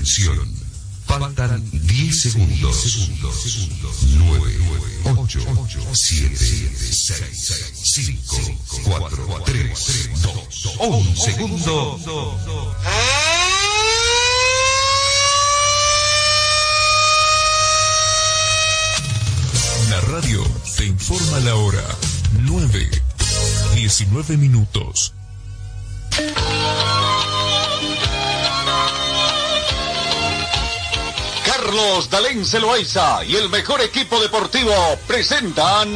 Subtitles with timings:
[0.00, 0.48] Atención.
[1.04, 3.20] Faltan 10 segundos.
[4.16, 4.58] 9,
[5.04, 5.40] 8,
[5.92, 6.36] 7,
[6.90, 8.36] 6, 5,
[8.84, 12.00] 4, 3, 2, 1 segundo.
[19.90, 20.42] La radio
[20.78, 21.84] te informa la hora.
[22.40, 22.90] 9,
[23.74, 25.12] 19 minutos.
[31.70, 34.72] Carlos Dalén Celoaiza y el mejor equipo deportivo
[35.06, 35.88] presentan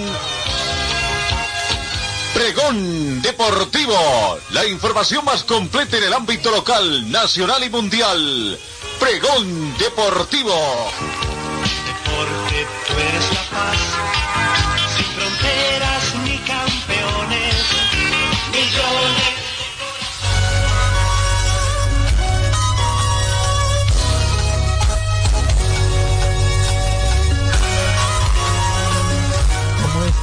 [2.33, 8.57] Pregón Deportivo, la información más completa en el ámbito local, nacional y mundial.
[9.01, 10.55] Pregón Deportivo.
[11.87, 13.79] Deporte, tú eres la paz,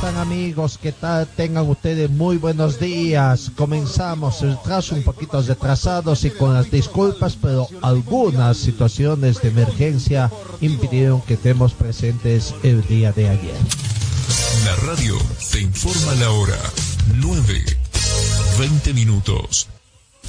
[0.02, 0.80] están amigos?
[0.82, 1.28] ¿Qué tal?
[1.28, 3.52] Tengan ustedes muy buenos días.
[3.56, 10.32] Comenzamos el tras un poquito retrasados y con las disculpas, pero algunas situaciones de emergencia
[10.60, 13.56] impidieron que estemos presentes el día de ayer.
[14.66, 15.16] La radio
[15.52, 16.58] te informa la hora.
[17.18, 17.64] 9,
[18.58, 19.68] 20 minutos.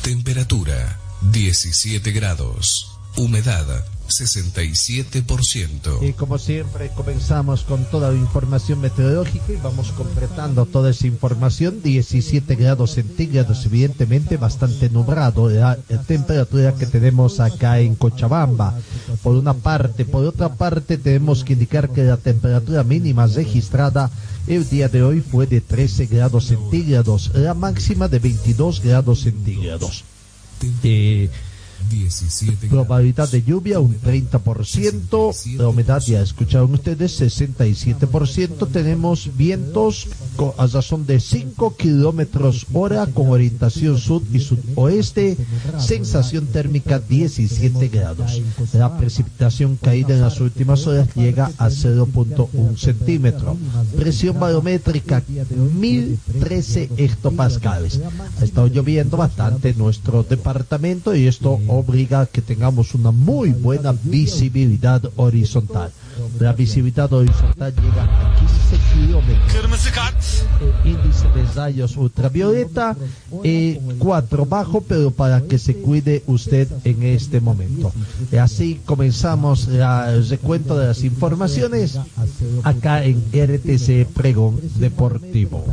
[0.03, 1.00] Temperatura
[1.31, 2.98] 17 grados.
[3.17, 3.87] Humedad
[4.19, 6.09] 67%.
[6.09, 11.83] Y como siempre comenzamos con toda la información meteorológica y vamos completando toda esa información.
[11.83, 18.79] 17 grados centígrados, evidentemente bastante nublado la, la temperatura que tenemos acá en Cochabamba.
[19.23, 24.11] Por una parte, por otra parte tenemos que indicar que la temperatura mínima registrada
[24.47, 30.05] el día de hoy fue de 13 grados centígrados, la máxima de 22 grados centígrados.
[30.83, 31.52] Eh, 17
[32.69, 40.08] Probabilidad de lluvia un 30%, la humedad ya escucharon ustedes 67%, tenemos vientos
[40.56, 45.37] a razón de 5 kilómetros hora con orientación sur y sudoeste,
[45.78, 48.41] sensación térmica 17 grados.
[48.72, 53.56] La precipitación caída en las últimas horas llega a 0.1 centímetro.
[53.97, 55.22] Presión barométrica
[55.81, 58.00] 1013 hectopascales.
[58.41, 63.50] Ha estado lloviendo bastante en nuestro departamento y esto obliga a que tengamos una muy
[63.50, 65.91] buena visibilidad horizontal.
[66.38, 69.53] La visibilidad horizontal llega a 15 kilómetros.
[70.84, 72.97] Índice de rayos ultravioleta
[73.43, 77.93] eh, 4 bajo, pero para que se cuide usted en este momento.
[78.41, 81.99] Así comenzamos la- el recuento de las informaciones
[82.62, 85.65] acá en RTC Pregón Deportivo.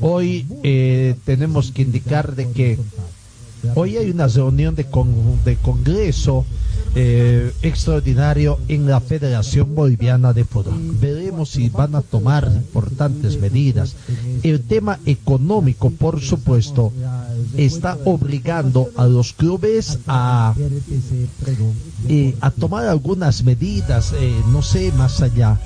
[0.00, 2.78] Hoy eh, tenemos que indicar de que
[3.74, 6.44] hoy hay una reunión de, con- de congreso
[6.94, 10.74] eh, extraordinario en la Federación Boliviana de Fútbol.
[11.00, 13.94] Veremos si van a tomar importantes medidas.
[14.42, 16.92] El tema económico, por supuesto,
[17.56, 20.54] está obligando a los clubes a,
[22.08, 25.58] eh, a tomar algunas medidas, eh, no sé, más allá.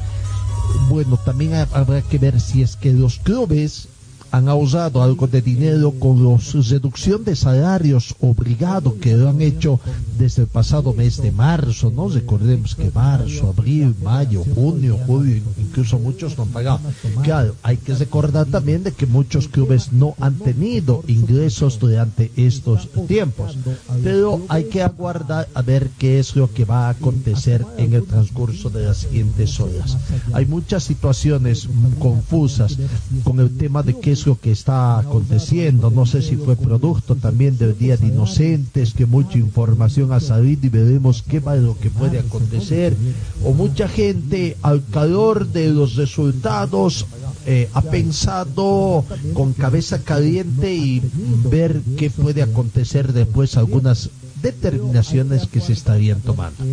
[0.88, 3.88] Bueno, también ha- habrá que ver si es que los clubes
[4.32, 9.78] han ahorrado algo de dinero con la reducción de salarios obligados que lo han hecho
[10.18, 12.08] desde el pasado mes de marzo, ¿no?
[12.08, 16.80] Recordemos que marzo, abril, mayo, junio, julio, incluso muchos no han pagado.
[17.22, 22.88] Claro, hay que recordar también de que muchos clubes no han tenido ingresos durante estos
[23.06, 23.58] tiempos,
[24.02, 28.04] pero hay que aguardar a ver qué es lo que va a acontecer en el
[28.04, 29.98] transcurso de las siguientes horas.
[30.32, 32.78] Hay muchas situaciones confusas
[33.24, 35.90] con el tema de qué es lo que está aconteciendo.
[35.90, 40.66] No sé si fue producto también del Día de Inocentes, que mucha información ha salido
[40.66, 42.96] y veremos qué va lo que puede acontecer.
[43.44, 47.06] O mucha gente al calor de los resultados
[47.46, 51.02] eh, ha pensado con cabeza caliente y
[51.50, 54.10] ver qué puede acontecer después algunas
[54.42, 56.64] determinaciones que se estarían tomando.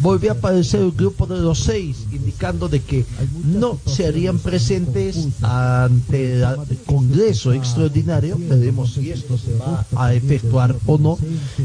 [0.00, 3.04] Volvió a aparecer el grupo de los seis, indicando de que
[3.44, 8.36] no se harían presentes ante el Congreso extraordinario.
[8.38, 11.18] Veremos si esto se va a efectuar o no,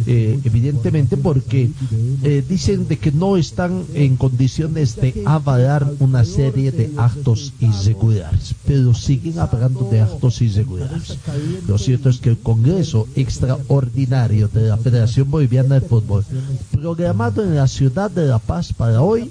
[0.08, 1.70] eh, evidentemente, porque
[2.24, 8.56] eh, dicen de que no están en condiciones de avalar una serie de actos irregulares,
[8.66, 11.18] pero siguen hablando de actos irregulares.
[11.68, 16.24] Lo cierto es que el Congreso extraordinario de la Federación Federación Boliviana de Fútbol,
[16.72, 19.28] programado en la ciudad de La Paz para hoy,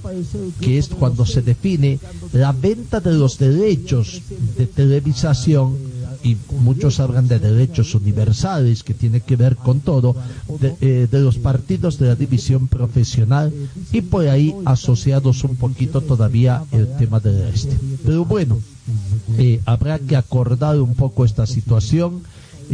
[0.61, 2.01] que es cuando se define
[2.33, 4.23] la venta de los derechos
[4.59, 5.77] de televisación
[6.25, 10.17] y muchos hablan de derechos universales que tiene que ver con todo
[10.61, 13.53] de, eh, de los partidos de la división profesional
[13.93, 17.79] y por ahí asociados un poquito todavía el tema del este.
[18.05, 18.59] Pero bueno,
[19.39, 22.23] eh, habrá que acordar un poco esta situación.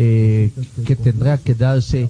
[0.01, 0.53] Eh,
[0.87, 2.09] que tendrá que darse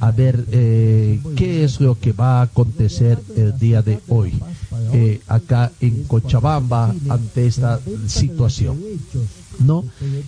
[0.00, 4.34] a ver eh, qué es lo que va a acontecer el día de hoy
[4.92, 8.76] eh, acá en Cochabamba ante esta situación.
[9.60, 9.84] ¿no?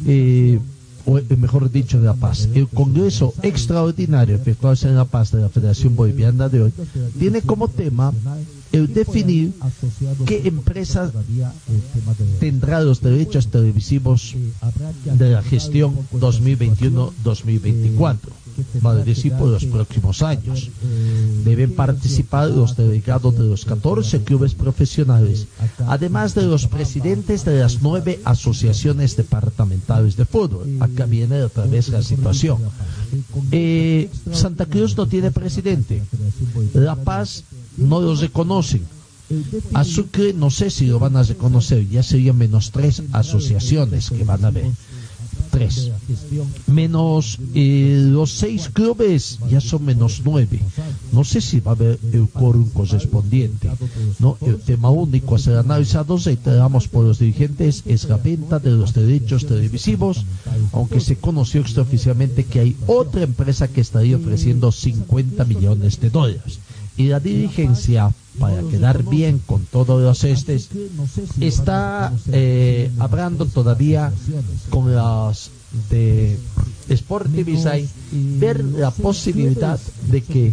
[0.06, 0.60] Eh,
[1.04, 2.48] o mejor dicho, de La Paz.
[2.54, 6.72] El Congreso Extraordinario efectuado en La Paz de la Federación Boliviana de hoy
[7.18, 8.12] tiene como tema
[8.72, 9.52] el definir
[10.26, 11.10] qué empresa
[12.38, 14.34] tendrá los derechos televisivos
[15.04, 18.18] de la gestión 2021-2024
[18.80, 20.70] vale decir por los próximos años.
[21.44, 25.46] Deben participar los delegados de los 14 clubes profesionales,
[25.86, 30.68] además de los presidentes de las nueve asociaciones departamentales de fútbol.
[30.80, 32.58] Acá viene otra vez la situación.
[33.50, 36.02] Eh, Santa Cruz no tiene presidente.
[36.74, 37.44] La Paz
[37.80, 38.86] no los reconocen.
[39.74, 44.24] A Sucre no sé si lo van a reconocer, ya serían menos tres asociaciones que
[44.24, 44.66] van a haber.
[45.52, 45.90] Tres.
[46.66, 50.60] Menos eh, los seis clubes, ya son menos nueve.
[51.12, 53.70] No sé si va a haber el quórum correspondiente.
[54.18, 54.36] ¿no?
[54.40, 58.94] El tema único a ser analizado, reiteramos por los dirigentes, es la venta de los
[58.94, 60.24] derechos televisivos,
[60.72, 66.58] aunque se conoció extraoficialmente que hay otra empresa que estaría ofreciendo 50 millones de dólares
[67.00, 70.68] y la dirigencia para quedar bien con todos los estes
[71.40, 74.12] está eh, hablando todavía
[74.68, 75.50] con las
[75.88, 76.38] de
[76.96, 79.78] Sportivisay ver la posibilidad
[80.10, 80.52] de que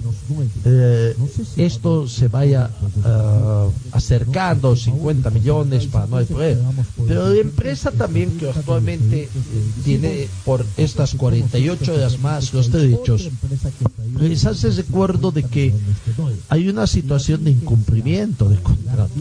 [0.66, 1.16] eh,
[1.58, 2.70] esto se vaya
[3.06, 6.72] eh, acercando 50 millones para no hay problema.
[7.08, 9.30] pero la empresa también que actualmente
[9.84, 13.30] tiene por estas 48 horas más los derechos
[14.20, 15.74] les hace recuerdo de que
[16.50, 19.14] hay una situación de incumplimiento de contrato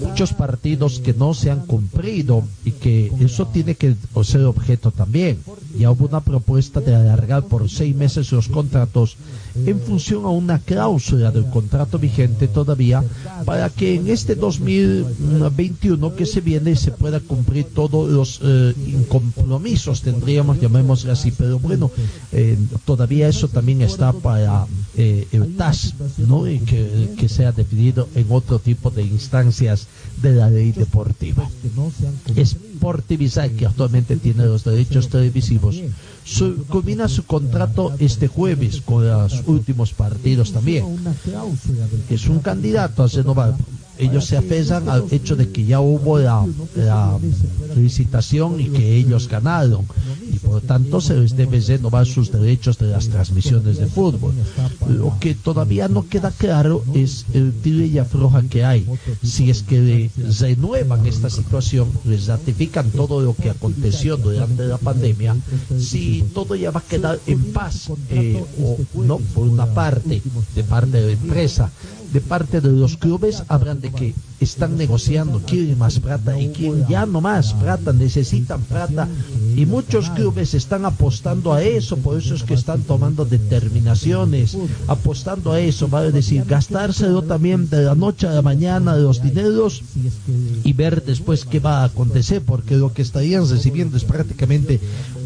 [0.00, 3.94] muchos partidos que no se han cumplido y que eso tiene que
[4.24, 5.38] ser objeto también.
[5.78, 9.16] Ya hubo una propuesta de alargar por seis meses los contratos
[9.54, 13.02] en función a una cláusula del contrato vigente todavía
[13.44, 18.74] para que en este 2021 que se viene se pueda cumplir todos los eh,
[19.08, 21.90] compromisos, tendríamos, llamémosle así, pero bueno,
[22.32, 24.66] eh, todavía eso también está para
[24.96, 26.48] eh, el TAS, ¿no?
[26.48, 29.86] Y que, que sea definido en otro tipo de instancias
[30.22, 31.48] de la ley deportiva.
[32.44, 35.76] Sportivizar, que actualmente tiene los derechos televisivos,
[36.30, 40.84] su, culmina su contrato este jueves con los últimos partidos también.
[42.08, 43.54] Es un candidato a renovar.
[44.00, 47.18] Ellos se aferran al hecho de que ya hubo la, la
[47.76, 49.86] licitación y que ellos ganaron
[50.32, 54.34] y por lo tanto se les debe renovar sus derechos de las transmisiones de fútbol.
[54.88, 58.86] Lo que todavía no queda claro es el tiro y que hay.
[59.22, 60.10] Si es que
[60.40, 65.36] renuevan esta situación, les ratifican todo lo que aconteció durante la pandemia,
[65.78, 70.22] si todo ya va a quedar en paz, eh, o no, por una parte,
[70.54, 71.70] de parte de la empresa,
[72.12, 76.86] de parte de los clubes hablan de que están negociando, quieren más plata y quieren
[76.88, 79.06] ya no más plata, necesitan plata
[79.54, 85.52] y muchos clubes están apostando a eso, por eso es que están tomando determinaciones, apostando
[85.52, 89.82] a eso, vale decir, gastárselo también de la noche a la mañana de los dineros
[90.64, 94.80] y ver después qué va a acontecer, porque lo que estarían recibiendo es prácticamente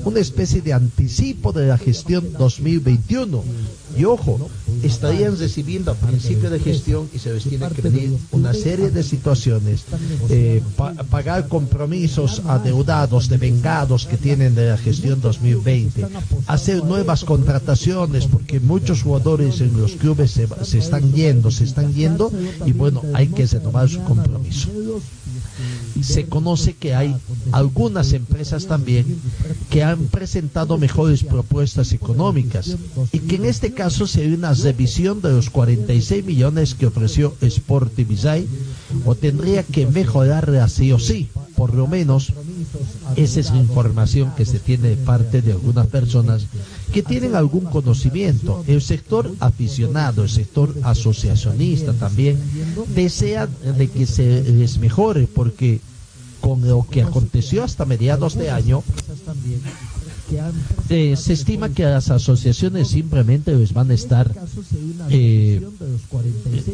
[0.04, 3.44] una especie de anticipo de la gestión 2021.
[3.96, 4.48] Y ojo,
[4.82, 9.02] estarían recibiendo a principio de gestión y se les tiene que venir una serie de
[9.02, 9.84] situaciones,
[10.30, 16.06] eh, pa- pagar compromisos adeudados, devengados que tienen de la gestión 2020,
[16.46, 21.92] hacer nuevas contrataciones porque muchos jugadores en los clubes se, se están yendo, se están
[21.94, 22.32] yendo
[22.66, 24.68] y bueno, hay que renovar su compromiso
[26.02, 27.14] se conoce que hay
[27.52, 29.20] algunas empresas también
[29.70, 32.76] que han presentado mejores propuestas económicas
[33.12, 37.34] y que en este caso se hay una revisión de los 46 millones que ofreció
[37.48, 38.46] Sportivizay
[39.04, 42.32] o tendría que mejorarla sí o sí, por lo menos
[43.16, 46.46] esa es la información que se tiene de parte de algunas personas
[46.92, 48.64] que tienen algún conocimiento.
[48.66, 52.38] El sector aficionado, el sector asociacionista también
[52.94, 55.80] desea de que se les mejore porque
[56.40, 58.82] con lo que aconteció hasta mediados de año
[60.88, 64.30] Eh, se estima que las asociaciones simplemente les van a estar
[65.10, 65.60] eh,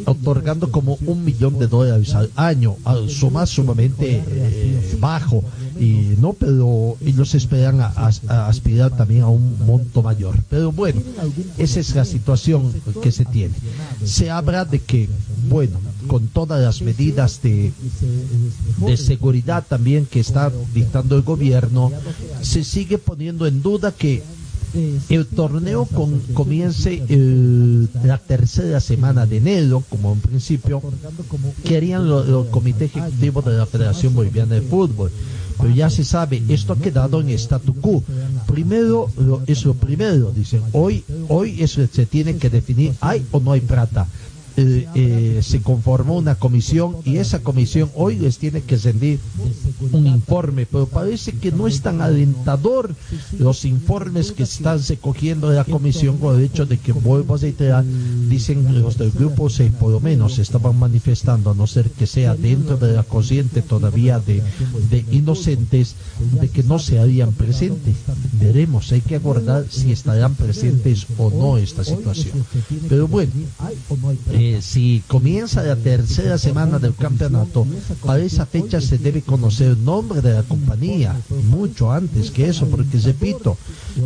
[0.05, 5.43] otorgando como un millón de dólares al año, al suma sumamente eh, bajo,
[5.79, 7.93] y no, pero ellos esperan a-
[8.27, 10.35] a aspirar también a un monto mayor.
[10.49, 11.01] Pero bueno,
[11.57, 13.53] esa es la situación que se tiene.
[14.03, 15.09] Se habla de que,
[15.49, 15.77] bueno,
[16.11, 17.71] con todas las medidas de,
[18.85, 21.89] de seguridad también que está dictando el gobierno,
[22.41, 24.21] se sigue poniendo en duda que
[25.09, 30.81] el torneo con- comience el- la tercera semana de enero, como en principio
[31.63, 35.11] querían los lo comité ejecutivo de la Federación Boliviana de Fútbol.
[35.61, 38.03] Pero ya se sabe, esto ha quedado en statu quo.
[38.47, 43.39] Primero, lo- es lo primero, dicen, hoy, hoy eso se tiene que definir, ¿hay o
[43.39, 44.07] no hay plata?
[44.61, 49.19] Eh, eh, se conformó una comisión y esa comisión hoy les tiene que rendir
[49.91, 52.93] un informe, pero parece que no es tan alentador
[53.39, 57.37] los informes que están recogiendo de la comisión con el hecho de que vuelvo a
[57.37, 57.83] reiterar,
[58.29, 62.35] dicen los del grupo 6 por lo menos estaban manifestando, a no ser que sea
[62.35, 64.43] dentro de la corriente todavía de,
[64.89, 65.95] de inocentes,
[66.39, 67.95] de que no se harían presentes.
[68.39, 72.45] Veremos, hay que aguardar si estarán presentes o no esta situación.
[72.89, 73.31] Pero bueno,
[74.31, 77.65] eh, si comienza la tercera semana del campeonato,
[78.05, 81.15] para esa fecha se debe conocer el nombre de la compañía,
[81.49, 83.57] mucho antes que eso, porque repito,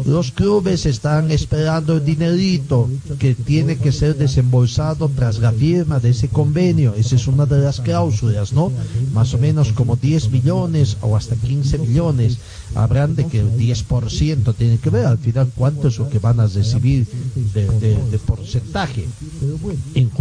[0.06, 6.10] los clubes están esperando el dinerito que tiene que ser desembolsado tras la firma de
[6.10, 6.94] ese convenio.
[6.96, 8.72] Esa es una de las cláusulas, ¿no?
[9.14, 12.38] Más o menos como 10 millones o hasta 15 millones.
[12.76, 16.40] Habrán de que el 10% tiene que ver al final cuánto es lo que van
[16.40, 17.08] a recibir
[17.54, 19.06] de, de- de porcentaje.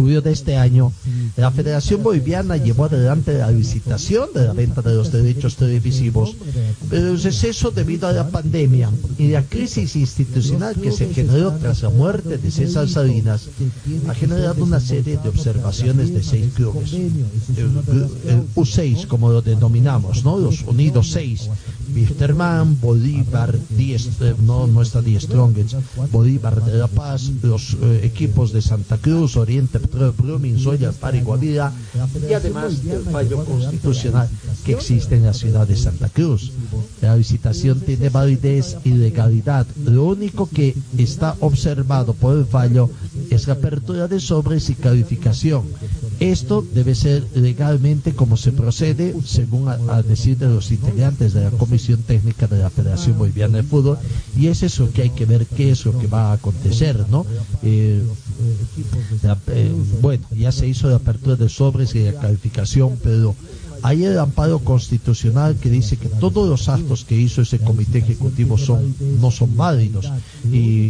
[0.05, 0.91] De este año,
[1.37, 6.35] la Federación Boliviana llevó adelante la licitación de la venta de los derechos televisivos,
[6.89, 11.81] pero el receso debido a la pandemia y la crisis institucional que se generó tras
[11.81, 13.49] la muerte de César Salinas
[14.07, 16.93] ha generado una serie de observaciones de seis clubes.
[16.93, 20.37] El, el U6, como lo denominamos, ¿no?
[20.39, 21.49] Los Unidos 6.
[21.93, 25.75] Wisterman, Bolívar, Diez, eh, no, no está Die Strongest,
[26.11, 31.15] Bolívar de La Paz, los eh, equipos de Santa Cruz, Oriente Petróleo, Blooming, Zoya, Par
[31.15, 34.29] y además el fallo constitucional
[34.63, 36.51] que existe en la ciudad de Santa Cruz.
[37.01, 39.67] La licitación tiene validez y legalidad.
[39.85, 42.89] Lo único que está observado por el fallo
[43.29, 45.63] es la apertura de sobres y calificación.
[46.19, 51.51] Esto debe ser legalmente como se procede, según a decir de los integrantes de la
[51.51, 53.97] Comisión Técnica de la Federación Boliviana de Fútbol,
[54.37, 57.25] y es eso que hay que ver qué es lo que va a acontecer, ¿no?
[57.63, 58.01] Eh,
[59.23, 63.35] la- eh, bueno, ya se hizo la apertura de sobres y la calificación, pero
[63.85, 68.57] hay el amparo constitucional que dice que todos los actos que hizo ese comité ejecutivo
[68.57, 70.11] son no son válidos.
[70.51, 70.89] Y,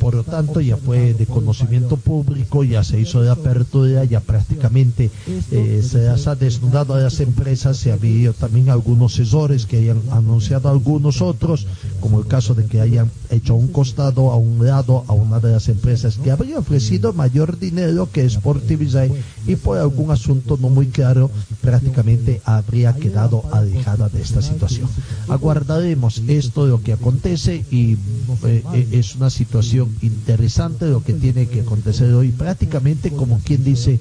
[0.00, 5.10] por lo tanto ya fue de conocimiento público, ya se hizo la apertura, ya prácticamente
[5.52, 9.76] eh, se las ha desnudado a las empresas, se ha habido también algunos errores que
[9.76, 11.68] hayan anunciado algunos otros,
[12.00, 15.52] como el caso de que hayan hecho un costado, a un lado, a una de
[15.52, 19.12] las empresas que habría ofrecido mayor dinero que Sportivizai
[19.46, 24.88] y por algún asunto no muy claro prácticamente habría quedado alejada de esta situación.
[25.28, 27.92] Aguardaremos esto de lo que acontece y
[28.44, 33.64] eh, eh, es una situación interesante lo que tiene que acontecer hoy prácticamente como quien
[33.64, 33.98] dice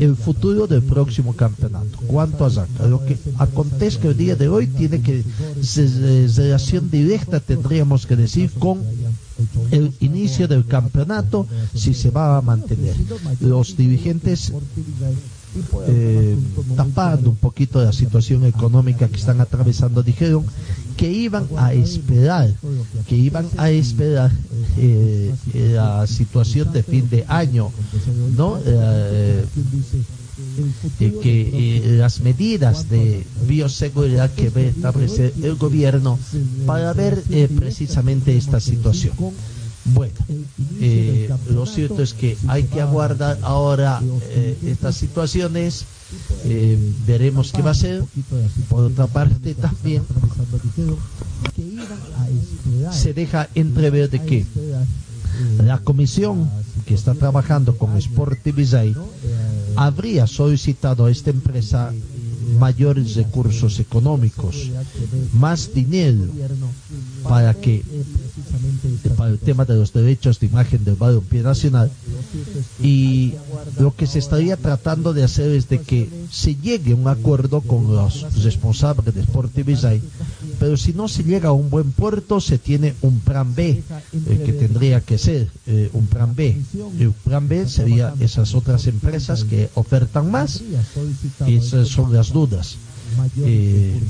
[0.00, 1.98] el futuro del próximo campeonato.
[2.06, 2.66] ¿Cuánto allá?
[2.88, 5.22] Lo que acontezca el día de hoy tiene que
[5.62, 8.80] se- relación directa tendríamos que decir con
[9.70, 12.94] el inicio del campeonato si se va a mantener.
[13.40, 14.52] Los dirigentes
[15.86, 16.36] eh,
[16.76, 20.44] tapando un poquito la situación económica que están atravesando, dijeron
[20.96, 22.52] que iban a esperar,
[23.06, 24.32] que iban a esperar
[24.76, 27.70] eh, la situación de fin de año,
[28.36, 28.58] ¿no?
[28.64, 29.44] Eh,
[31.00, 36.18] eh, que las medidas de bioseguridad que a establecer el gobierno
[36.66, 39.14] para ver eh, precisamente esta situación.
[39.84, 40.14] Bueno,
[40.80, 44.00] eh, lo cierto es que hay que aguardar ahora
[44.30, 45.84] eh, estas situaciones,
[46.44, 48.02] eh, veremos qué va a ser.
[48.70, 50.02] Por otra parte, también
[52.92, 54.46] se deja entrever de que
[55.62, 56.48] la comisión
[56.86, 58.94] que está trabajando con Sportivizai
[59.76, 61.92] habría solicitado a esta empresa
[62.58, 64.70] mayores recursos económicos,
[65.32, 66.24] más dinero
[67.24, 67.82] para que
[69.16, 71.90] para el tema de los derechos de imagen del balompié nacional
[72.82, 73.34] y
[73.78, 77.60] lo que se estaría tratando de hacer es de que se llegue a un acuerdo
[77.60, 80.00] con los responsables de Sportivizai,
[80.58, 84.42] pero si no se llega a un buen puerto, se tiene un plan B, eh,
[84.44, 86.60] que tendría que ser eh, un plan B.
[86.98, 90.62] El plan B sería esas otras empresas que ofertan más,
[91.46, 92.76] esas son las dudas.
[93.38, 94.00] Eh,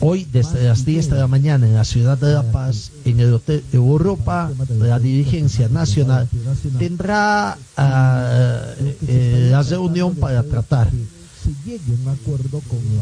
[0.00, 3.34] Hoy, desde las 10 de la mañana en la ciudad de La Paz, en el
[3.34, 6.28] Hotel Europa, la dirigencia nacional
[6.78, 8.64] tendrá ah,
[9.08, 10.88] eh, la reunión para tratar.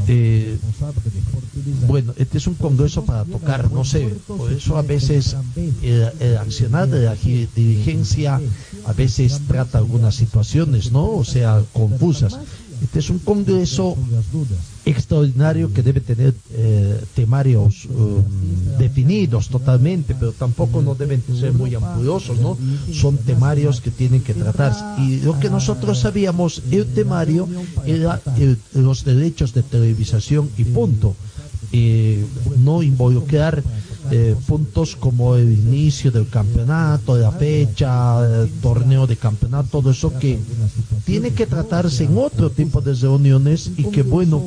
[0.09, 0.59] Eh,
[1.87, 5.37] bueno, este es un congreso para tocar, no sé, por eso a veces
[5.83, 8.41] el, el accionar de la dirigencia
[8.87, 11.11] a veces trata algunas situaciones, ¿no?
[11.11, 12.39] O sea, confusas.
[12.83, 13.97] Este es un congreso
[14.87, 18.23] extraordinario que debe tener eh, temarios um,
[18.79, 22.57] definidos totalmente, pero tampoco no deben ser muy ampliosos, ¿no?
[22.93, 24.81] Son temarios que tienen que tratarse.
[25.03, 27.49] Y lo que nosotros sabíamos, el temario
[27.85, 31.15] era el- los derechos de televisación y punto.
[31.73, 32.25] Eh,
[32.65, 33.63] no involucrar
[34.13, 37.93] eh, puntos como el inicio del campeonato, la fecha,
[38.45, 40.39] el torneo de campeonato, todo eso que
[41.05, 44.45] tiene que tratarse en otro tipo de reuniones y que bueno,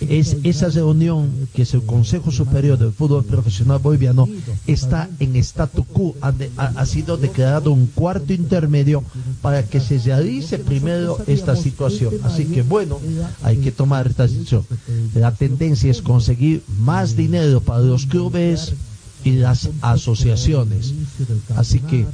[0.00, 4.28] es esa reunión que es el Consejo Superior del Fútbol Profesional Boliviano
[4.66, 9.02] está en statu quo, ha, sido declarado un cuarto intermedio
[9.42, 12.14] para que se realice primero esta situación.
[12.22, 12.98] Así que bueno,
[13.42, 14.64] hay que tomar esta decisión.
[15.14, 18.74] La tendencia es conseguir más dinero para los clubes
[19.24, 20.92] y las asociaciones.
[21.56, 22.06] Así que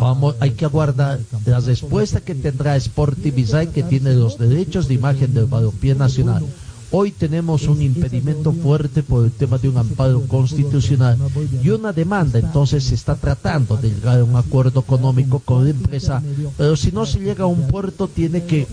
[0.00, 5.32] vamos, hay que aguardar la respuesta que tendrá Sportivizai que tiene los derechos de imagen
[5.32, 6.44] del balompié nacional.
[6.90, 11.18] Hoy tenemos un impedimento fuerte por el tema de un amparo constitucional
[11.62, 15.70] y una demanda, entonces se está tratando de llegar a un acuerdo económico con la
[15.70, 16.22] empresa,
[16.56, 18.66] pero si no se llega a un puerto tiene que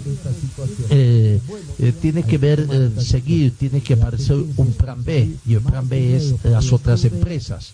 [0.90, 1.42] eh,
[1.80, 5.88] eh, tiene que ver eh, seguir, tiene que aparecer un plan B y el plan
[5.88, 7.74] B es las otras empresas.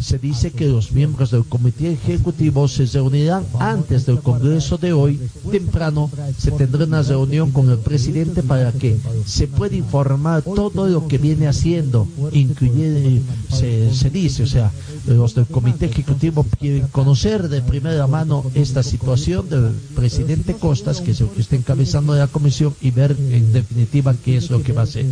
[0.00, 5.20] Se dice que los miembros del comité ejecutivo se reunirán antes del Congreso de hoy.
[5.50, 11.08] Temprano se tendrá una reunión con el presidente para que se pueda informar todo lo
[11.08, 14.72] que viene haciendo, incluyendo, se, se dice, o sea,
[15.06, 21.12] los del comité ejecutivo quieren conocer de primera mano esta situación del presidente Costas, que
[21.12, 24.72] es el que está encabezando la comisión, y ver en definitiva qué es lo que
[24.72, 25.06] va a hacer.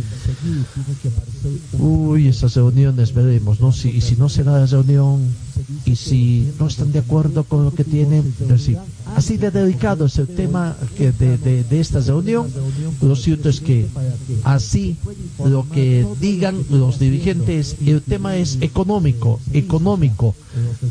[1.79, 3.71] Uy, esas reuniones veremos, ¿no?
[3.71, 5.35] Si, y si no se da la reunión,
[5.85, 8.75] y si no están de acuerdo con lo que tienen, pues sí.
[9.15, 12.47] Así de delicado es el tema que de, de, de esta reunión.
[13.01, 13.87] Lo cierto es que
[14.43, 14.97] así
[15.45, 20.35] lo que digan los dirigentes, el tema es económico, económico.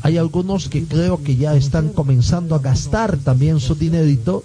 [0.03, 4.45] Hay algunos que creo que ya están comenzando a gastar también su dinerito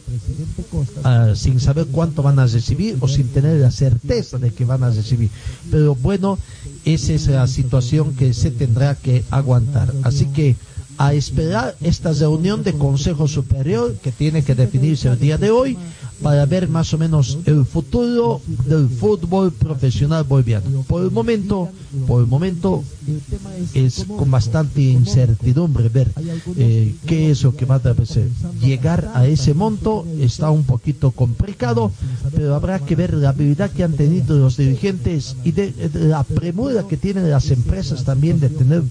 [1.04, 4.84] ah, sin saber cuánto van a recibir o sin tener la certeza de que van
[4.84, 5.30] a recibir.
[5.72, 6.38] Pero bueno,
[6.86, 9.94] esa es la situación que se tendrá que aguantar.
[10.08, 10.56] Así que
[10.98, 15.78] a esperar esta reunión de Consejo Superior que tiene que definirse el día de hoy
[16.22, 20.84] para ver más o menos el futuro del fútbol profesional boliviano.
[20.88, 21.70] Por el momento,
[22.08, 22.84] por el momento
[23.74, 26.12] es con bastante incertidumbre ver
[26.58, 28.30] eh, qué es lo que va a ser.
[28.60, 31.92] Llegar a ese monto está un poquito complicado,
[32.36, 36.88] pero habrá que ver la habilidad que han tenido los dirigentes y de la premura
[36.88, 38.84] que tienen las empresas también de tener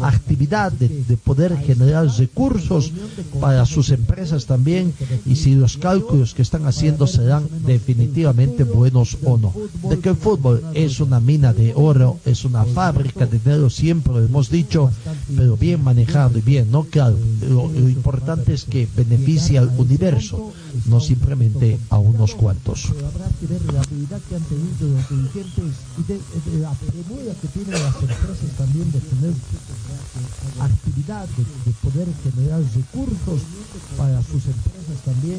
[0.00, 2.92] actividad, de, de poder generar recursos
[3.40, 4.92] para sus empresas también
[5.26, 9.52] y si los cálculos que están haciendo serán definitivamente buenos o no.
[9.88, 14.12] De que el fútbol es una mina de oro, es una fábrica de dinero, siempre
[14.12, 14.90] lo hemos dicho,
[15.36, 16.84] pero bien manejado y bien, ¿no?
[16.84, 17.16] Claro,
[17.48, 20.52] lo, lo importante es que beneficie al universo,
[20.86, 22.92] no simplemente a unos cuantos.
[27.40, 29.32] que tienen las empresas también de tener
[30.72, 33.40] actividad, de, de poder generar recursos
[33.96, 35.38] para sus empresas también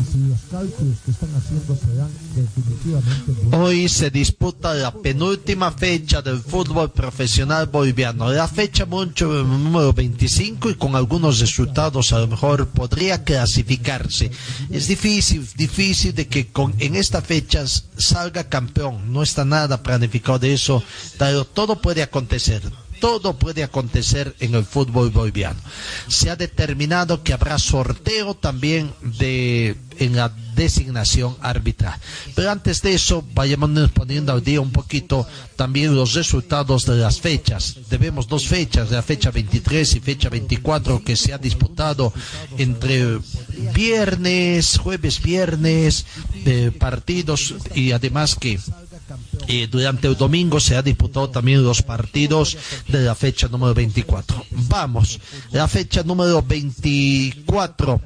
[0.00, 3.56] y si los cálculos que están haciendo serán definitivamente.
[3.56, 10.70] Hoy se disputa la penúltima fecha del fútbol profesional boliviano, la fecha mucho número 25
[10.70, 14.30] y con algunos resultados a lo mejor podría clasificarse.
[14.70, 20.38] Es difícil, difícil de que con, en esta fecha salga campeón, no está nada planificado
[20.38, 20.82] de eso,
[21.18, 22.62] pero todo puede acontecer.
[23.04, 25.60] Todo puede acontecer en el fútbol boliviano.
[26.08, 31.98] Se ha determinado que habrá sorteo también de en la designación arbitral.
[32.34, 37.20] Pero antes de eso, vayamos poniendo al día un poquito también los resultados de las
[37.20, 37.76] fechas.
[37.90, 42.12] Debemos dos fechas, la fecha 23 y fecha 24 que se ha disputado
[42.56, 43.18] entre
[43.74, 46.06] viernes, jueves, viernes,
[46.44, 48.58] de partidos y además que
[49.48, 52.56] eh, durante el domingo se ha disputado también los partidos
[52.88, 54.44] de la fecha número 24.
[54.68, 55.20] Vamos,
[55.52, 58.00] la fecha número 24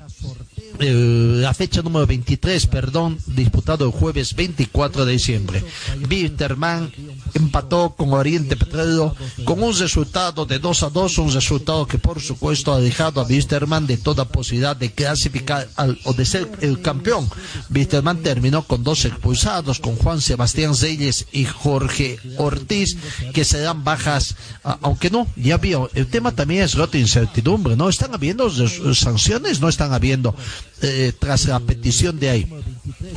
[0.81, 0.93] eh,
[1.41, 5.65] la fecha número 23, perdón, disputado el jueves 24 de diciembre.
[6.09, 6.93] Bitterman
[7.35, 9.15] empató con Oriente Petróleo
[9.45, 13.25] con un resultado de 2 a 2, un resultado que por supuesto ha dejado a
[13.25, 17.29] Bitterman de toda posibilidad de clasificar al, o de ser el campeón.
[17.69, 22.97] Bitterman terminó con dos expulsados, con Juan Sebastián Zeyes y Jorge Ortiz,
[23.33, 27.89] que se dan bajas, aunque no, ya vio, el tema también es rota incertidumbre, ¿no?
[27.89, 28.51] ¿Están habiendo
[28.95, 29.61] sanciones?
[29.61, 30.35] No están habiendo,
[30.83, 32.47] eh, tras la petición de ahí.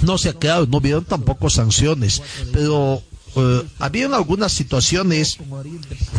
[0.04, 2.22] No se ha quedado, no vieron tampoco sanciones,
[2.52, 3.02] pero
[3.36, 5.38] eh, habían algunas situaciones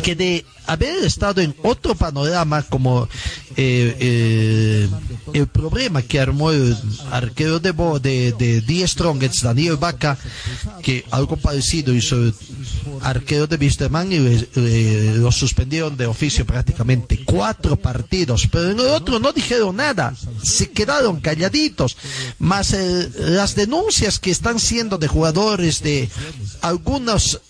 [0.02, 3.08] que de haber estado en otro panorama como
[3.56, 4.88] eh, eh,
[5.34, 6.76] el problema que armó el
[7.10, 10.16] arquero de, de, de Die Strongets, Daniel Vaca,
[10.82, 12.34] que algo parecido hizo el
[13.02, 18.86] arquero de Wisterman y eh, lo suspendieron de oficio prácticamente cuatro partidos, pero en el
[18.86, 21.96] otro no dijeron nada, se quedaron calladitos,
[22.38, 22.74] más
[23.18, 26.08] las denuncias que están siendo de jugadores de
[26.62, 27.40] algunos 那是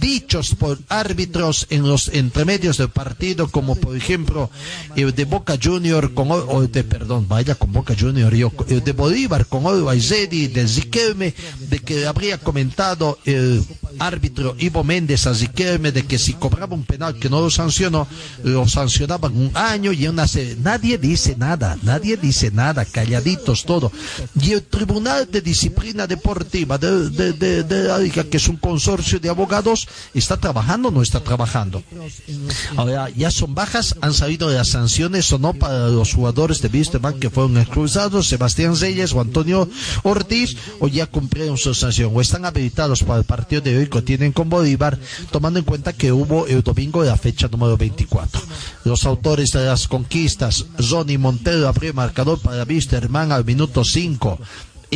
[0.00, 4.50] dichos por árbitros en los entremedios del partido, como por ejemplo
[4.96, 8.92] el de Boca Junior con o de perdón, vaya con Boca Junior, yo, el de
[8.92, 9.64] Bolívar con
[9.96, 11.34] Izedi, de Ziquelme,
[11.70, 13.62] de que habría comentado el
[13.98, 18.08] árbitro Ivo Méndez a Ziquelme de que si cobraba un penal que no lo sancionó,
[18.42, 23.92] lo sancionaban un año y una se- nadie dice nada, nadie dice nada, calladitos todo.
[24.40, 29.28] Y el Tribunal de Disciplina Deportiva de, de, de- de que es un consorcio de
[29.28, 29.43] abogados,
[30.14, 31.82] está trabajando o no está trabajando.
[32.76, 37.20] Ahora, ya son bajas, han salido las sanciones o no para los jugadores de Wisterman
[37.20, 39.68] que fueron expulsados, Sebastián Zeyes o Antonio
[40.02, 44.02] Ortiz, o ya cumplieron su sanción, o están habilitados para el partido de hoy que
[44.02, 44.98] tienen con Bolívar,
[45.30, 48.40] tomando en cuenta que hubo el domingo de la fecha número 24.
[48.84, 54.38] Los autores de las conquistas, Johnny Montero abrió el marcador para Wisterman al minuto 5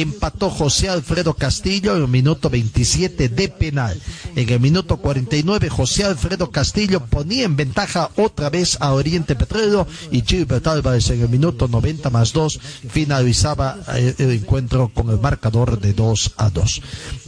[0.00, 4.00] empató José Alfredo Castillo en el minuto 27 de penal.
[4.36, 9.86] En el minuto 49 José Alfredo Castillo ponía en ventaja otra vez a Oriente Petróleo
[10.10, 15.20] y Gilbert Álvarez en el minuto 90 más 2 finalizaba eh, el encuentro con el
[15.20, 16.82] marcador de 2 a 2.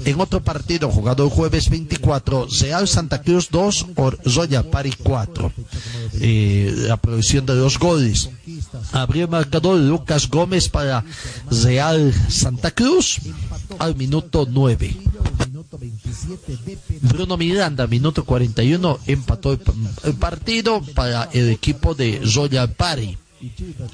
[0.05, 5.53] En otro partido jugado el jueves 24, Real Santa Cruz 2 o Zoya Pari 4.
[6.21, 8.31] Eh, la producción de los goles.
[8.93, 11.05] Abrió el marcador Lucas Gómez para
[11.51, 13.19] Real Santa Cruz
[13.79, 14.97] al minuto 9.
[17.03, 19.53] Bruno Miranda, minuto 41, empató
[20.05, 23.17] el, partido para el equipo de Zoya Pari.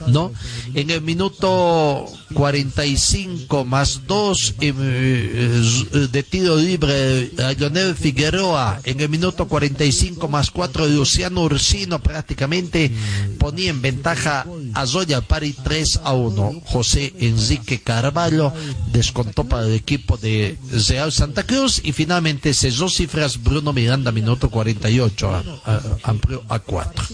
[0.08, 0.32] ¿No?
[0.74, 8.80] En el minuto 45 más 2 de tiro libre a Lionel Figueroa.
[8.84, 12.90] En el minuto 45 más 4 Luciano Ursino prácticamente
[13.38, 16.62] ponía en ventaja a Zoya Pari 3 a 1.
[16.64, 18.52] José Enrique Carvalho
[18.92, 24.50] descontó para el equipo de Real Santa Cruz y finalmente cesó cifras Bruno Miranda minuto
[24.50, 27.04] 48 a- a- amplió a 4.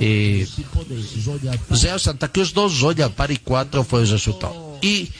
[0.00, 0.46] Eh,
[1.70, 4.78] Real Santa Cruz 2, Royal Party 4 fue el resultado.
[4.82, 5.10] Y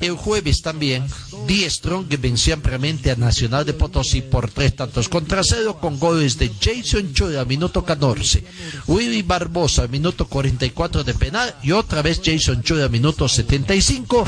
[0.00, 1.04] el jueves también,
[1.46, 6.38] Die Strong venció ampliamente a Nacional de Potosí por tres tantos contra cero con goles
[6.38, 8.44] de Jason Chura, minuto 14,
[8.88, 14.26] Willy Barbosa, minuto 44 de penal y otra vez Jason Chura, minuto 75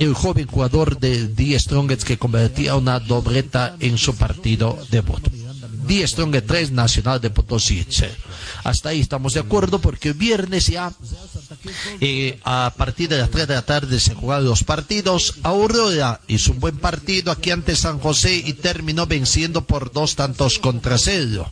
[0.00, 5.45] el joven jugador de Die Strongest que convertía una dobleta en su partido debut.
[5.86, 7.86] Die Strongest 3, Nacional de Potosí.
[8.64, 10.92] Hasta ahí estamos de acuerdo porque viernes ya
[12.00, 15.34] eh, a partir de las 3 de la tarde se jugaron los partidos.
[15.42, 20.58] Aurora hizo un buen partido aquí ante San José y terminó venciendo por dos tantos
[20.58, 21.50] contra cero.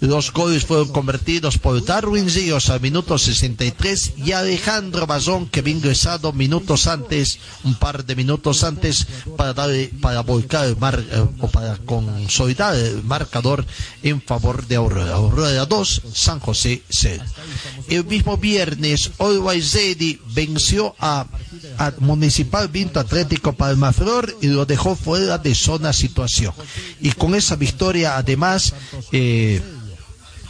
[0.00, 5.74] Los goles fueron convertidos por Darwin Ríos al minuto 63 y Alejandro Bazón que había
[5.74, 11.24] ingresado minutos antes, un par de minutos antes, para darle, para volcar el mar, eh,
[11.40, 13.64] o para consolidar el marcador
[14.02, 15.14] en favor de Aurora.
[15.14, 17.22] Aurora 2, San José 0.
[17.88, 21.26] El mismo viernes, Always Ready venció a,
[21.78, 26.52] a Municipal Vinto Atlético Palmaflor y lo dejó fuera de zona situación.
[27.00, 28.74] Y con esa victoria, además,
[29.12, 29.60] eh,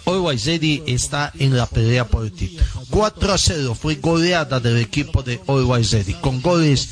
[0.05, 2.65] Ready está en la pelea por el título.
[2.91, 6.89] 4 a 0 fue goleada del equipo de Ready con goles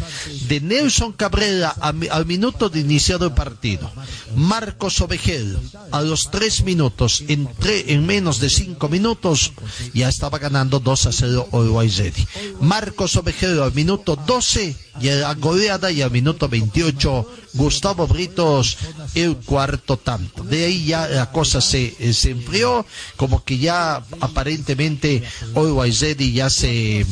[0.48, 3.90] de Nelson Cabrera al minuto de iniciado el partido.
[4.36, 5.58] Marcos Ovejel
[5.90, 9.52] a los 3 minutos, en, tre- en menos de 5 minutos,
[9.92, 12.26] ya estaba ganando 2 a 0 Always Ready.
[12.60, 18.78] Marcos Ovejel al minuto 12 ya era goleada y al minuto 28 Gustavo Britos
[19.14, 20.44] el cuarto tanto.
[20.44, 22.86] De ahí ya la cosa se, eh, se enfrió,
[23.16, 25.22] como que ya aparentemente
[25.54, 27.04] Ready ya se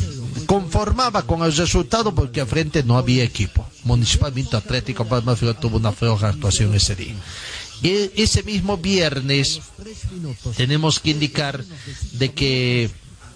[0.47, 3.67] conformaba con el resultado porque al frente no había equipo.
[3.85, 7.15] Municipalmente Atlético Palma tuvo una floja actuación ese día.
[7.83, 9.61] Ese mismo viernes
[10.57, 11.65] tenemos que indicar
[12.13, 12.91] de que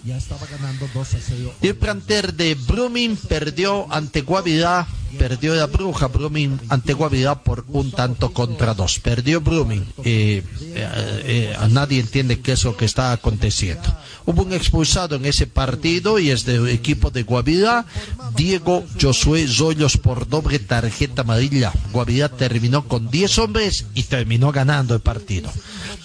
[0.04, 1.54] Ya estaba ganando 2 a 0.
[1.62, 4.84] el planter de Brumming perdió ante Guavirá,
[5.16, 8.98] perdió la bruja Brumming ante Guavirá por un tanto contra dos.
[8.98, 9.86] Perdió Brumming.
[10.02, 10.42] Eh,
[10.74, 13.96] eh, eh, nadie entiende qué es lo que está aconteciendo.
[14.26, 17.86] Hubo un expulsado en ese partido y es del equipo de Guavirá,
[18.34, 21.72] Diego Josué Zoyos por doble tarjeta amarilla.
[21.92, 25.48] Guavirá terminó con 10 hombres y terminó ganando el partido.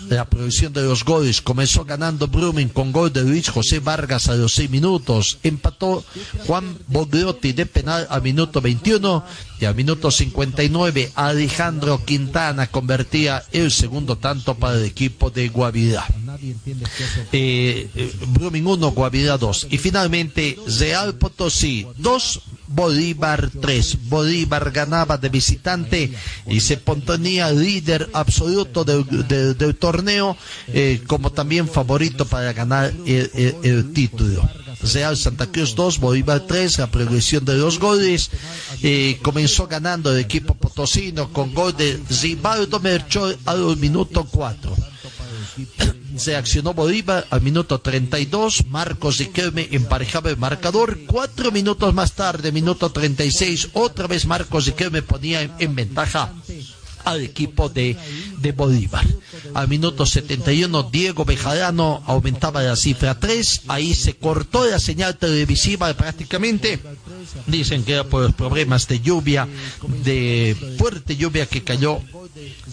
[0.10, 4.36] La producción de los goles comenzó ganando Brumming con gol de Luis José Vargas a
[4.36, 5.39] los 6 minutos.
[5.43, 6.04] Empató
[6.46, 9.24] Juan Bogliotti de penal a minuto 21
[9.60, 16.06] y al minuto 59 Alejandro Quintana convertía el segundo tanto para el equipo de Guavirá.
[17.32, 19.67] Eh, eh, Brumming 1, Guavirá 2.
[19.72, 23.98] Y finalmente Real Potosí 2, Bolívar 3.
[24.10, 26.12] Bolívar ganaba de visitante
[26.48, 32.93] y se ponía líder absoluto del, del- del torneo, eh, como también favorito para ganar
[33.06, 34.48] el, el- el título.
[34.81, 38.29] Real Santa Cruz 2, Bolívar 3, la progresión de los goles.
[38.83, 44.75] eh, comenzó ganando el equipo potosino con gol de Rivaldo Merchol al minuto 4.
[46.17, 48.65] Se accionó Bolívar al minuto 32.
[48.67, 50.99] Marcos Riquelme emparejaba el marcador.
[51.05, 56.33] Cuatro minutos más tarde, minuto 36, otra vez Marcos Riquelme ponía en, en ventaja
[57.08, 57.96] al equipo de,
[58.39, 59.06] de Bolívar.
[59.54, 63.62] Al minuto 71, Diego Bejarano aumentaba la cifra 3.
[63.67, 66.80] Ahí se cortó la señal televisiva prácticamente.
[67.46, 69.48] Dicen que era por los problemas de lluvia,
[70.04, 72.00] de fuerte lluvia que cayó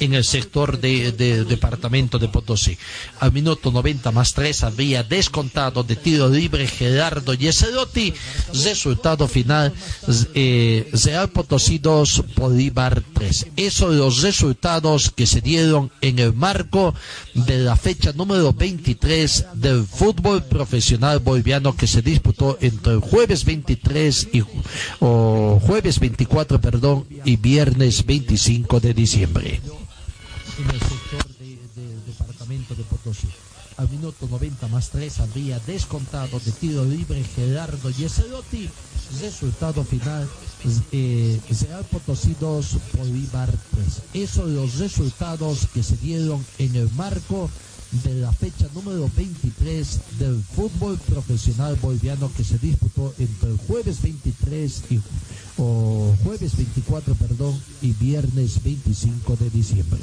[0.00, 2.76] en el sector de, de- departamento de Potosí.
[3.20, 8.12] Al minuto 90 más 3 había descontado de tiro libre Gerardo Yeserotti.
[8.64, 9.72] Resultado final,
[10.34, 13.46] eh, Real Potosí 2, Bolívar 3.
[13.56, 16.94] Esos los resultados que se dieron en el marco
[17.34, 23.44] de la fecha número 23 del fútbol profesional boliviano que se disputó entre el jueves
[23.44, 24.42] 23 y
[25.00, 29.60] o jueves 24, perdón, y viernes 25 de diciembre.
[30.58, 33.28] En el sector de- del departamento de Potosí.
[33.76, 38.68] Al minuto 90 más 3 habría descontado de tiro libre Gerardo Yeserotti.
[39.20, 40.28] Resultado final,
[40.92, 41.40] eh,
[41.90, 44.02] Potosí 2, Bolívar 3.
[44.22, 47.50] Esos los resultados que se dieron en el marco
[48.04, 54.02] de la fecha número 23 del fútbol profesional boliviano que se disputó entre el jueves
[54.02, 55.00] 23 y
[55.58, 60.00] o jueves 24, perdón, y viernes 25 de diciembre.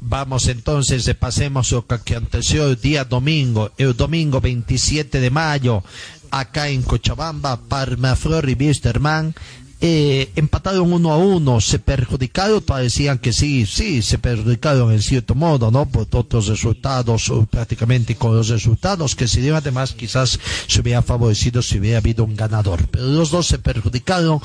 [0.00, 5.82] Vamos entonces, repasemos lo que aconteció el día domingo, el domingo 27 de mayo,
[6.30, 9.34] acá en Cochabamba, Palmaflor y Wisterman.
[9.80, 15.34] Eh, empataron uno a uno, se perjudicaron, parecían que sí, sí, se perjudicaron en cierto
[15.34, 15.86] modo, ¿no?
[15.86, 21.60] Por otros resultados, prácticamente con los resultados que se dieron, además quizás se hubiera favorecido
[21.60, 22.88] si hubiera habido un ganador.
[22.88, 24.40] Pero los dos se perjudicaron,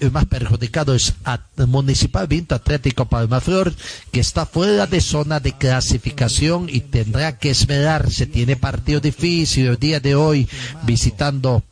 [0.00, 3.72] el más perjudicado es a Municipal Vinto Atlético Palmaflor,
[4.10, 9.78] que está fuera de zona de clasificación y tendrá que esperarse, tiene partido difícil el
[9.78, 10.48] día de hoy
[10.84, 11.62] visitando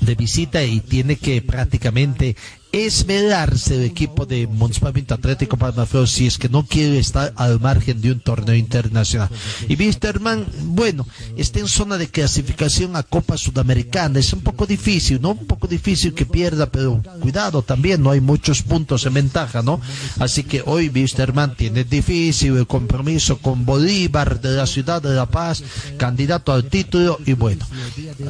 [0.00, 2.36] de visita y tiene que prácticamente
[2.74, 7.60] esmerarse el equipo de Municipal Vinto Atlético Palmaflor si es que no quiere estar al
[7.60, 9.28] margen de un torneo internacional.
[9.68, 11.06] Y Wisterman, bueno,
[11.36, 14.18] está en zona de clasificación a Copa Sudamericana.
[14.18, 15.30] Es un poco difícil, ¿no?
[15.30, 19.80] Un poco difícil que pierda, pero cuidado también, no hay muchos puntos en ventaja, ¿no?
[20.18, 25.26] Así que hoy Wisterman tiene difícil el compromiso con Bolívar de la ciudad de La
[25.26, 25.62] Paz,
[25.96, 27.64] candidato al título y bueno,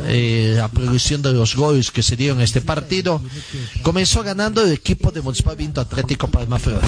[0.06, 3.22] eh, la progresión de los goles que se dieron en este partido
[3.82, 6.82] comenzó ganando el equipo de Municipal Vinto Atlético Palmaflor.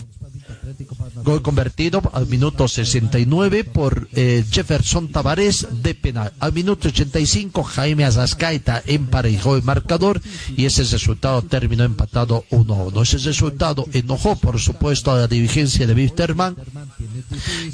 [1.25, 6.33] Gol convertido al minuto 69 por eh, Jefferson Tavares de penal.
[6.41, 10.21] Al minuto 85 Jaime Azascaita emparejó el marcador
[10.57, 13.03] y ese resultado terminó empatado 1 a 1.
[13.03, 16.57] Ese resultado enojó por supuesto a la dirigencia de Wisterman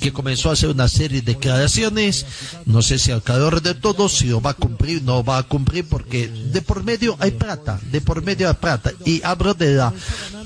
[0.01, 2.27] que comenzó a hacer una serie de declaraciones.
[2.67, 5.43] No sé si al calor de todos, si lo va a cumplir, no va a
[5.43, 8.93] cumplir, porque de por medio hay plata, de por medio hay plata.
[9.05, 9.93] Y hablo de la,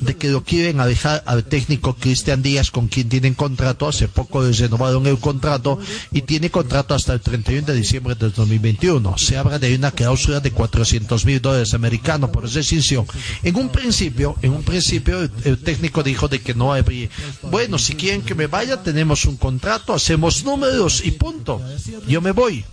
[0.00, 3.88] de que lo quieren dejar al técnico Cristian Díaz, con quien tienen contrato.
[3.88, 5.78] Hace poco les renovaron el contrato
[6.12, 9.18] y tiene contrato hasta el 31 de diciembre del 2021.
[9.18, 13.06] Se habla de una cláusula de 400 mil dólares americanos por rescisión.
[13.42, 17.09] En un principio, en un principio, el, el técnico dijo de que no habría,
[17.50, 21.61] bueno, si quieren que me vaya, tenemos un contrato, hacemos números y punto.
[22.06, 22.64] Yo me voy.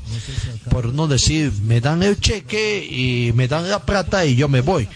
[0.70, 4.62] Por no decir, me dan el cheque y me dan la plata y yo me
[4.62, 4.88] voy.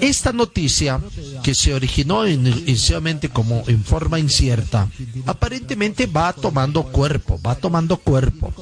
[0.00, 1.00] Esta noticia,
[1.42, 4.88] que se originó in- inicialmente como en forma incierta,
[5.26, 8.52] aparentemente va tomando cuerpo, va tomando cuerpo.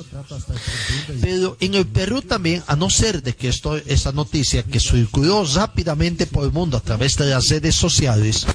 [1.20, 5.44] Pero en el Perú también, a no ser de que esto, esa noticia que circuló
[5.54, 8.46] rápidamente por el mundo a través de las redes sociales,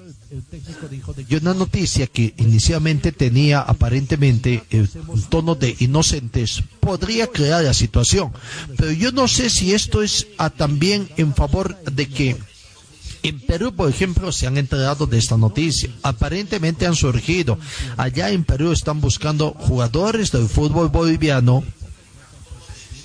[1.29, 4.89] y una noticia que inicialmente tenía aparentemente el
[5.29, 8.33] tono de inocentes podría crear la situación.
[8.75, 12.35] Pero yo no sé si esto es ah, también en favor de que
[13.27, 15.89] en Perú, por ejemplo, se han enterado de esta noticia.
[16.03, 17.57] Aparentemente han surgido.
[17.97, 21.63] Allá en Perú están buscando jugadores del fútbol boliviano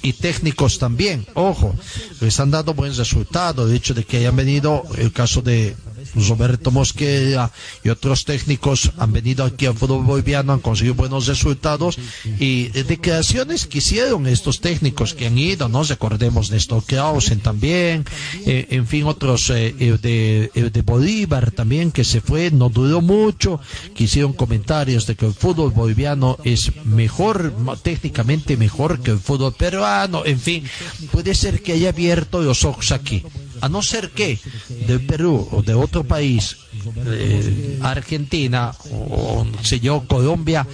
[0.02, 1.26] y técnicos también.
[1.34, 1.74] Ojo,
[2.20, 3.66] les han dado buen resultado.
[3.66, 5.76] De hecho, de que hayan venido el caso de
[6.14, 7.50] Roberto Mosquera
[7.84, 11.98] y otros técnicos han venido aquí al fútbol boliviano, han conseguido buenos resultados
[12.38, 15.82] y eh, declaraciones que hicieron estos técnicos que han ido, ¿no?
[15.82, 18.04] Recordemos Néstor Clausen también,
[18.46, 23.00] eh, en fin, otros eh, eh, de, de Bolívar también que se fue, no duró
[23.00, 23.60] mucho,
[23.94, 29.54] que hicieron comentarios de que el fútbol boliviano es mejor, técnicamente mejor que el fútbol
[29.54, 30.64] peruano, en fin,
[31.10, 33.24] puede ser que haya abierto los ojos aquí
[33.60, 34.38] a no ser que
[34.86, 36.56] del Perú o de otro país,
[37.06, 40.66] eh, Argentina o, no yo, Colombia,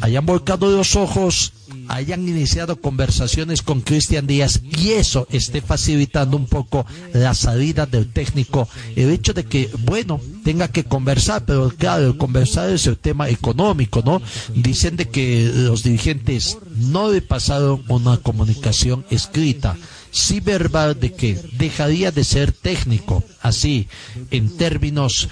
[0.00, 1.52] hayan volcado los ojos,
[1.88, 8.12] hayan iniciado conversaciones con Cristian Díaz y eso esté facilitando un poco la salida del
[8.12, 8.68] técnico.
[8.96, 13.28] El hecho de que, bueno, tenga que conversar, pero claro, el conversar es el tema
[13.28, 14.22] económico, ¿no?
[14.54, 19.76] Dicen de que los dirigentes no le pasaron una comunicación escrita
[20.10, 23.88] sí verbal de que dejaría de ser técnico, así,
[24.30, 25.28] en términos,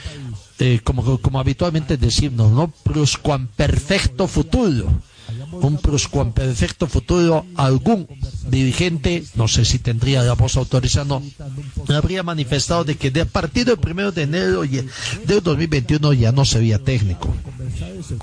[0.59, 2.73] eh, como, como habitualmente decimos, ¿no?
[3.57, 5.03] perfecto futuro.
[5.53, 5.79] Un
[6.33, 8.09] perfecto futuro, algún
[8.49, 11.23] dirigente, no sé si tendría la voz autorizando,
[11.89, 16.45] habría manifestado de que de a partir del primero de enero del 2021 ya no
[16.47, 17.35] sería técnico.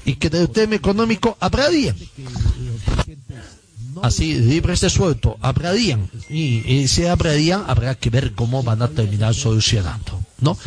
[0.06, 1.96] Y que del tema económico habría
[4.02, 8.88] así libres de suelto, hablarían y, y si hablarían habrá que ver cómo van a
[8.90, 10.58] terminar solucionando, ¿no?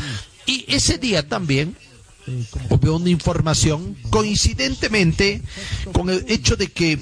[0.47, 1.77] Y ese día también
[2.71, 5.43] hubo una información coincidentemente
[5.93, 6.99] con el hecho de que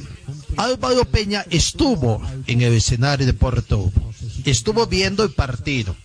[0.56, 4.12] Álvaro Peña estuvo en el escenario de Puerto Hubo,
[4.44, 5.96] estuvo viendo el partido.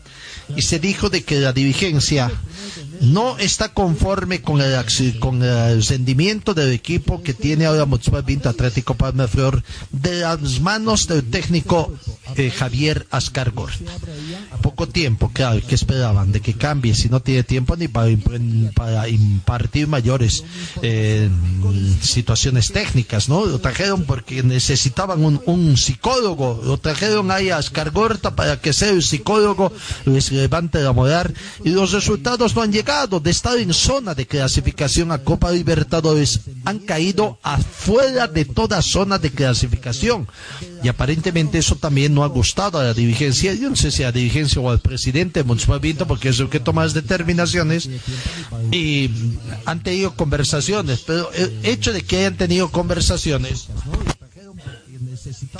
[0.55, 2.29] Y se dijo de que la dirigencia
[3.01, 8.47] no está conforme con el, con el rendimiento del equipo que tiene ahora Municipal Vinto
[8.49, 11.91] Atlético Palma Flor de las manos del técnico
[12.35, 13.71] eh, Javier Ascargor.
[14.61, 18.73] Poco tiempo, claro, que esperaban de que cambie si no tiene tiempo ni para, imp-
[18.73, 20.43] para impartir mayores
[20.83, 21.27] eh,
[22.01, 23.45] situaciones técnicas, ¿no?
[23.45, 29.01] Lo trajeron porque necesitaban un, psicólogo, lo trajeron ahí a Ascargorta para que sea el
[29.01, 29.71] psicólogo,
[30.05, 31.33] les levante la moral
[31.63, 32.90] y los resultados no han llegado.
[32.91, 39.17] De estar en zona de clasificación a Copa Libertadores, han caído afuera de toda zona
[39.17, 40.27] de clasificación.
[40.83, 43.53] Y aparentemente eso también no ha gustado a la dirigencia.
[43.53, 46.49] Yo no sé si a la dirigencia o al presidente Municipal Vinto, porque es el
[46.49, 47.89] que toma las determinaciones.
[48.71, 49.09] Y
[49.65, 53.69] han tenido conversaciones, pero el hecho de que hayan tenido conversaciones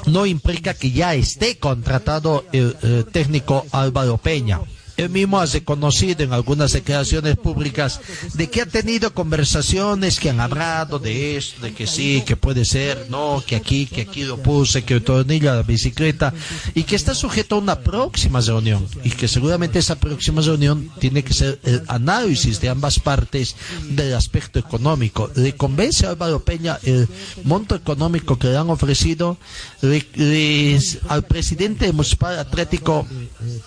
[0.06, 4.60] no implica que ya esté contratado el, eh, técnico Álvaro Peña.
[5.02, 8.00] Él mismo ha reconocido en algunas declaraciones públicas
[8.34, 12.66] de que ha tenido conversaciones que han hablado de esto, de que sí, que puede
[12.66, 16.34] ser, no, que aquí, que aquí lo puse, que el tornillo la bicicleta,
[16.76, 21.24] y que está sujeto a una próxima reunión, y que seguramente esa próxima reunión tiene
[21.24, 23.56] que ser el análisis de ambas partes
[23.90, 25.32] del aspecto económico.
[25.36, 27.08] ¿Le convence a Álvaro Peña el
[27.44, 29.38] monto económico que le han ofrecido?
[31.10, 33.08] Al presidente del Municipal Atlético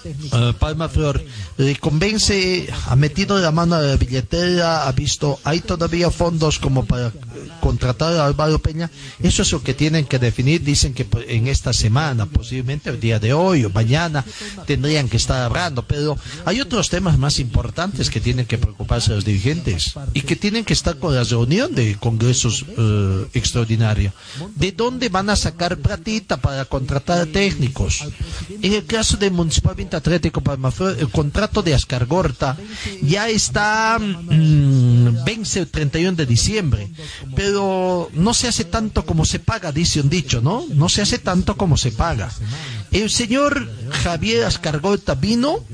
[0.05, 1.24] eh, Palma Flor
[1.57, 6.85] le convence, ha metido la mano a la billetera, ha visto, hay todavía fondos como
[6.85, 7.13] para
[7.61, 8.91] contratar a Álvaro Peña.
[9.23, 10.63] Eso es lo que tienen que definir.
[10.63, 14.25] Dicen que pues, en esta semana, posiblemente el día de hoy o mañana,
[14.67, 15.87] tendrían que estar hablando.
[15.87, 20.65] Pero hay otros temas más importantes que tienen que preocuparse los dirigentes y que tienen
[20.65, 24.13] que estar con la reunión de congresos eh, extraordinarios.
[24.55, 28.05] ¿De dónde van a sacar platita para contratar técnicos?
[28.63, 32.57] En el caso del Municipal Atlético Palmaflor, el contrato de Ascargorta
[33.01, 36.91] ya está, mm, vence el 31 de diciembre,
[37.37, 40.65] pero no se hace tanto como se paga, dice un dicho, ¿no?
[40.75, 42.31] No se hace tanto como se paga.
[42.91, 43.71] El señor
[44.03, 45.65] Javier Ascargorta vino,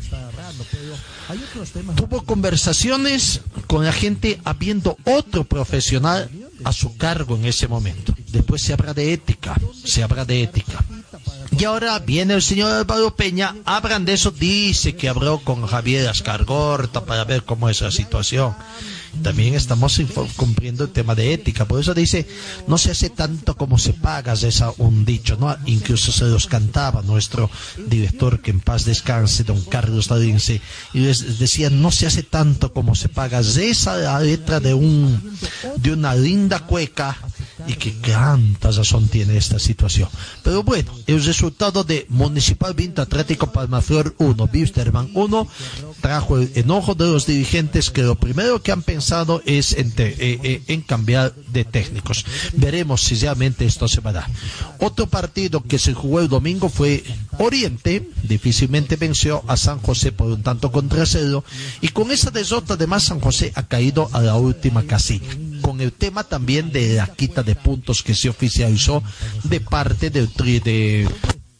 [1.97, 6.29] tuvo conversaciones con la gente habiendo otro profesional
[6.65, 8.15] a su cargo en ese momento.
[8.29, 10.85] Después se habla de ética, se habla de ética.
[11.59, 16.09] Y ahora viene el señor Álvaro Peña, hablan de eso, dice que habló con Javier
[16.09, 18.55] Ascargorta para ver cómo es la situación.
[19.23, 20.01] También estamos
[20.37, 22.27] cumpliendo el tema de ética, por eso dice,
[22.69, 25.55] no se hace tanto como se paga, es un dicho, ¿no?
[25.67, 27.51] Incluso se los cantaba nuestro
[27.89, 30.63] director, que en paz descanse, don Carlos Darince,
[30.95, 35.37] y les decía, no se hace tanto como se paga, es la letra de un,
[35.77, 37.19] de una linda cueca,
[37.67, 40.09] y que tanta razón tiene esta situación.
[40.43, 45.49] Pero bueno, el resultado de Municipal Vinto Atlético Palmaflor 1, Bisterman 1,
[46.01, 50.63] trajo el enojo de los dirigentes que lo primero que han pensado es eh, eh,
[50.67, 52.25] en cambiar de técnicos.
[52.55, 54.27] Veremos si realmente esto se va a dar.
[54.79, 57.05] Otro partido que se jugó el domingo fue
[57.39, 61.45] Oriente, difícilmente venció a San José por un tanto contra cero,
[61.81, 65.29] y con esa derrota además San José ha caído a la última casilla
[65.61, 69.03] con el tema también de la quita de puntos que se oficializó
[69.45, 71.09] de parte tri de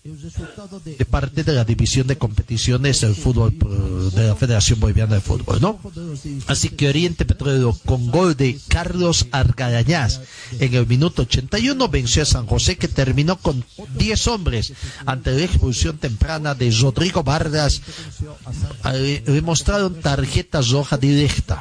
[0.03, 3.55] de parte de la división de competiciones del fútbol
[4.15, 5.79] de la Federación Boliviana de Fútbol, ¿no?
[6.47, 10.23] Así que Oriente Petrolero con gol de Carlos Argarañaz
[10.59, 13.63] en el minuto 81 venció a San José que terminó con
[13.99, 14.73] 10 hombres
[15.05, 17.83] ante la expulsión temprana de Rodrigo Vargas.
[18.95, 21.61] Eh, Le mostraron tarjeta roja directa.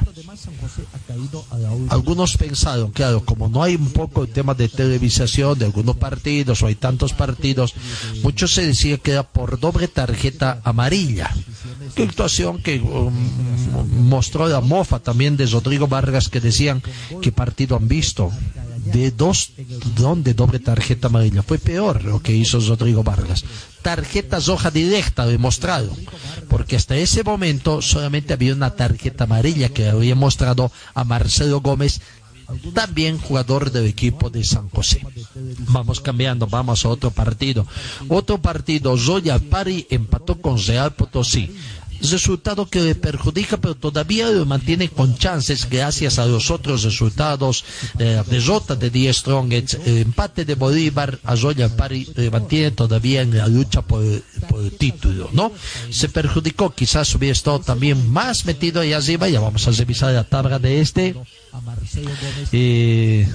[1.88, 6.62] Algunos pensaron, claro, como no hay un poco el tema de televisación de algunos partidos
[6.62, 7.74] o hay tantos partidos,
[8.22, 11.34] muchos se decía que era por doble tarjeta amarilla.
[11.94, 13.12] Qué actuación que um,
[14.08, 16.82] mostró la mofa también de Rodrigo Vargas que decían
[17.20, 18.30] qué partido han visto.
[18.92, 19.52] De dos,
[19.94, 21.42] donde doble tarjeta amarilla.
[21.42, 23.44] Fue peor lo que hizo Rodrigo Vargas.
[23.82, 25.90] Tarjeta roja directa demostrado.
[26.48, 32.00] Porque hasta ese momento solamente había una tarjeta amarilla que había mostrado a Marcelo Gómez
[32.74, 35.04] también jugador del equipo de San José.
[35.68, 37.66] Vamos cambiando, vamos a otro partido.
[38.08, 41.54] Otro partido, Royal Pari empató con Real Potosí.
[42.02, 47.64] Resultado que le perjudica, pero todavía lo mantiene con chances gracias a los otros resultados.
[47.98, 53.22] Eh, derrota de Die Strongets, el empate de Bolívar a Royal Pari le mantiene todavía
[53.22, 55.52] en la lucha por, el título, ¿no?
[55.90, 59.28] Se perjudicó, quizás hubiera estado también más metido ahí arriba.
[59.28, 61.14] Ya vamos a revisar la tabla de este.
[62.52, 63.28] Eh,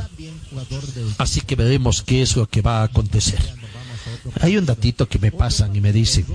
[1.18, 3.65] así que veremos qué es lo que va a acontecer.
[4.42, 6.26] Hay un datito que me pasan y me dicen,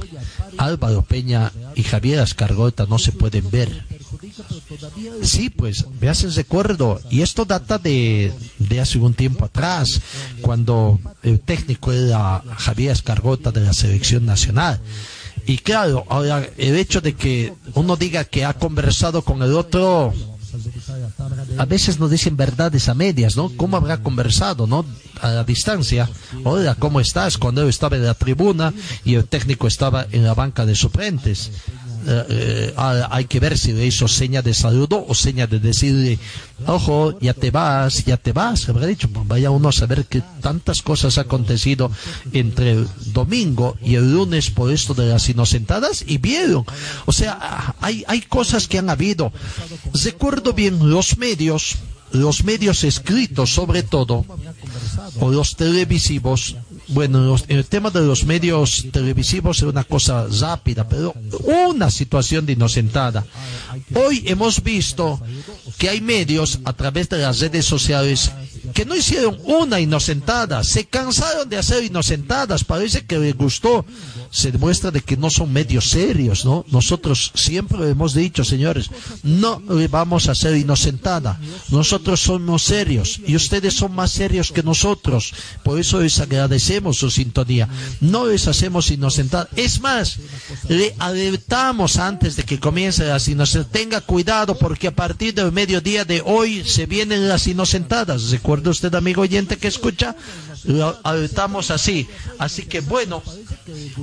[0.59, 3.85] Álvaro Peña y Javier Ascargota no se pueden ver.
[5.23, 10.01] Sí, pues me hacen recuerdo, y esto data de, de hace un tiempo atrás,
[10.41, 14.81] cuando el técnico era Javier Ascargota de la selección nacional.
[15.47, 20.13] Y claro, ahora el hecho de que uno diga que ha conversado con el otro,
[21.59, 23.51] a veces nos dicen verdades a medias, ¿no?
[23.57, 24.85] ¿Cómo habrá conversado, no?
[25.21, 26.09] A la distancia.
[26.45, 27.39] Hola, ¿cómo estás?
[27.39, 28.73] Cuando él estaba en la tribuna
[29.05, 31.51] y el técnico estaba en la banca de suplentes.
[32.07, 35.59] Eh, eh, ah, hay que ver si le hizo seña de saludo o seña de
[35.59, 36.19] decirle,
[36.67, 38.69] ojo, ya te vas, ya te vas.
[38.69, 41.91] Habrá dicho, pues vaya uno a saber que tantas cosas ha acontecido
[42.33, 46.65] entre el domingo y el lunes por esto de las inocentadas y vieron.
[47.07, 49.33] O sea, hay, hay cosas que han habido.
[49.93, 51.77] Recuerdo bien los medios,
[52.13, 54.25] los medios escritos sobre todo,
[55.21, 56.57] o los televisivos,
[56.91, 61.15] bueno, los- el tema de los medios televisivos es una cosa rápida, pero
[61.45, 63.25] una situación de inocentada.
[63.95, 65.21] Hoy hemos visto
[65.79, 68.31] que hay medios a través de las redes sociales
[68.75, 73.85] que no hicieron una inocentada, se cansaron de hacer inocentadas, parece que les gustó.
[74.31, 76.65] Se demuestra de que no son medios serios, ¿no?
[76.69, 78.91] Nosotros siempre hemos dicho, señores,
[79.25, 79.61] no
[79.91, 81.41] vamos a ser inocentada.
[81.71, 85.33] Nosotros somos serios y ustedes son más serios que nosotros.
[85.65, 87.69] Por eso les agradecemos su sintonía.
[88.01, 89.49] No les hacemos inocentada.
[89.57, 90.19] Es más,
[90.69, 93.73] le alertamos antes de que comience las inocentadas.
[93.73, 98.31] Tenga cuidado porque a partir del mediodía de hoy se vienen las inocentadas.
[98.31, 100.15] ¿Recuerda usted, amigo oyente que escucha?
[100.65, 102.07] Lo alertamos así.
[102.39, 103.23] Así que bueno,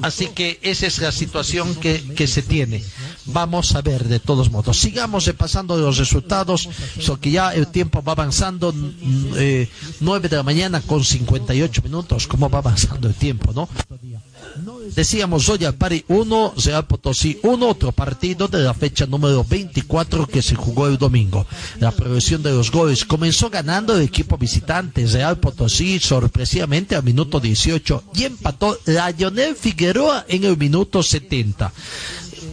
[0.02, 2.84] así que esa es la situación que, que se tiene.
[3.26, 4.78] Vamos a ver de todos modos.
[4.80, 6.68] Sigamos repasando los resultados,
[7.06, 12.28] porque ya el tiempo va avanzando, mm, eh, 9 de la mañana con 58 minutos,
[12.28, 13.70] cómo va avanzando el tiempo, ¿no?
[14.96, 20.28] Decíamos hoy al Pari 1, Real Potosí 1, otro partido de la fecha número 24
[20.28, 21.46] que se jugó el domingo.
[21.80, 27.40] La progresión de los goles comenzó ganando el equipo visitante Real Potosí sorpresivamente al minuto
[27.40, 31.72] 18 y empató Lionel Figueroa en el minuto 70.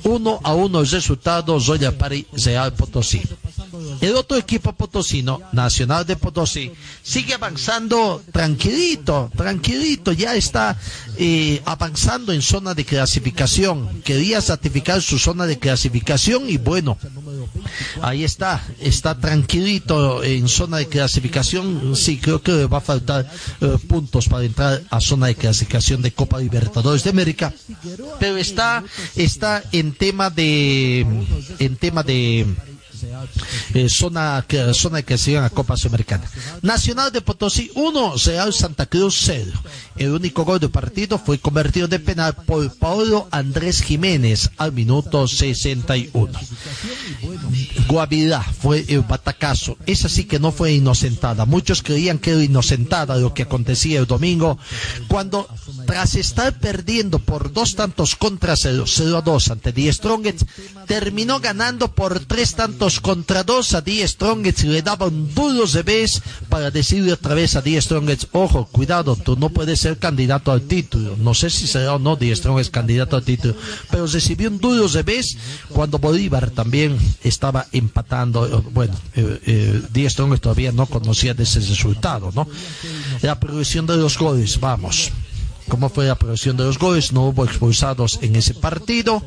[0.05, 3.23] 1 a 1 el resultado Zoya Pari Real Potosí.
[4.01, 6.71] El otro equipo potosino, Nacional de Potosí,
[7.03, 10.79] sigue avanzando tranquilito, tranquilito, ya está
[11.17, 14.03] eh, avanzando en zona de clasificación.
[14.03, 16.99] Quería certificar su zona de clasificación y bueno,
[18.03, 21.95] ahí está, está tranquilito en zona de clasificación.
[21.97, 26.13] Sí, creo que va a faltar eh, puntos para entrar a zona de clasificación de
[26.13, 27.53] Copa Libertadores de América,
[28.19, 28.83] pero está,
[29.17, 31.07] está en tema de,
[31.59, 32.47] en tema de
[33.75, 34.99] eh, zona, que- zona
[35.45, 36.25] a Copa Sudamericana.
[36.63, 39.51] Nacional de Potosí 1, Real Santa Cruz 0.
[39.97, 45.29] El único gol del partido fue convertido de penal por Paulo Andrés Jiménez al minuto
[45.29, 46.33] 61.
[47.89, 49.77] Guavirá fue el batacazo.
[49.87, 51.45] Esa sí que no fue inocentada.
[51.45, 54.59] Muchos creían que era inocentada lo que acontecía el domingo
[55.09, 55.49] cuando
[55.87, 60.45] tras estar perdiendo por dos tantos contra cero, 0 a 2 ante Die Strongets,
[60.87, 65.67] terminó ganando por tres tantos contra dos a Die Strongets y le daba un duro
[65.67, 70.53] revés para decirle otra vez a Die Strongets, ojo, cuidado, tú no puedes ser candidato
[70.53, 71.17] al título.
[71.19, 73.55] No sé si será o no Die Strongets candidato al título,
[73.91, 75.37] pero recibió un duro revés
[75.69, 78.63] cuando Bolívar también estaba empatando.
[78.73, 82.47] Bueno, eh, eh, Die Strongets todavía no conocía de ese resultado, ¿no?
[83.23, 85.13] La progresión de los goles, vamos.
[85.69, 87.13] ¿Cómo fue la progresión de los goles?
[87.13, 89.23] No hubo expulsados en ese partido.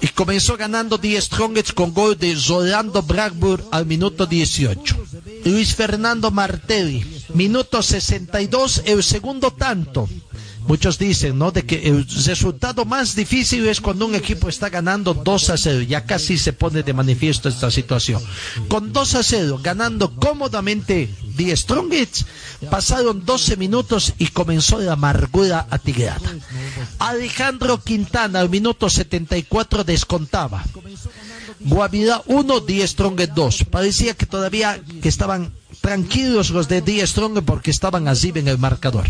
[0.00, 4.96] Y comenzó ganando Die Strongets con gol de Rolando Blackburn al minuto 18.
[5.44, 10.08] Luis Fernando Martelli, minuto 62, el segundo tanto.
[10.66, 11.52] Muchos dicen, ¿no?
[11.52, 15.82] De que el resultado más difícil es cuando un equipo está ganando 2 a 0.
[15.82, 18.22] Ya casi se pone de manifiesto esta situación.
[18.68, 22.26] Con 2 a 0, ganando cómodamente Die Strongets,
[22.70, 26.34] pasaron 12 minutos y comenzó la amargura atigrada.
[26.98, 30.64] Alejandro Quintana, al minuto 74, descontaba.
[31.60, 33.64] Guavirá 1, Die Strongest 2.
[33.70, 35.52] Parecía que todavía que estaban
[35.86, 39.06] tranquilos los de Die Strong porque estaban así en el marcador.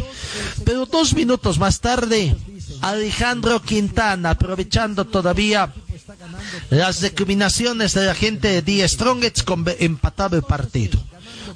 [0.64, 2.36] Pero dos minutos más tarde,
[2.82, 5.72] Alejandro Quintana, aprovechando todavía
[6.68, 11.02] las recriminaciones de la gente de Die Strongest, conve- empataba el partido.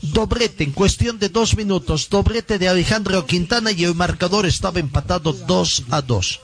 [0.01, 5.35] Doblete en cuestión de dos minutos, doblete de Alejandro Quintana y el marcador estaba empatado
[5.35, 6.41] 2 a 2.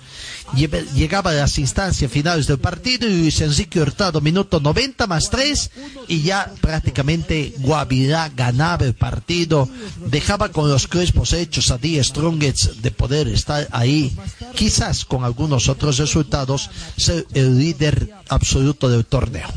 [0.54, 5.70] Llegaba a las instancias finales del partido y Luis Enrique Hurtado, minuto 90 más 3,
[6.08, 9.68] y ya prácticamente Guavirá ganaba el partido,
[10.06, 14.16] dejaba con los crespos hechos a Die Strongets de poder estar ahí,
[14.54, 19.48] quizás con algunos otros resultados, ser el líder absoluto del torneo.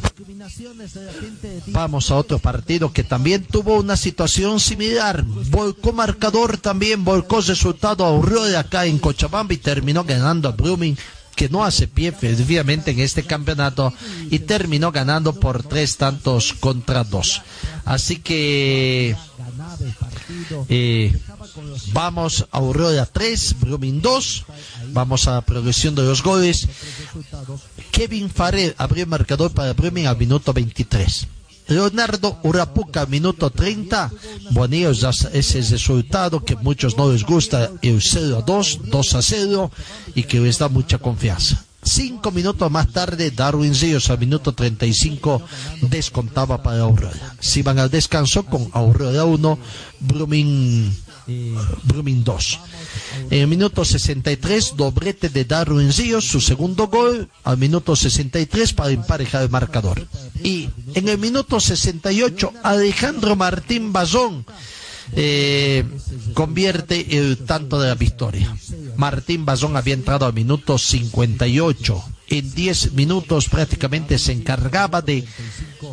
[1.68, 5.24] Vamos a otro partido que también tuvo una situación similar.
[5.24, 10.98] Volcó marcador también, volcó resultado a Aurora acá en Cochabamba y terminó ganando a Blooming
[11.36, 13.94] que no hace pie efectivamente en este campeonato
[14.30, 17.42] y terminó ganando por tres tantos contra dos.
[17.86, 19.16] Así que
[20.68, 21.18] eh,
[21.94, 24.46] vamos a Aurora 3, Blooming 2,
[24.94, 26.68] vamos a la progresión de los goles.
[27.92, 31.28] Kevin Farrell abrió el marcador para Bremen al minuto 23.
[31.70, 34.12] Leonardo Urapuca, minuto 30.
[34.52, 39.16] Bonillo ya ese resultado que a muchos no les gusta, el 0 a 2, 2
[39.16, 39.72] a 0,
[40.16, 41.64] y que les da mucha confianza.
[41.82, 45.42] Cinco minutos más tarde, Darwin Ríos al minuto 35
[45.82, 47.36] descontaba para Aurora.
[47.40, 49.60] Se iban al descanso con Aurora 1,
[50.02, 50.92] Brumming,
[51.84, 52.60] Brumming 2.
[53.32, 58.92] En el minuto 63, doblete de Darwin Ríos, su segundo gol, al minuto 63 para
[58.92, 60.08] emparejar el marcador.
[60.44, 64.46] Y en el minuto 68, Alejandro Martín Bazón
[65.14, 65.84] eh,
[66.34, 68.56] convierte el tanto de la victoria.
[68.96, 72.04] Martín Bazón había entrado al minuto 58.
[72.30, 75.26] En 10 minutos prácticamente se encargaba de,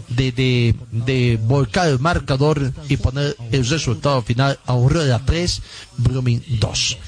[0.09, 4.59] de, de, volcar el marcador y poner el resultado final.
[4.67, 5.63] Aurora 3,
[5.99, 6.99] Blooming 2.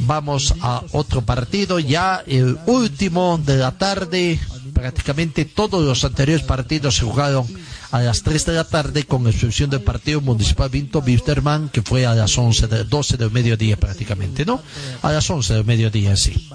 [0.00, 4.38] Vamos a otro partido, ya el último de la tarde.
[4.74, 7.46] Prácticamente todos los anteriores partidos se jugaron
[7.90, 12.04] a las 3 de la tarde, con excepción del partido municipal Vinto Bisterman, que fue
[12.04, 14.60] a las 11 de, 12 del mediodía prácticamente, ¿no?
[15.02, 16.48] A las 11 del mediodía, sí.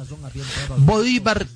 [0.78, 1.48] Bolívar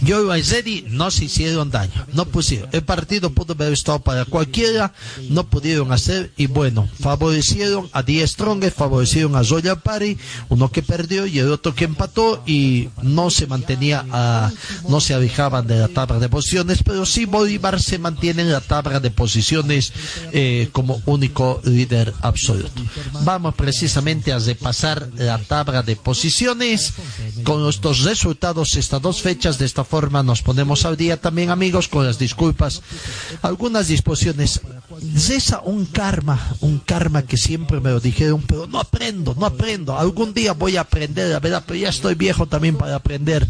[0.00, 2.68] y Zedi no se hicieron daño, no pusieron.
[2.72, 4.92] El partido pudo haber estado para cualquiera,
[5.30, 10.18] no pudieron hacer y bueno, favorecieron a Die Strong, favorecieron a Zoya Pari,
[10.48, 14.50] uno que perdió y el otro que empató y no se mantenía, a,
[14.88, 18.60] no se alejaban de la tabla de posiciones, pero sí Bolívar se mantiene en la
[18.60, 19.92] tabla de posiciones
[20.32, 22.82] eh, como único líder absoluto.
[23.24, 26.94] Vamos precisamente a repasar la tabla de posiciones
[27.44, 31.86] con estos resultados, estas dos fechas de esta forma nos ponemos al día también amigos
[31.86, 32.82] con las disculpas
[33.40, 34.60] algunas disposiciones
[35.16, 39.96] cesa un karma un karma que siempre me lo dijeron pero no aprendo no aprendo
[39.96, 43.48] algún día voy a aprender la verdad pero ya estoy viejo también para aprender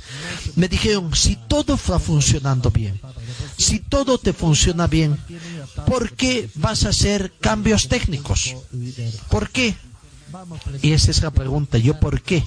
[0.57, 3.01] me dijeron si todo está funcionando bien
[3.57, 5.19] si todo te funciona bien
[5.87, 8.57] ¿por qué vas a hacer cambios técnicos?
[9.31, 9.75] ¿por qué?
[10.83, 12.45] Y esa es la pregunta, ¿yo por qué?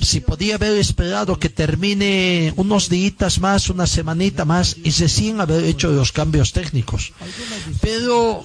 [0.00, 5.64] Si podía haber esperado que termine unos días más, una semanita más y recién haber
[5.64, 7.12] hecho los cambios técnicos.
[7.80, 8.42] Pero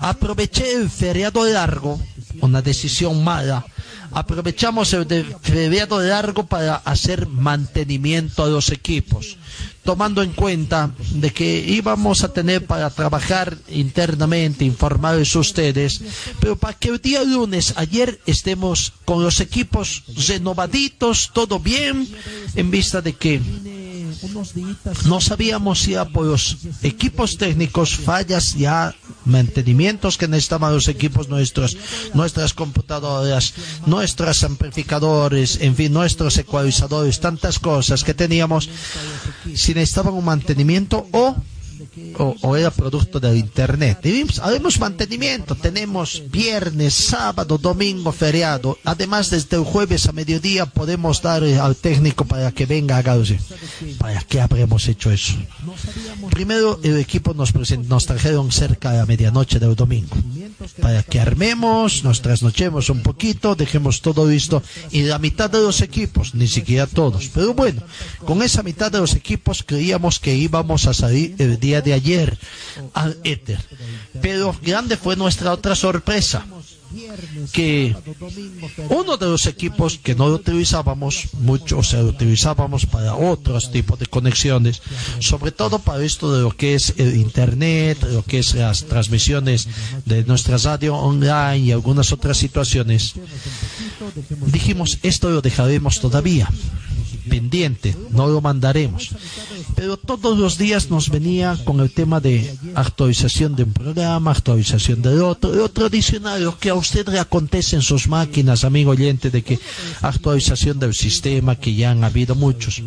[0.00, 2.00] aproveché el feriado largo,
[2.40, 3.64] una decisión mala,
[4.16, 5.06] aprovechamos el
[5.42, 9.36] feriado largo para hacer mantenimiento a los equipos,
[9.84, 16.00] tomando en cuenta de que íbamos a tener para trabajar internamente, informarles a ustedes,
[16.40, 22.08] pero para que el día lunes, ayer, estemos con los equipos renovaditos, todo bien,
[22.54, 23.42] en vista de que
[25.04, 28.94] no sabíamos ya por los equipos técnicos, fallas ya,
[29.24, 31.76] mantenimientos que necesitaban los equipos nuestros,
[32.14, 33.54] nuestras computadoras,
[33.86, 38.68] nuestros amplificadores, en fin, nuestros ecualizadores, tantas cosas que teníamos,
[39.54, 41.36] si necesitaban un mantenimiento o
[42.18, 43.98] o, era producto del internet.
[44.42, 48.78] Haremos mantenimiento, tenemos viernes, sábado, domingo, feriado.
[48.84, 53.02] Además, desde el jueves a mediodía podemos dar eh, al técnico para que venga a
[53.02, 53.38] Gauze.
[53.98, 55.34] ¿Para qué habremos hecho eso?
[56.30, 57.54] Primero, el equipo nos,
[57.88, 60.16] nos trajeron cerca de la medianoche del domingo.
[60.80, 64.62] Para que armemos, nos trasnochemos un poquito, dejemos todo listo.
[64.90, 67.28] Y la mitad de los equipos, ni siquiera todos.
[67.34, 67.82] Pero bueno,
[68.24, 72.38] con esa mitad de los equipos creíamos que íbamos a salir el día de ayer
[72.94, 73.60] al éter.
[74.20, 76.46] Pero grande fue nuestra otra sorpresa
[77.52, 77.94] que
[78.88, 83.98] uno de los equipos que no utilizábamos mucho, o sea, lo utilizábamos para otros tipos
[83.98, 84.82] de conexiones,
[85.18, 89.68] sobre todo para esto de lo que es el internet, lo que es las transmisiones
[90.04, 93.14] de nuestra radio online y algunas otras situaciones,
[94.46, 96.48] dijimos, esto lo dejaremos todavía
[97.28, 99.10] pendiente, no lo mandaremos.
[99.74, 105.02] Pero todos los días nos venía con el tema de actualización de un programa, actualización
[105.02, 109.30] del otro, el otro diccionario que a usted le acontece en sus máquinas, amigo oyente,
[109.30, 109.58] de que
[110.02, 112.82] actualización del sistema, que ya han habido muchos.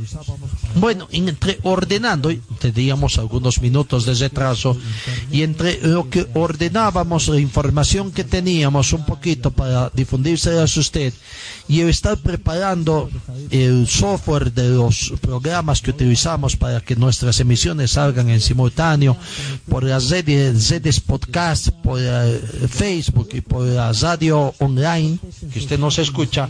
[0.75, 4.77] Bueno, entre ordenando, teníamos algunos minutos de retraso,
[5.31, 11.13] y entre lo que ordenábamos, la información que teníamos un poquito para difundírsela a usted,
[11.67, 13.09] y el estar preparando
[13.51, 19.17] el software de los programas que utilizamos para que nuestras emisiones salgan en simultáneo
[19.67, 25.17] por las redes, redes podcast, por eh, Facebook y por la radio online,
[25.51, 26.47] que usted nos escucha,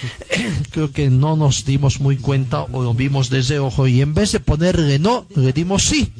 [0.70, 4.32] creo que no nos dimos muy cuenta o lo vimos desde ojo y en vez
[4.32, 6.10] de ponerle no, le dimos sí.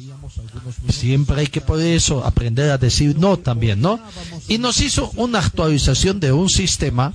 [0.89, 3.99] Siempre hay que por eso aprender a decir no también, ¿no?
[4.47, 7.13] Y nos hizo una actualización de un sistema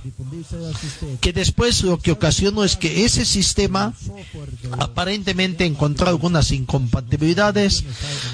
[1.21, 3.93] que después lo que ocasionó es que ese sistema
[4.77, 7.83] aparentemente encontró algunas incompatibilidades,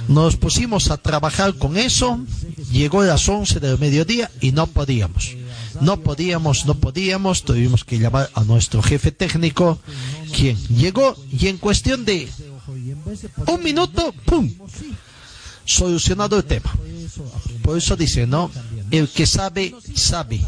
[0.07, 2.19] nos pusimos a trabajar con eso,
[2.71, 5.35] llegó a las 11 del mediodía y no podíamos.
[5.81, 9.79] No podíamos, no podíamos, tuvimos que llamar a nuestro jefe técnico,
[10.33, 12.29] quien llegó y en cuestión de
[13.47, 14.51] un minuto, ¡pum!
[15.65, 16.71] Solucionado el tema.
[17.63, 18.51] Por eso dice, ¿no?
[18.91, 20.41] El que sabe, sabe.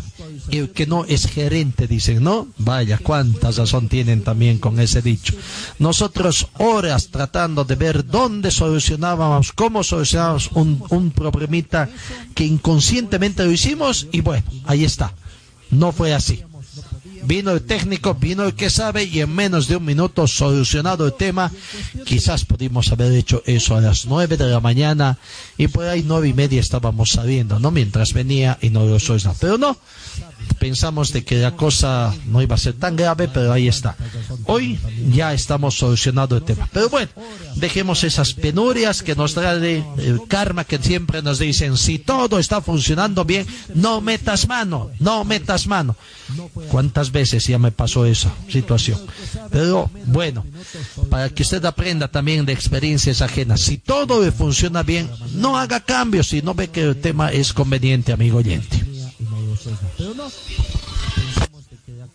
[0.51, 2.47] El que no es gerente, dicen, ¿no?
[2.59, 5.34] Vaya, cuánta razón tienen también con ese dicho.
[5.80, 11.89] Nosotros horas tratando de ver dónde solucionábamos, cómo solucionábamos un, un problemita
[12.36, 15.13] que inconscientemente lo hicimos y bueno, ahí está.
[15.72, 16.43] No fue así.
[17.28, 21.13] Vino el técnico, vino el que sabe y en menos de un minuto solucionado el
[21.13, 21.51] tema.
[22.05, 25.17] Quizás pudimos haber hecho eso a las nueve de la mañana
[25.57, 27.71] y por ahí nueve y media estábamos saliendo, ¿no?
[27.71, 28.97] Mientras venía y no lo.
[29.39, 29.78] Pero no,
[30.59, 33.95] pensamos de que la cosa no iba a ser tan grave, pero ahí está.
[34.45, 34.79] Hoy
[35.11, 36.69] ya estamos solucionando el tema.
[36.71, 37.09] Pero bueno,
[37.55, 42.61] dejemos esas penurias que nos trae el karma que siempre nos dicen, si todo está
[42.61, 45.95] funcionando bien, no metas mano, no metas mano.
[46.69, 48.99] ¿Cuántas veces ya me pasó esa situación?
[49.51, 50.45] Pero bueno,
[51.09, 56.27] para que usted aprenda también de experiencias ajenas, si todo funciona bien, no haga cambios
[56.27, 58.96] si no ve que el tema es conveniente, amigo oyente.
[59.97, 60.27] Pero no,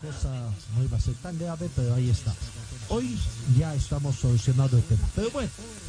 [0.03, 0.29] cosa
[0.77, 2.35] no iba a ser tan grave, pero ahí está.
[2.89, 3.17] Hoy
[3.57, 5.09] ya estamos solucionando el tema.
[5.15, 5.49] Pero bueno,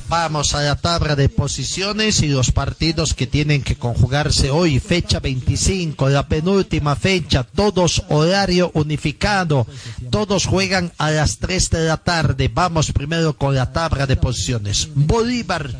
[0.09, 5.19] Vamos a la tabla de posiciones y los partidos que tienen que conjugarse hoy, fecha
[5.19, 9.65] 25, la penúltima fecha, todos horario unificado,
[10.11, 12.51] todos juegan a las 3 de la tarde.
[12.53, 14.89] Vamos primero con la tabla de posiciones.
[14.93, 15.73] Bolívar,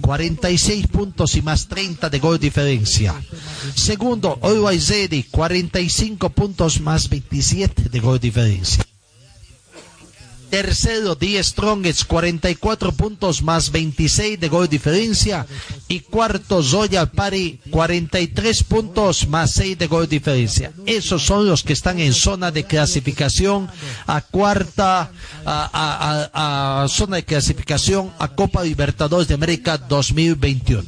[0.00, 3.14] 46 puntos y más 30 de gol diferencia.
[3.74, 8.84] Segundo, Always Ready, 45 puntos más 27 de gol diferencia.
[10.50, 15.46] Tercero, Die Strongest, 44 puntos más 26 de gol diferencia.
[15.88, 20.72] Y cuarto, Royal Party, 43 puntos más 6 de gol diferencia.
[20.86, 23.68] Esos son los que están en zona de clasificación
[24.06, 25.10] a cuarta,
[25.44, 30.84] a zona de clasificación a Copa Libertadores de América 2021.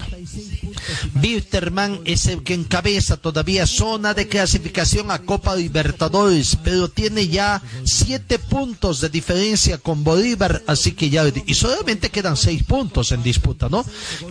[1.22, 7.62] Wilterman es el que encabeza todavía zona de clasificación a Copa Libertadores, pero tiene ya
[7.84, 13.22] siete puntos de diferencia con Bolívar, así que ya y solamente quedan seis puntos en
[13.22, 13.84] disputa, ¿no?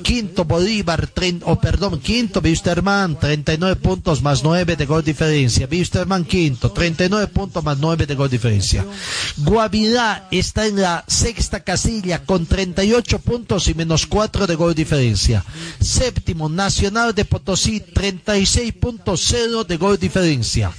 [0.03, 1.09] Quinto Bolívar,
[1.43, 5.67] o perdón, quinto Wilstermann, 39 puntos más 9 de gol diferencia.
[5.69, 8.85] Wilstermann quinto, 39 puntos más 9 de gol diferencia.
[9.37, 15.43] Guavirá está en la sexta casilla con 38 puntos y menos 4 de gol diferencia.
[15.79, 20.71] Séptimo, Nacional de Potosí, 36.0 de gol diferencia.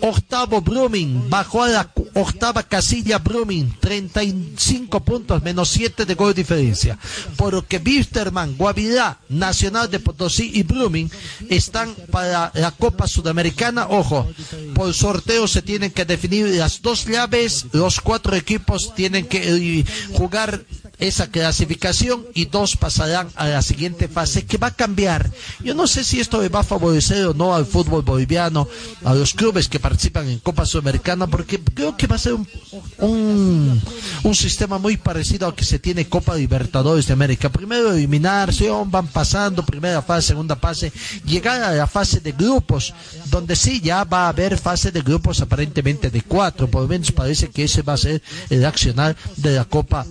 [0.00, 6.98] Octavo, Brumming, bajó a la octava casilla Brumming, 35 puntos menos 7 de gol diferencia.
[7.36, 11.10] Por lo que Wisterman, Guavirá, Nacional de Potosí y Brumming
[11.48, 13.86] están para la Copa Sudamericana.
[13.88, 14.26] Ojo,
[14.74, 19.84] por sorteo se tienen que definir las dos llaves, los cuatro equipos tienen que eh,
[20.12, 20.64] jugar
[20.98, 25.30] esa clasificación y dos pasarán a la siguiente fase que va a cambiar.
[25.62, 28.68] Yo no sé si esto le va a favorecer o no al fútbol boliviano,
[29.04, 33.80] a los clubes que participan en Copa Sudamericana, porque creo que va a ser un,
[34.22, 37.48] un, sistema muy parecido al que se tiene Copa Libertadores de América.
[37.48, 40.92] Primero eliminación, van pasando, primera fase, segunda fase,
[41.24, 42.94] llegar a la fase de grupos,
[43.26, 47.12] donde sí ya va a haber fase de grupos aparentemente de cuatro, por lo menos
[47.12, 50.06] parece que ese va a ser el accionar de la Copa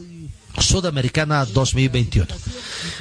[0.59, 2.27] Sudamericana 2021.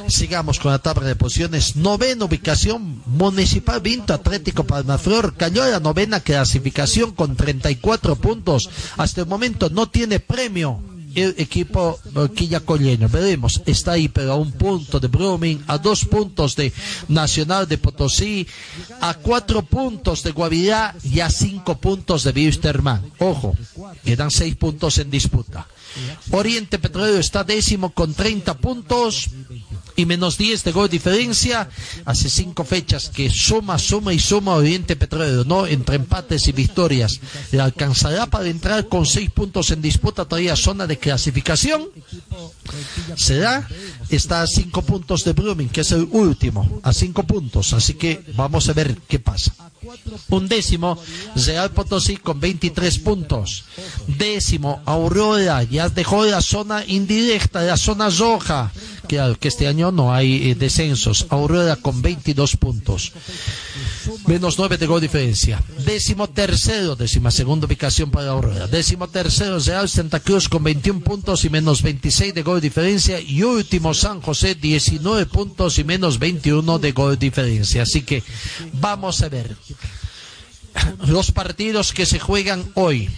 [0.09, 1.77] Sigamos con la tabla de posiciones.
[1.77, 8.71] Novena ubicación, Municipal Vinto Atlético Palmaflor cayó a la novena clasificación con 34 puntos.
[8.97, 10.81] Hasta el momento no tiene premio
[11.15, 11.99] el equipo
[12.35, 13.09] quillacolleño.
[13.09, 16.73] Veremos, está ahí, pero a un punto de Brumming, a dos puntos de
[17.09, 18.47] Nacional de Potosí,
[19.01, 23.03] a cuatro puntos de Guavirá y a cinco puntos de Wisterman.
[23.19, 23.57] Ojo,
[24.05, 25.67] quedan seis puntos en disputa.
[26.31, 29.29] Oriente Petrolero está décimo con 30 puntos
[29.97, 31.69] y menos 10 de gol diferencia.
[32.05, 35.67] Hace cinco fechas que suma, suma y suma Oriente Petrolero, ¿no?
[35.67, 37.21] Entre empates y victorias.
[37.51, 41.89] Le alcanzará para entrar con seis puntos en disputa todavía zona de clasificación.
[43.17, 43.69] Será,
[44.09, 47.73] está a cinco puntos de Blooming, que es el último, a cinco puntos.
[47.73, 49.55] Así que vamos a ver qué pasa.
[50.29, 50.99] Un décimo,
[51.35, 53.65] Real Potosí con 23 puntos.
[54.07, 58.73] Décimo, Aurora, ya dejó la zona indirecta, la zona roja.
[59.09, 61.27] Claro que este año no hay eh, descensos.
[61.31, 63.13] Aurora con 22 puntos.
[64.27, 65.63] Menos 9 de gol diferencia.
[65.85, 68.67] Décimo tercero, décima segunda ubicación para Aurora.
[68.67, 73.21] Décimo tercero, Real Santa Cruz con 21 puntos y menos 26 de gol diferencia.
[73.21, 77.83] Y último, San José, 19 puntos y menos 21 de gol diferencia.
[77.83, 78.23] Así que
[78.73, 79.57] vamos a ver
[81.07, 83.09] los partidos que se juegan hoy.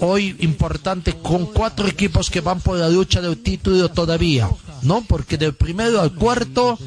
[0.00, 4.50] Hoy importante con cuatro equipos que van por la lucha del título todavía,
[4.82, 5.02] ¿no?
[5.02, 6.78] Porque del primero al cuarto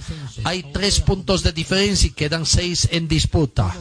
[0.43, 3.73] hay tres puntos de diferencia y quedan seis en disputa.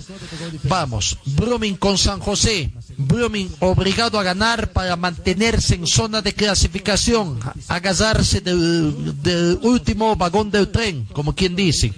[0.64, 7.38] Vamos, Brumming con San José, Blooming obligado a ganar para mantenerse en zona de clasificación,
[7.68, 11.92] agarrarse del, del último vagón del tren, como quien dice.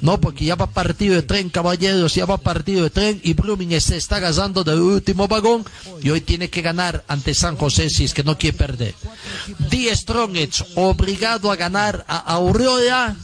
[0.00, 3.80] No, porque ya va partido de tren, caballeros, ya va partido de tren y Blooming
[3.80, 5.64] se está agarrando del último vagón
[6.02, 8.94] y hoy tiene que ganar ante San José si es que no quiere perder.
[9.70, 13.16] Die Strongets obligado a ganar a Aurora,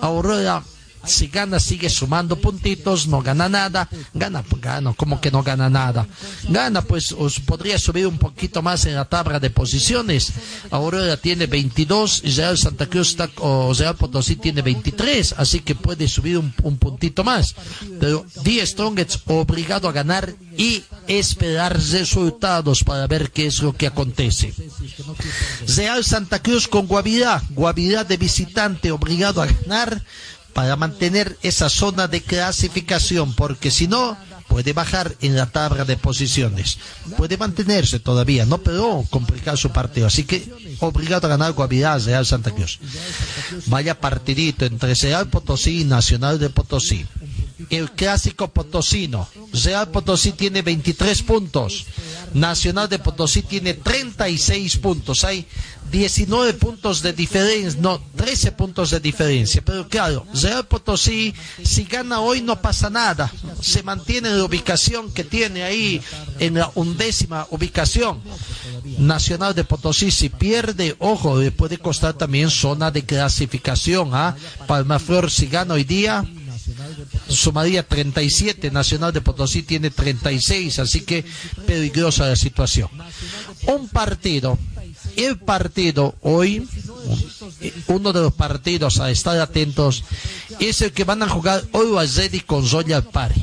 [0.00, 0.62] Aurora
[1.04, 5.68] si gana sigue sumando puntitos, no gana nada, gana, pues gana, como que no gana
[5.68, 6.06] nada.
[6.48, 10.32] Gana, pues os podría subir un poquito más en la tabla de posiciones.
[10.70, 16.38] Aurora tiene 22, Israel Santa Cruz está, o Potosí tiene 23, así que puede subir
[16.38, 17.54] un, un puntito más.
[18.00, 23.86] Pero Die Strongets obligado a ganar y esperar resultados para ver qué es lo que
[23.86, 24.52] acontece.
[25.76, 30.02] Real Santa Cruz con Guavirá, Guavirá de visitante obligado a ganar
[30.52, 34.16] para mantener esa zona de clasificación, porque si no,
[34.48, 36.78] puede bajar en la tabla de posiciones.
[37.16, 40.06] Puede mantenerse todavía, no, pero complicar su partido.
[40.06, 42.80] Así que obligado a ganar Guavirá, Real Santa Cruz.
[43.66, 47.06] Vaya partidito entre Real Potosí y Nacional de Potosí.
[47.70, 49.28] El clásico potosino.
[49.64, 51.86] Real Potosí tiene 23 puntos.
[52.32, 55.24] Nacional de Potosí tiene 36 puntos.
[55.24, 55.46] Hay
[55.90, 59.62] 19 puntos de diferencia, no, 13 puntos de diferencia.
[59.64, 63.32] Pero claro, Real Potosí, si gana hoy no pasa nada.
[63.60, 66.00] Se mantiene la ubicación que tiene ahí
[66.38, 68.20] en la undécima ubicación.
[68.98, 74.10] Nacional de Potosí, si pierde, ojo, le puede costar también zona de clasificación.
[74.12, 74.36] ¿ah?
[74.66, 76.24] Palmaflor, si gana hoy día,
[77.28, 81.24] sumaría 37, Nacional de Potosí tiene 36, así que
[81.66, 82.88] peligrosa la situación.
[83.66, 84.58] Un partido,
[85.18, 86.66] el partido hoy,
[87.88, 90.04] uno de los partidos a estar atentos,
[90.60, 93.42] es el que van a jugar hoy Zedi con Royal Party.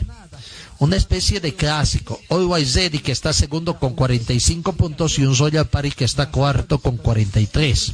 [0.80, 2.20] Una especie de clásico.
[2.30, 6.80] Hoy Zedi que está segundo con 45 puntos y un Royal Party que está cuarto
[6.80, 7.94] con 43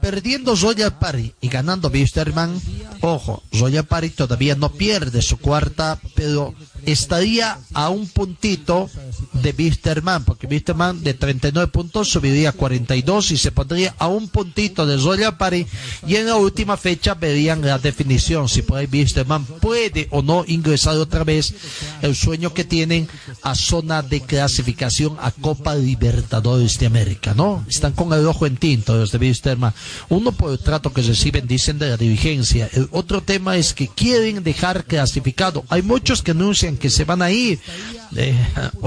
[0.00, 2.60] perdiendo Royal Party y ganando Wisterman,
[3.00, 6.54] ojo, Royal Party todavía no pierde su cuarta, pero
[6.86, 8.90] estaría a un puntito
[9.34, 14.28] de Wisterman, porque Wisterman de 39 puntos subiría a 42 y se pondría a un
[14.28, 15.66] puntito de Royal Party
[16.06, 20.44] y en la última fecha verían la definición si por ahí Wisterman puede o no
[20.46, 21.54] ingresar otra vez
[22.02, 23.08] el sueño que tienen
[23.42, 27.64] a zona de clasificación a Copa Libertadores de América, ¿no?
[27.68, 29.74] Están con el ojo en tinto los de Wisterman.
[30.08, 32.68] Uno por el trato que reciben dicen de la dirigencia.
[32.72, 35.64] El otro tema es que quieren dejar clasificado.
[35.68, 37.58] Hay muchos que anuncian que se van a ir.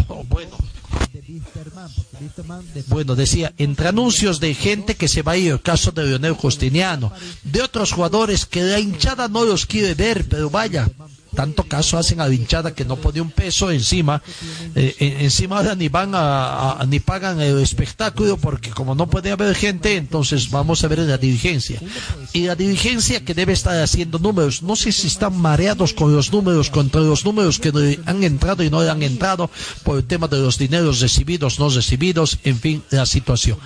[0.07, 0.57] Oh, bueno.
[2.87, 6.33] Bueno, decía, entre anuncios de gente que se va a ir, el caso de Leonel
[6.33, 7.11] Justiniano,
[7.43, 10.89] de otros jugadores que la hinchada no los quiere ver, pero vaya,
[11.35, 14.21] tanto caso hacen a la hinchada que no pone un peso encima,
[14.75, 19.31] eh, en- encima ahora ni van a, ni pagan el espectáculo porque como no puede
[19.31, 21.79] haber gente, entonces vamos a ver la dirigencia.
[22.33, 26.31] Y la dirigencia que debe estar haciendo números, no sé si están mareados con los
[26.31, 27.69] números, contra los números que
[28.05, 29.49] han entrado y no han entrado
[29.83, 33.57] por el tema de los dineros recibidos, no recibidos, en fin, la situación.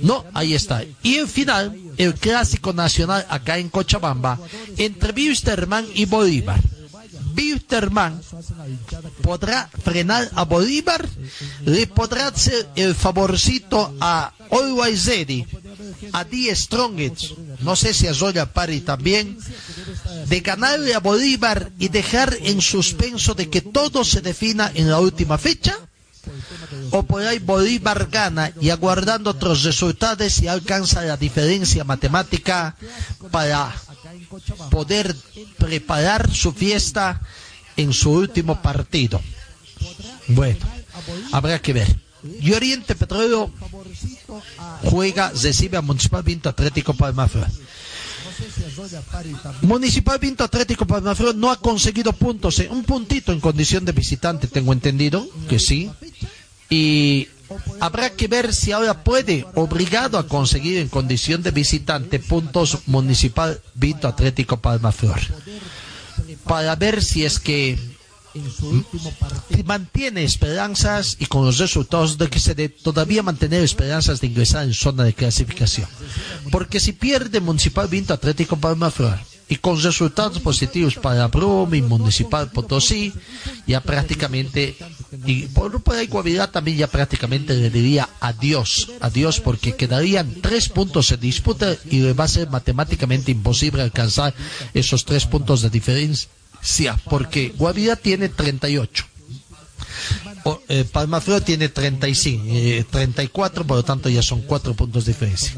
[0.00, 0.82] No, ahí está.
[1.02, 4.38] Y en final, el clásico nacional acá en Cochabamba,
[4.76, 6.60] entre Wisterman y Bolívar.
[7.36, 8.20] Wisterman
[9.22, 11.08] podrá frenar a Bolívar,
[11.64, 15.46] le podrá hacer el favorcito a Always Ready,
[16.12, 19.38] a Die Strongest, no sé si a Zoya Pari también,
[20.26, 25.00] de ganarle a Bolívar y dejar en suspenso de que todo se defina en la
[25.00, 25.76] última fecha?
[26.90, 32.76] O ahí Bolívar gana y aguardando otros resultados y alcanza la diferencia matemática
[33.30, 33.74] para
[34.70, 35.14] poder
[35.58, 37.20] preparar su fiesta
[37.76, 39.20] en su último partido.
[40.28, 40.64] Bueno,
[41.32, 42.04] habrá que ver.
[42.40, 43.50] Y Oriente Petróleo
[44.84, 47.48] juega, recibe a Municipal Vinto Atlético Palmaflor.
[49.62, 54.72] Municipal Vinto Atlético Palmaflor no ha conseguido puntos, un puntito en condición de visitante, tengo
[54.72, 55.90] entendido que sí.
[56.70, 57.28] Y
[57.80, 63.60] habrá que ver si ahora puede, obligado a conseguir en condición de visitante puntos Municipal
[63.74, 65.20] Vinto Atlético Palmaflor.
[66.44, 67.78] Para ver si es que
[69.54, 74.26] si mantiene esperanzas y con los resultados de que se dé todavía mantener esperanzas de
[74.26, 75.88] ingresar en zona de clasificación.
[76.50, 79.18] Porque si pierde Municipal Vinto Atlético Palmaflor
[79.48, 83.12] y con resultados positivos para Brumi, Municipal Potosí,
[83.66, 84.76] ya prácticamente,
[85.26, 91.12] y por, por Guavirá también ya prácticamente le diría adiós, adiós porque quedarían tres puntos
[91.12, 94.34] en disputa y le va a ser matemáticamente imposible alcanzar
[94.72, 96.28] esos tres puntos de diferencia,
[97.08, 99.04] porque Guavira tiene 38
[100.44, 105.12] o- eh, Palmaflor tiene 35, eh, 34, por lo tanto ya son 4 puntos de
[105.12, 105.54] diferencia.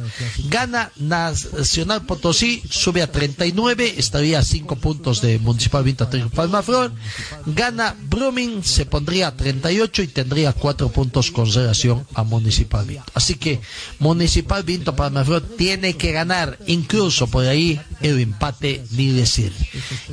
[0.49, 6.93] Gana Nacional Potosí, sube a 39, estaría a 5 puntos de Municipal Atlético Palmaflor.
[7.47, 13.05] Gana Brumming, se pondría a 38 y tendría 4 puntos con relación a Municipal Vinto.
[13.14, 13.61] Así que
[13.99, 19.53] Municipal Vinto Palmaflor tiene que ganar, incluso por ahí el empate ni decir.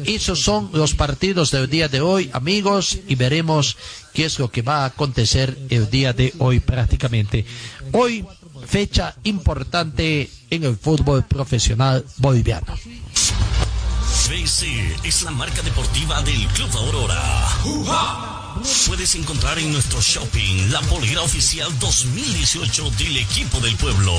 [0.05, 3.77] Esos son los partidos del día de hoy, amigos, y veremos
[4.13, 7.45] qué es lo que va a acontecer el día de hoy prácticamente.
[7.91, 8.25] Hoy,
[8.65, 12.75] fecha importante en el fútbol profesional boliviano.
[14.29, 17.49] BC es la marca deportiva del Club Aurora.
[18.87, 24.13] Puedes encontrar en nuestro shopping la polera oficial 2018 del equipo del pueblo.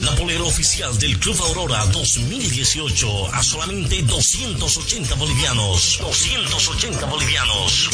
[0.00, 5.98] La polera oficial del Club Aurora 2018 a solamente 280 bolivianos.
[6.00, 7.90] 280 bolivianos.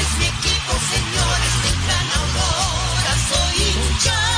[0.00, 4.37] Es mi equipo, señores, del Gran Aurora, soy hincha.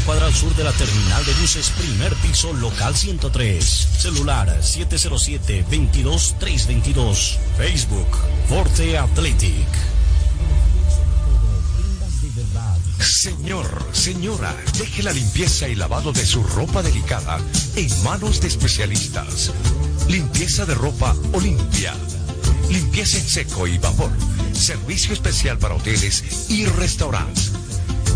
[0.00, 3.64] cuadra al sur de la terminal de buses, primer piso, local 103.
[3.64, 7.38] Celular 707-22322.
[7.56, 8.08] Facebook,
[8.48, 9.68] Forte Athletic.
[13.00, 17.38] Señor, señora, deje la limpieza y lavado de su ropa delicada
[17.76, 19.52] en manos de especialistas.
[20.08, 21.94] Limpieza de ropa Olimpia.
[22.70, 24.10] Limpieza en seco y vapor.
[24.52, 27.52] Servicio especial para hoteles y restaurantes.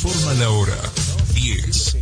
[0.05, 0.77] informa la hora.
[1.35, 1.97] 10,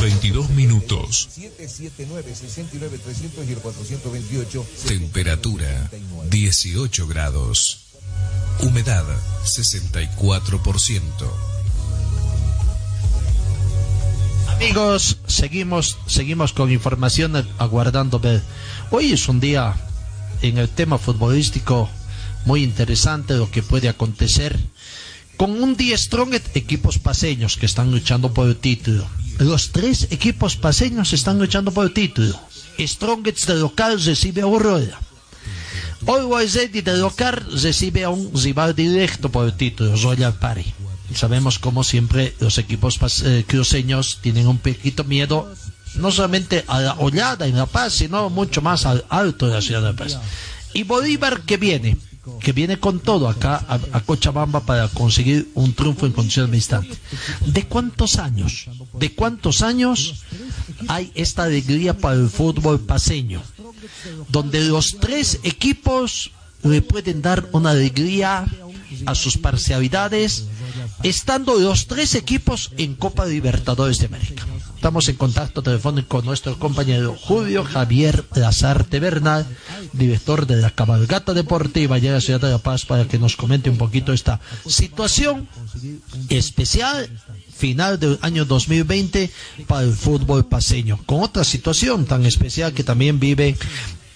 [0.00, 1.28] 22 minutos.
[1.38, 5.88] 779-69300 y el 428 Temperatura
[6.28, 7.78] 18 grados.
[8.62, 9.04] Humedad
[9.44, 11.00] 64%.
[14.56, 18.20] Amigos, seguimos, seguimos con información ag- aguardando.
[18.90, 19.76] Hoy es un día
[20.42, 21.88] en el tema futbolístico
[22.44, 24.58] muy interesante lo que puede acontecer
[25.40, 29.06] con un día strong equipos paseños que están luchando por el título.
[29.38, 32.38] Los tres equipos paseños están luchando por el título.
[32.78, 35.00] Strongets de local recibe a Aurora.
[36.06, 40.74] Always Ready de local recibe a un rival directo por el título, Royal Party.
[41.14, 45.50] Sabemos como siempre los equipos eh, cruceños tienen un poquito miedo
[45.94, 49.62] no solamente a la oleada en La Paz, sino mucho más al alto de la
[49.62, 50.18] ciudad de La Paz.
[50.74, 51.96] Y Bolívar que viene,
[52.40, 56.98] que viene con todo acá a, Cochabamba para conseguir un triunfo en condiciones de instante.
[57.46, 58.68] ¿De cuántos años?
[58.94, 60.24] ¿De cuántos años
[60.88, 63.42] hay esta alegría para el fútbol paseño?
[64.28, 66.30] Donde los tres equipos
[66.62, 68.46] le pueden dar una alegría
[69.06, 70.46] a sus parcialidades,
[71.02, 74.46] estando los tres equipos en Copa Libertadores de América.
[74.80, 79.46] Estamos en contacto telefónico con nuestro compañero Julio Javier Lazarte Bernal,
[79.92, 83.36] director de la cabalgata deportiva allá en la ciudad de La Paz, para que nos
[83.36, 85.46] comente un poquito esta situación
[86.30, 87.10] especial
[87.54, 89.30] final del año 2020
[89.66, 93.58] para el fútbol paseño, con otra situación tan especial que también vive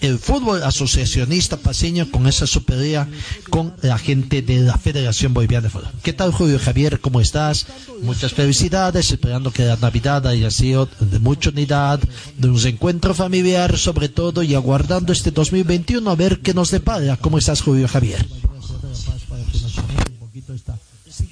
[0.01, 3.09] el fútbol asociacionista paseño con esa superioridad
[3.51, 5.91] con la gente de la Federación Boliviana de Fútbol.
[6.03, 7.01] ¿Qué tal Julio Javier?
[7.01, 7.67] ¿Cómo estás?
[8.03, 12.01] Muchas felicidades, esperando que la Navidad haya sido de mucha unidad,
[12.37, 17.17] de un reencuentro familiar sobre todo y aguardando este 2021 a ver qué nos depara.
[17.17, 18.27] ¿Cómo estás Julio Javier?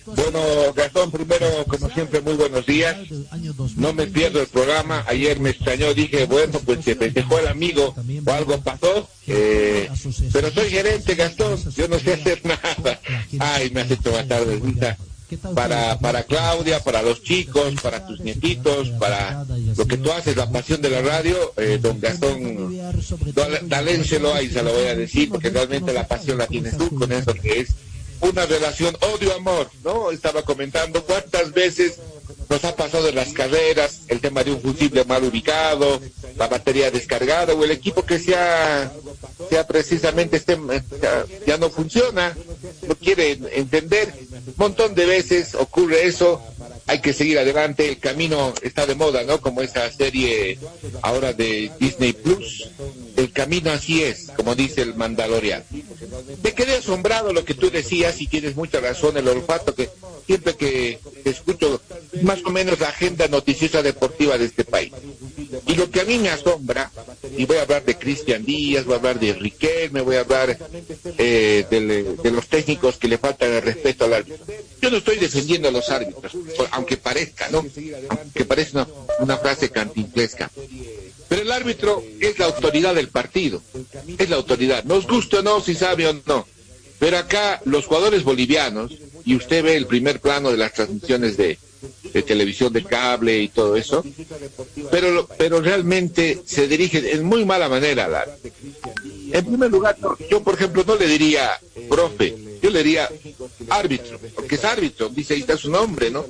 [0.07, 2.97] Bueno, Gastón, primero, como siempre, muy buenos días.
[3.77, 5.05] No me pierdo el programa.
[5.07, 7.95] Ayer me extrañó, dije, bueno, pues se festejó el amigo
[8.27, 9.09] o algo pasó.
[9.27, 9.89] Eh,
[10.33, 11.59] pero soy gerente, Gastón.
[11.75, 13.01] Yo no sé hacer nada.
[13.39, 14.97] Ay, me has hecho matar de risa.
[15.55, 20.51] Para, para Claudia, para los chicos, para tus nietitos, para lo que tú haces, la
[20.51, 22.77] pasión de la radio, eh, don Gastón,
[23.63, 27.11] dalénselo ahí, se lo voy a decir, porque realmente la pasión la tienes tú con
[27.13, 27.71] eso que es
[28.23, 30.11] una relación odio-amor, ¿no?
[30.11, 31.99] Estaba comentando cuántas veces
[32.49, 36.01] nos ha pasado en las carreras el tema de un fusible mal ubicado,
[36.37, 38.93] la batería descargada o el equipo que sea,
[39.49, 40.59] sea precisamente este,
[41.01, 42.37] ya, ya no funciona,
[42.87, 44.13] no quiere entender.
[44.47, 46.43] Un montón de veces ocurre eso,
[46.87, 49.41] hay que seguir adelante, el camino está de moda, ¿no?
[49.41, 50.59] Como esa serie
[51.03, 52.71] ahora de Disney Plus,
[53.17, 55.65] el camino así es, como dice el Mandalorian.
[56.43, 59.89] Me quedé asombrado lo que tú decías y tienes mucha razón, el olfato que
[60.27, 61.81] siempre que escucho
[62.23, 64.93] más o menos la agenda noticiosa deportiva de este país.
[65.67, 66.91] Y lo que a mí me asombra,
[67.37, 70.59] y voy a hablar de Cristian Díaz, voy a hablar de Riquelme, voy a hablar
[71.19, 74.45] eh, de, los técnicos que le faltan el respeto al árbitro.
[74.81, 76.33] Yo no estoy defendiendo a los árbitros,
[76.71, 77.65] aunque parezca, ¿no?
[78.09, 78.89] Aunque parezca una,
[79.21, 80.51] una frase cantinflesca.
[81.29, 83.63] Pero el árbitro es la autoridad del partido,
[84.19, 84.85] es la autoridad.
[84.85, 86.47] Nos guste o no, si sabe o no.
[87.03, 91.59] Pero acá los jugadores bolivianos, y usted ve el primer plano de las transmisiones de,
[92.25, 94.05] televisión de cable y todo eso,
[94.89, 98.53] pero, pero realmente se dirigen en muy mala manera árbitro.
[99.33, 99.97] En primer lugar,
[100.31, 101.51] yo por ejemplo no le diría
[101.89, 103.11] profe, yo le diría
[103.69, 106.25] árbitro, porque es árbitro, dice ahí está su nombre, ¿no?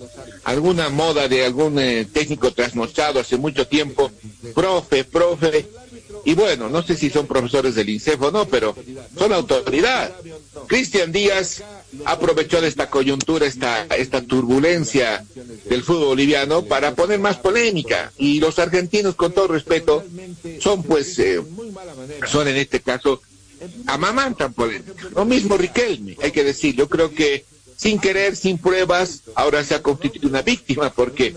[0.44, 4.10] Alguna moda de algún eh, técnico trasnochado hace mucho tiempo,
[4.54, 5.68] profe, profe,
[6.24, 8.76] y bueno, no sé si son profesores del INSEF o no, pero
[9.18, 10.14] son autoridad.
[10.68, 11.62] Cristian Díaz
[12.04, 15.24] aprovechó de esta coyuntura, esta, esta turbulencia
[15.68, 18.12] del fútbol boliviano para poner más polémica.
[18.18, 20.04] Y los argentinos, con todo respeto,
[20.60, 21.42] son pues, eh,
[22.28, 23.20] son en este caso,
[23.86, 24.92] amamantan polémica.
[25.14, 27.44] Lo mismo Riquelme, hay que decir, yo creo que
[27.82, 31.34] sin querer, sin pruebas, ahora se ha constituido una víctima, porque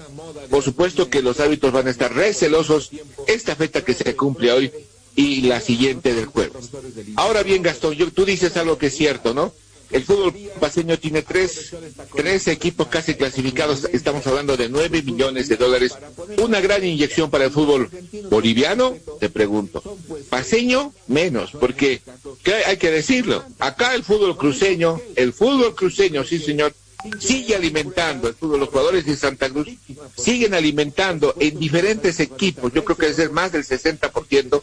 [0.51, 2.91] por supuesto que los hábitos van a estar recelosos
[3.25, 4.71] esta fecha que se cumple hoy
[5.15, 6.69] y la siguiente del jueves.
[7.15, 9.53] Ahora bien, Gastón, tú dices algo que es cierto, ¿no?
[9.91, 11.73] El fútbol paseño tiene tres,
[12.15, 15.93] tres equipos casi clasificados, estamos hablando de nueve millones de dólares.
[16.37, 17.89] Una gran inyección para el fútbol
[18.29, 19.83] boliviano, te pregunto.
[20.29, 22.01] Paseño, menos, porque
[22.43, 23.43] ¿qué hay que decirlo.
[23.59, 26.73] Acá el fútbol cruceño, el fútbol cruceño, sí señor,
[27.19, 28.61] sigue alimentando el fútbol.
[28.61, 29.69] Los jugadores de Santa Cruz
[30.17, 32.71] siguen alimentando en diferentes equipos.
[32.73, 34.61] Yo creo que debe ser más del 60%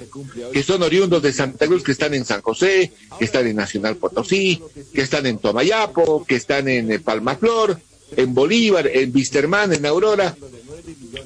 [0.52, 3.97] que son oriundos de Santa Cruz, que están en San José, que están en Nacional
[3.97, 4.62] Potosí,
[4.93, 7.81] que están en Tomayapo, que están en eh, Palmaflor,
[8.16, 10.36] en Bolívar, en Visterman, en Aurora.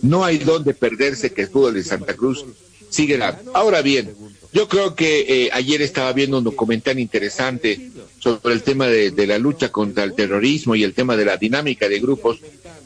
[0.02, 2.44] No hay donde perderse que el fútbol de Santa Cruz
[2.90, 3.56] sigue dando.
[3.56, 4.14] Ahora bien,
[4.56, 9.38] yo creo que eh, ayer estaba viendo un documental interesante sobre el tema de, la
[9.38, 12.38] lucha contra el terrorismo y el tema de la dinámica de grupos.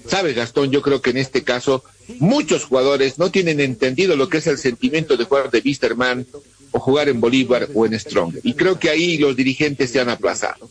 [0.09, 1.85] Sabes, Gastón, yo creo que en este caso
[2.19, 6.27] muchos jugadores no tienen entendido lo que es el sentimiento de jugar de Wisterman
[6.73, 8.39] o jugar en Bolívar o en Strong.
[8.43, 10.69] Y creo que ahí los dirigentes se han aplazado.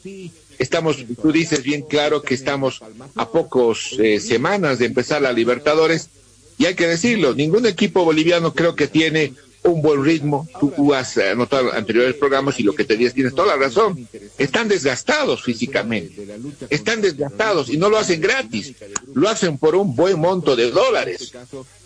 [0.58, 2.82] Estamos, tú dices bien claro que estamos
[3.16, 6.10] a pocos eh, semanas de empezar la Libertadores
[6.58, 9.32] y hay que decirlo, ningún equipo boliviano creo que tiene
[9.64, 10.48] un buen ritmo.
[10.60, 14.08] Tú has anotado anteriores programas y lo que te dices, tienes toda la razón.
[14.38, 16.28] Están desgastados físicamente.
[16.70, 18.76] Están desgastados y no lo hacen gratis.
[19.14, 21.34] Lo hacen por un buen monto de dólares,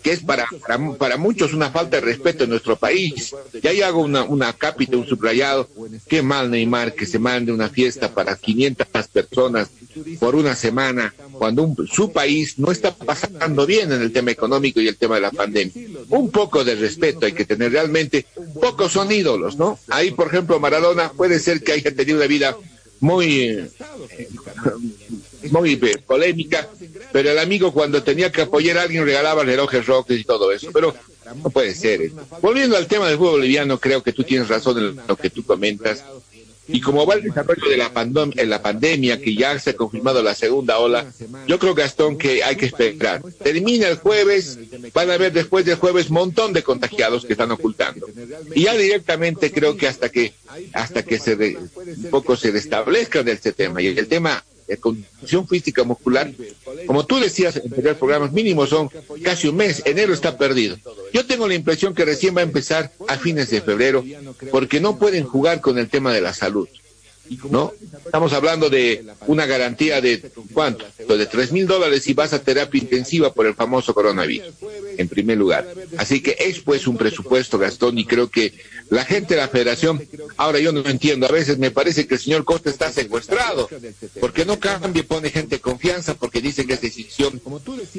[0.02, 0.46] que es para,
[0.98, 3.34] para, muchos una falta de respeto en nuestro país.
[3.60, 5.68] Y ahí hago una, una cápita, un subrayado.
[6.08, 9.70] Qué mal Neymar que se mande una fiesta para 500 personas
[10.18, 14.80] por una semana cuando un, su país no está pasando bien en el tema económico
[14.80, 15.72] y el tema de la pandemia.
[16.08, 18.26] Un poco de respeto hay que tener realmente.
[18.60, 19.78] Pocos son ídolos, ¿no?
[19.88, 22.56] Ahí, por ejemplo, Maradona puede ser que haya tenido una vida
[23.00, 23.68] muy, eh,
[25.50, 26.68] muy eh, polémica,
[27.12, 30.70] pero el amigo cuando tenía que apoyar a alguien regalaba relojes roques y todo eso.
[30.72, 30.94] Pero
[31.42, 32.02] no puede ser.
[32.02, 32.12] ¿eh?
[32.40, 35.44] Volviendo al tema del fútbol boliviano, creo que tú tienes razón en lo que tú
[35.44, 36.04] comentas.
[36.68, 37.90] Y como va el desarrollo de la,
[38.36, 41.06] en la pandemia, que ya se ha confirmado la segunda ola,
[41.46, 43.22] yo creo, Gastón, que hay que esperar.
[43.42, 44.58] Termina el jueves,
[44.92, 48.06] van a haber después del jueves montón de contagiados que están ocultando.
[48.54, 50.32] Y ya directamente creo que hasta que,
[50.72, 55.46] hasta que se un poco se restablezca de este tema, y el tema de condición
[55.46, 56.30] física muscular,
[56.86, 58.90] como tú decías en anteriores programas, mínimo son
[59.22, 60.76] casi un mes, enero está perdido.
[61.12, 64.04] Yo tengo la impresión que recién va a empezar a fines de febrero,
[64.50, 66.68] porque no pueden jugar con el tema de la salud.
[67.50, 67.72] ¿No?
[68.04, 70.84] Estamos hablando de una garantía de ¿cuánto?
[70.98, 74.52] De tres mil dólares si vas a terapia intensiva por el famoso coronavirus,
[74.98, 75.66] en primer lugar.
[75.96, 78.54] Así que es pues un presupuesto, Gastón, y creo que
[78.90, 80.06] la gente de la federación,
[80.36, 83.68] ahora yo no entiendo, a veces me parece que el señor Costa está secuestrado,
[84.20, 87.40] porque no cambia, pone gente de confianza, porque dice que es decisión,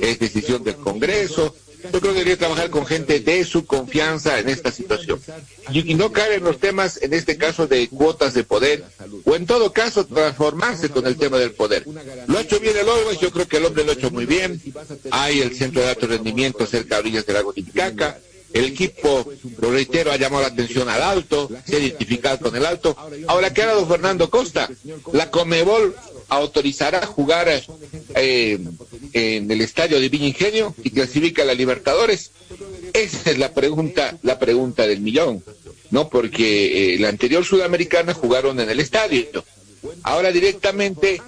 [0.01, 1.55] es decisión del Congreso,
[1.91, 5.19] yo creo que debería trabajar con gente de su confianza en esta situación.
[5.71, 8.83] Y, y, no caer en los temas, en este caso, de cuotas de poder,
[9.23, 11.85] o en todo caso, transformarse con el tema del poder.
[12.27, 14.25] Lo ha hecho bien el Always, yo creo que el hombre lo ha hecho muy
[14.25, 14.61] bien.
[15.11, 18.19] Hay el centro de alto rendimiento cerca de orillas del lago Titicaca.
[18.53, 19.29] El equipo,
[19.59, 22.95] lo reitero, ha llamado la atención al alto, se ha identificado con el alto.
[23.27, 24.69] Ahora, ¿qué ha dado Fernando Costa?
[25.11, 25.93] La Comebol
[26.29, 27.49] autorizará jugar
[28.15, 28.59] eh,
[29.13, 32.31] en el estadio de Villa Ingenio y clasifica a la Libertadores?
[32.93, 35.43] Esa es la pregunta, la pregunta del millón,
[35.95, 36.09] ¿no?
[36.09, 39.45] Porque eh, la anterior sudamericana jugaron en el estadio.
[40.03, 41.21] Ahora directamente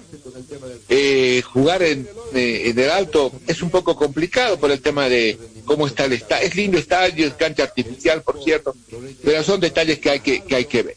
[0.90, 5.38] eh, jugar en, eh, en, el alto es un poco complicado por el tema de
[5.64, 6.46] cómo está el estadio.
[6.46, 8.76] Es lindo estadio, es cancha artificial, por cierto,
[9.24, 10.96] pero son detalles que hay que, que, hay que ver.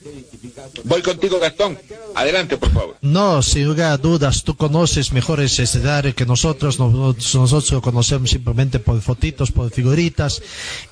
[0.83, 1.79] Voy contigo, Gastón.
[2.15, 2.97] Adelante, por favor.
[3.01, 6.79] No, sin lugar a dudas, tú conoces mejor ese escenario que nosotros.
[6.79, 10.41] Nosotros lo conocemos simplemente por fotitos, por figuritas.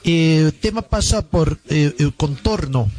[0.04, 2.90] Y el tema pasa por eh, el contorno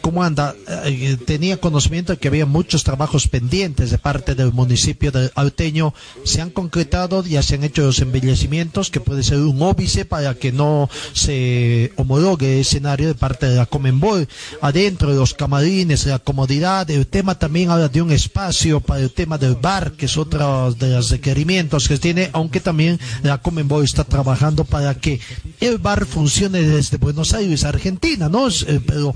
[0.00, 0.52] ¿Cómo anda?
[0.84, 5.94] Eh, tenía conocimiento de que había muchos trabajos pendientes de parte del municipio de Alteño.
[6.24, 10.34] Se han concretado, ya se han hecho los embellecimientos, que puede ser un óbice para
[10.34, 14.26] que no se homologue el escenario de parte de la Comenbol.
[14.60, 16.90] Adentro de los camarines, la comodidad.
[16.90, 20.74] El tema también habla de un espacio para el tema del bar, que es otro
[20.74, 25.20] de los requerimientos que tiene, aunque también la Comenbol está trabajando para que
[25.60, 28.48] el bar funcione desde Buenos Aires, Argentina, ¿no?
[28.48, 29.14] Eh, pero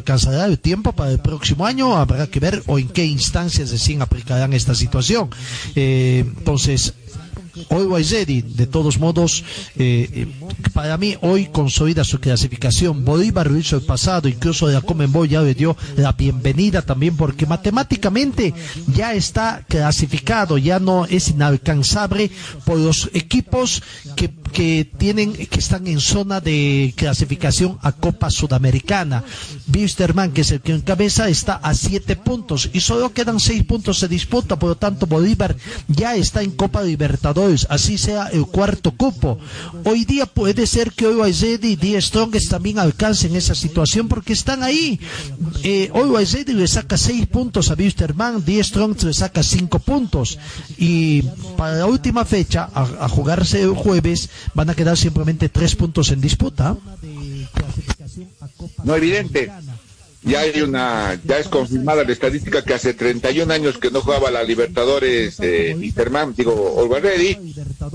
[0.00, 4.02] alcanzará el tiempo para el próximo año, habrá que ver o en qué instancias recién
[4.02, 5.30] aplicarán esta situación.
[5.74, 6.94] Eh, entonces,
[7.68, 9.44] Always Ready, de todos modos,
[9.76, 10.26] eh, eh,
[10.72, 13.04] para mí hoy consolida su clasificación.
[13.04, 17.16] Bolívar lo hizo el pasado, incluso de la Comenbol ya le dio la bienvenida también,
[17.16, 18.54] porque matemáticamente
[18.94, 22.30] ya está clasificado, ya no es inalcanzable
[22.64, 23.82] por los equipos
[24.16, 29.24] que, que tienen, que están en zona de clasificación a Copa Sudamericana.
[29.72, 34.00] Wisterman, que es el que encabeza, está a siete puntos y solo quedan seis puntos
[34.00, 35.56] de disputa, por lo tanto Bolívar
[35.88, 39.38] ya está en Copa Libertadores, así sea el cuarto cupo.
[39.84, 44.62] Hoy día puede ser que Ready y Die Strongest también alcancen esa situación porque están
[44.62, 45.00] ahí.
[45.62, 50.38] Eh, Ready le saca seis puntos a Wisterman, Die Strongest le saca cinco puntos
[50.78, 51.22] y
[51.56, 56.10] para la última fecha, a, a jugarse el jueves, van a quedar simplemente tres puntos
[56.10, 56.76] en disputa.
[58.84, 59.50] No evidente.
[60.22, 64.30] Ya hay una, ya es confirmada la estadística que hace 31 años que no jugaba
[64.30, 67.54] la Libertadores eh, Interman, digo, Always Ready,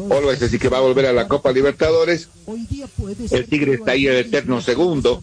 [0.10, 2.30] Always así que va a volver a la Copa Libertadores.
[3.30, 5.22] El Tigre está ahí el eterno segundo.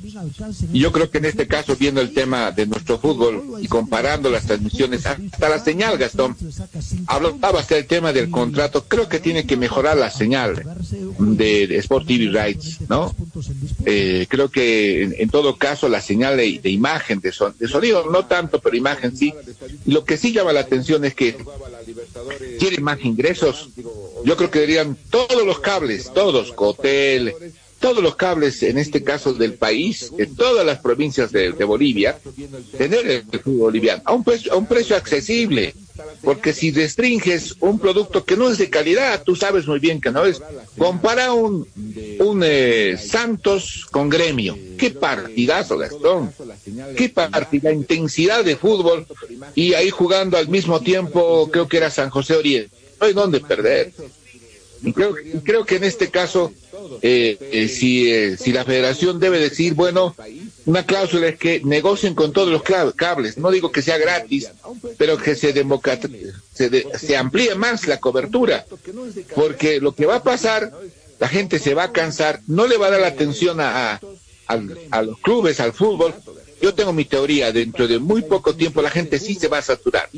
[0.72, 4.30] Y yo creo que en este caso, viendo el tema de nuestro fútbol y comparando
[4.30, 6.36] las transmisiones, hasta la señal, Gastón,
[7.06, 10.62] hablabas del tema del contrato, creo que tiene que mejorar la señal
[11.18, 13.14] de, de Sport TV Rights, ¿no?
[13.86, 18.26] Eh, creo que en, todo caso la señal de imagen, de, son, de sonido, no
[18.26, 19.34] tanto, pero imagen sí.
[19.86, 21.36] Lo que sí llama la atención es que
[22.58, 23.70] quiere más ingresos.
[24.24, 27.34] Yo creo que deberían todos los cables, todos, Cotel,
[27.82, 32.16] todos los cables, en este caso del país, de todas las provincias de, Bolivia,
[32.78, 35.74] tener el fútbol boliviano a un, precio, a un precio accesible.
[36.22, 40.10] Porque si restringes un producto que no es de calidad, tú sabes muy bien que
[40.10, 40.40] no es.
[40.78, 41.66] Compara un,
[42.20, 44.56] un eh, Santos con gremio.
[44.78, 46.32] Qué partidazo, Gastón.
[46.96, 49.06] Qué partida, intensidad de fútbol.
[49.54, 52.74] Y ahí jugando al mismo tiempo, creo que era San José Oriente.
[53.00, 53.92] No hay dónde perder.
[54.84, 55.14] Y creo,
[55.44, 56.52] creo que en este caso,
[57.02, 60.14] eh, eh, si, eh, si la federación debe decir, bueno,
[60.66, 62.62] una cláusula es que negocien con todos los
[62.94, 64.48] cables, no digo que sea gratis,
[64.98, 65.52] pero que se,
[66.54, 68.64] se, de- se amplíe más la cobertura,
[69.34, 70.72] porque lo que va a pasar,
[71.20, 74.00] la gente se va a cansar, no le va a dar la atención a, a,
[74.90, 76.12] a los clubes, al fútbol.
[76.60, 79.62] Yo tengo mi teoría, dentro de muy poco tiempo la gente sí se va a
[79.62, 80.08] saturar.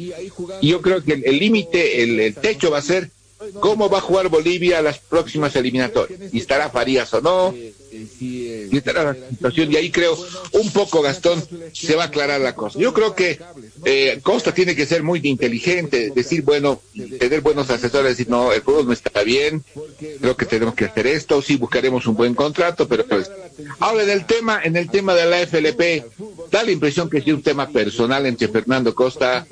[0.61, 3.11] Y yo creo que el límite, el techo va a ser
[3.61, 6.33] cómo va a jugar Bolivia las próximas eliminatorias.
[6.33, 7.55] Y estará Farías o no,
[8.21, 9.73] y estará la situación.
[9.73, 10.17] Y ahí creo,
[10.53, 11.43] un poco Gastón,
[11.73, 12.79] se va a aclarar la cosa.
[12.79, 13.39] Yo creo que
[13.85, 16.81] eh, Costa tiene que ser muy inteligente, decir, bueno,
[17.19, 19.65] tener buenos asesores, decir, no, el fútbol no está bien,
[20.21, 23.31] creo que tenemos que hacer esto, sí buscaremos un buen contrato, pero pues,
[23.79, 26.05] ahora en el tema, en el tema de la FLP,
[26.51, 29.47] da la impresión que es un tema personal entre Fernando Costa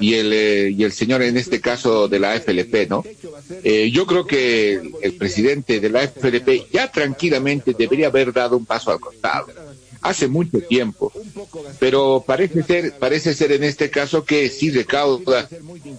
[0.00, 3.04] y el, eh, y el señor en este caso de la FLP, ¿no?
[3.64, 8.66] Eh, yo creo que el, presidente de la FLP ya tranquilamente debería haber dado un
[8.66, 9.46] paso al costado
[10.02, 11.12] hace mucho tiempo,
[11.78, 15.48] pero parece ser, parece ser en este caso que sí recauda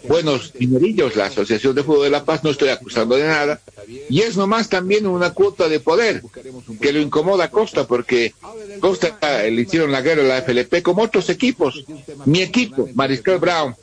[0.07, 3.61] buenos dinerillos la Asociación de Fútbol de La Paz, no estoy acusando de nada,
[4.09, 6.23] y es nomás también una cuota de poder
[6.81, 8.33] que lo incomoda a Costa, porque
[8.79, 11.85] Costa eh, le hicieron la guerra a la FLP como otros equipos.
[12.25, 13.75] Mi equipo, Mariscal Brown,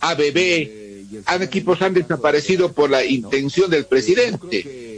[0.00, 0.84] ABB,
[1.26, 4.93] han equipos han desaparecido por la intención del presidente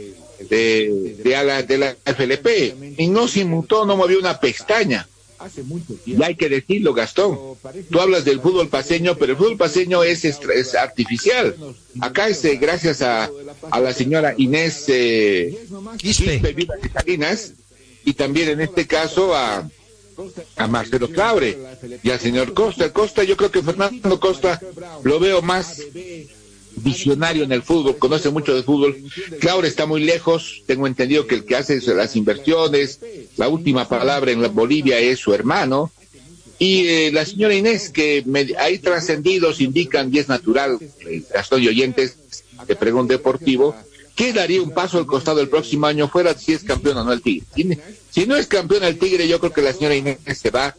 [0.49, 5.07] de, de, a la, de la FLP y no se inmutó, no movió una pestaña.
[6.05, 7.37] Y hay que decirlo, Gastón.
[7.91, 11.55] Tú hablas del fútbol paseño, pero el fútbol paseño es, es, es artificial.
[11.99, 13.29] Acá es eh, gracias a,
[13.69, 15.57] a la señora Inés eh,
[15.97, 16.41] Quispe
[16.93, 17.53] Salinas
[18.03, 19.69] y también en este caso a,
[20.55, 21.55] a Marcelo Claure
[22.01, 22.91] y al señor Costa.
[22.91, 24.59] Costa, yo creo que Fernando Costa
[25.03, 25.81] lo veo más
[26.77, 28.97] visionario en el fútbol, conoce mucho de fútbol.
[29.39, 32.99] Claure está muy lejos, tengo entendido que el que hace las inversiones,
[33.35, 35.91] la última palabra en Bolivia es su hermano.
[36.59, 41.61] Y eh, la señora Inés, que me, hay trascendidos, indican, y es natural, eh, Gastón
[41.61, 42.17] y oyentes
[42.67, 43.75] de Pregón Deportivo,
[44.15, 47.13] que daría un paso al costado el próximo año fuera si es campeón o no
[47.13, 47.45] el Tigre.
[47.55, 47.69] Si,
[48.09, 50.75] si no es campeón el Tigre, yo creo que la señora Inés se va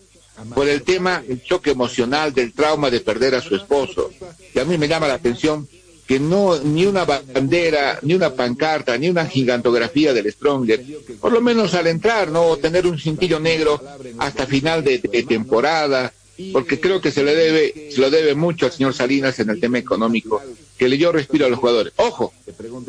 [0.55, 4.11] por el tema, el choque emocional del trauma de perder a su esposo.
[4.55, 5.69] Y a mí me llama la atención
[6.09, 10.83] que no ni una bandera, ni una pancarta, ni una gigantografía del Stronger,
[11.21, 13.79] por lo menos al entrar, no tener un cintillo negro
[14.17, 16.11] hasta final de, de temporada,
[16.51, 19.61] porque creo que se le debe, se lo debe mucho al señor Salinas en el
[19.61, 20.43] tema económico,
[20.79, 21.93] que le dio respiro a los jugadores.
[21.97, 22.33] Ojo,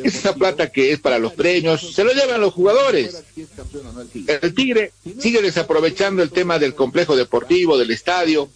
[0.03, 3.23] esa plata que es para los premios, se lo llevan los jugadores.
[4.27, 8.49] El Tigre sigue desaprovechando el tema del complejo deportivo, del estadio.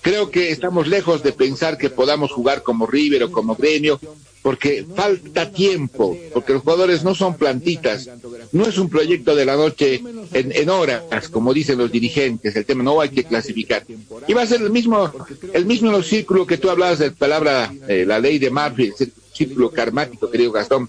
[0.00, 4.00] Creo que estamos lejos de pensar que podamos jugar como River o como Gremio.
[4.42, 8.08] porque falta tiempo, porque los jugadores no son plantitas,
[8.52, 10.02] no es un proyecto de la noche
[10.32, 13.84] en, horas, como dicen los dirigentes, el tema no hay que clasificar.
[14.26, 15.12] Y va a ser el mismo,
[15.52, 19.70] el mismo círculo que tú hablabas de palabra, eh, la ley de Murphy, el círculo
[19.70, 20.88] karmático, querido Gastón.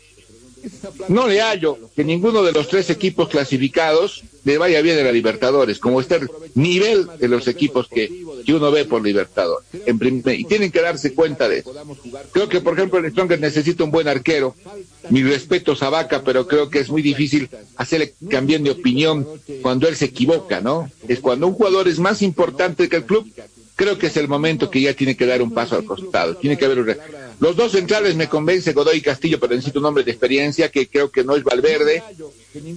[1.08, 5.12] No le hallo que ninguno de los tres equipos clasificados le vaya bien a la
[5.12, 9.66] Libertadores, como está el nivel de los equipos que, que uno ve por Libertadores.
[9.88, 11.74] En primer- y tienen que darse cuenta de eso.
[12.32, 14.56] Creo que, por ejemplo, el Stronger necesita un buen arquero.
[15.10, 19.28] Mi respeto a Vaca, pero creo que es muy difícil hacerle cambiar de opinión
[19.64, 20.92] cuando él se equivoca, ¿no?
[21.08, 23.28] Es cuando un jugador es más importante que el club,
[23.76, 26.36] creo que es el momento que ya tiene que dar un paso al costado.
[26.36, 27.00] Tiene que haber
[27.42, 31.10] Los dos centrales me convence Godoy Castillo, pero necesito un hombre de experiencia que creo
[31.10, 32.04] que no es Valverde.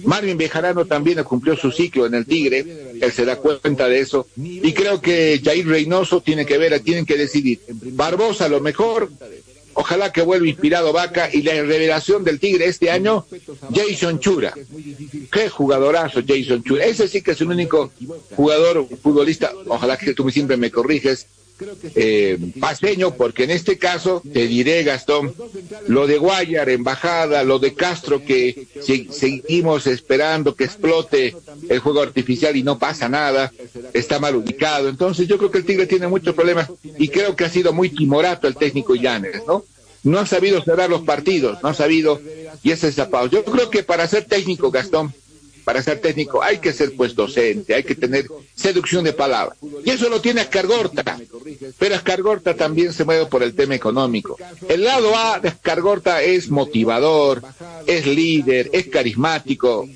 [0.05, 2.65] Marvin Bejarano también cumplió su ciclo en el Tigre,
[2.99, 4.25] él se da cuenta de eso.
[4.35, 7.59] Y creo que Jair Reynoso tiene que ver, tienen que decidir.
[7.67, 9.11] Barbosa lo mejor,
[9.75, 13.23] ojalá que vuelva inspirado Vaca y la revelación del Tigre este año,
[13.71, 14.51] Jason Chura.
[15.31, 16.85] Qué jugadorazo Jason Chura.
[16.85, 17.91] Ese sí que es el único
[18.35, 21.27] jugador futbolista, ojalá que tú siempre me corriges,
[21.95, 25.33] eh, paseño, porque en este caso te diré, Gastón,
[25.87, 31.35] lo de Guayar, embajada, lo de Castro, que se- seguimos esperando que explote
[31.69, 33.51] el juego artificial y no pasa nada,
[33.93, 34.89] está mal ubicado.
[34.89, 37.89] Entonces yo creo que el Tigre tiene muchos problemas y creo que ha sido muy
[37.89, 39.63] timorato el técnico Llanes, ¿no?
[40.03, 42.21] No ha sabido cerrar los partidos, no ha sabido,
[42.61, 43.31] y ese es la pausa.
[43.31, 45.13] Yo creo que para ser técnico, Gastón,
[45.65, 48.25] para ser técnico hay que ser pues docente, hay que tener
[48.55, 49.55] seducción de palabra.
[49.83, 51.03] Y eso lo tiene Ascargorta,
[51.79, 54.37] pero Ascargorta también se mueve por el tema económico.
[54.69, 57.41] El lado A de Ascargorta es motivador,
[57.87, 59.89] es líder, es carismático,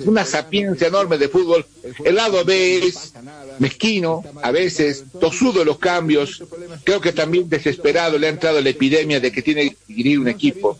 [0.00, 1.64] una sapiencia enorme de fútbol.
[2.04, 3.12] El lado B es
[3.60, 6.42] mezquino, a veces tosudo los cambios,
[6.82, 10.28] creo que también desesperado le ha entrado la epidemia de que tiene que dirigir un
[10.28, 10.76] equipo.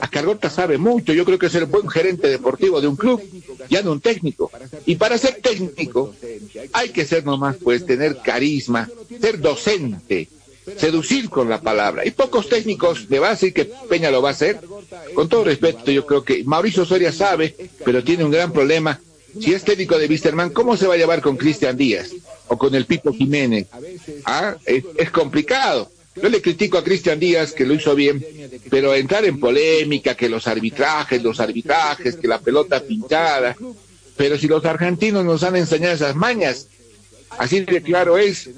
[0.00, 3.22] Ascargorta sabe mucho, yo creo que es el buen gerente deportivo de un club,
[3.70, 4.50] ya un técnico.
[4.86, 6.14] Y para ser técnico
[6.72, 8.88] hay que ser nomás, pues, tener carisma,
[9.20, 10.28] ser docente,
[10.76, 12.06] seducir con la palabra.
[12.06, 14.60] Y pocos técnicos le va a decir que Peña lo va a hacer.
[15.14, 17.54] Con todo respeto, yo creo que Mauricio Soria sabe,
[17.84, 19.00] pero tiene un gran problema.
[19.40, 22.10] Si es técnico de Wisterman, ¿cómo se va a llevar con Cristian Díaz
[22.46, 23.66] o con el Pipo Jiménez?
[24.24, 25.90] Ah, es complicado.
[26.16, 28.24] Yo le critico a Cristian Díaz que lo hizo bien,
[28.70, 33.56] pero entrar en polémica, que los arbitrajes, los arbitrajes, que la pelota pinchada.
[34.16, 36.68] Pero si los argentinos nos han enseñado esas mañas,
[37.30, 38.48] así de claro es.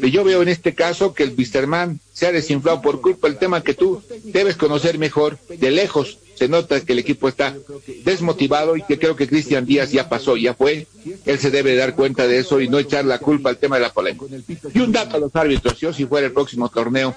[0.00, 3.62] Yo veo en este caso que el Wisterman se ha desinflado por culpa del tema
[3.62, 5.38] que tú debes conocer mejor.
[5.48, 7.56] De lejos se nota que el equipo está
[8.04, 10.86] desmotivado y que creo que Cristian Díaz ya pasó, ya fue.
[11.24, 13.82] Él se debe dar cuenta de eso y no echar la culpa al tema de
[13.82, 14.26] la polémica.
[14.74, 17.14] Y un dato a los árbitros, yo si fuera el próximo torneo,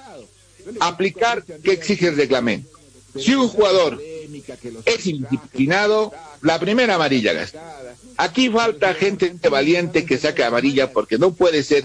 [0.80, 2.80] aplicar que exige el reglamento.
[3.18, 4.00] Si un jugador
[4.84, 7.60] es indisciplinado, la primera amarilla gasta.
[8.16, 11.84] Aquí falta gente valiente que saque amarilla porque no puede ser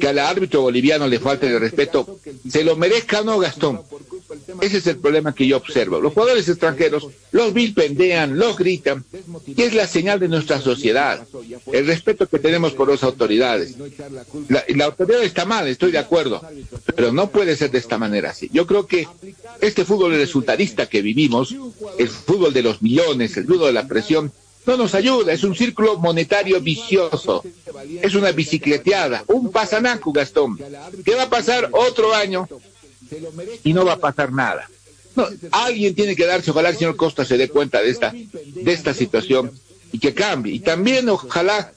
[0.00, 2.18] que al árbitro boliviano le falte el respeto,
[2.48, 3.80] se lo merezca o no Gastón.
[4.60, 6.00] Ese es el problema que yo observo.
[6.00, 9.04] Los jugadores extranjeros los vilpendean, los gritan,
[9.46, 11.26] y es la señal de nuestra sociedad,
[11.72, 13.74] el respeto que tenemos por las autoridades.
[14.48, 16.40] La, autoridad está mal, estoy de acuerdo,
[16.94, 18.48] pero no puede ser de esta manera así.
[18.52, 19.08] Yo creo que
[19.60, 21.54] este fútbol resultadista que vivimos,
[21.98, 24.32] el fútbol de los millones, el fútbol de la presión,
[24.66, 27.42] no nos ayuda, es un círculo monetario vicioso,
[28.02, 30.58] es una bicicleteada, un pasanaco, Gastón.
[31.04, 32.48] ¿Qué va a pasar otro año?
[33.64, 34.68] Y no va a pasar nada.
[35.14, 38.72] No, alguien tiene que darse, ojalá el señor Costa se dé cuenta de esta, de
[38.72, 39.50] esta situación
[39.92, 40.52] y que cambie.
[40.52, 41.72] Y también ojalá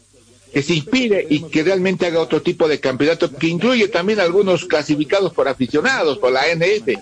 [0.54, 4.66] que se inspire y que realmente haga otro tipo de campeonato que incluye también algunos
[4.66, 7.00] clasificados por aficionados, por la NF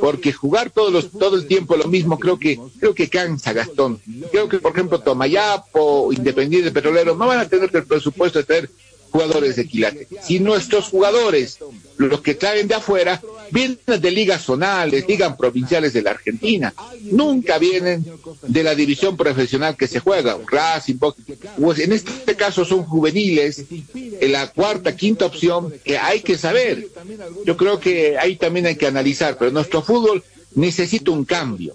[0.00, 4.00] porque jugar todos los, todo el tiempo lo mismo creo que creo que cansa Gastón
[4.30, 8.70] creo que por ejemplo Tomayapo Independiente Petrolero no van a tener el presupuesto de tener
[9.14, 11.58] jugadores de quilate si nuestros jugadores
[11.98, 13.22] los que traen de afuera
[13.52, 18.04] vienen de ligas zonales ligas provinciales de la Argentina nunca vienen
[18.42, 23.64] de la división profesional que se juega Racing pues en este caso son juveniles
[23.94, 26.88] en la cuarta quinta opción que hay que saber.
[27.46, 30.24] Yo creo que ahí también hay que analizar pero nuestro fútbol
[30.54, 31.74] necesita un cambio.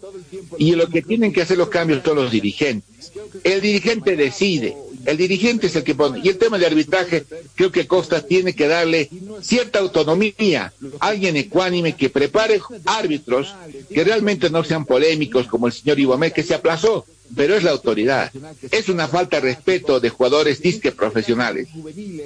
[0.57, 3.11] Y lo que tienen que hacer los cambios son los dirigentes.
[3.43, 4.75] El dirigente decide
[5.09, 6.21] el dirigente es el que pone.
[6.23, 7.25] Y el tema de arbitraje,
[7.55, 9.09] creo que Costa tiene que darle
[9.41, 13.55] cierta autonomía, alguien ecuánime que prepare árbitros
[13.93, 17.05] que realmente no sean polémicos, como el señor Ibomé, que se aplazó.
[17.35, 18.31] Pero es la autoridad.
[18.71, 21.67] Es una falta de respeto de jugadores disque profesionales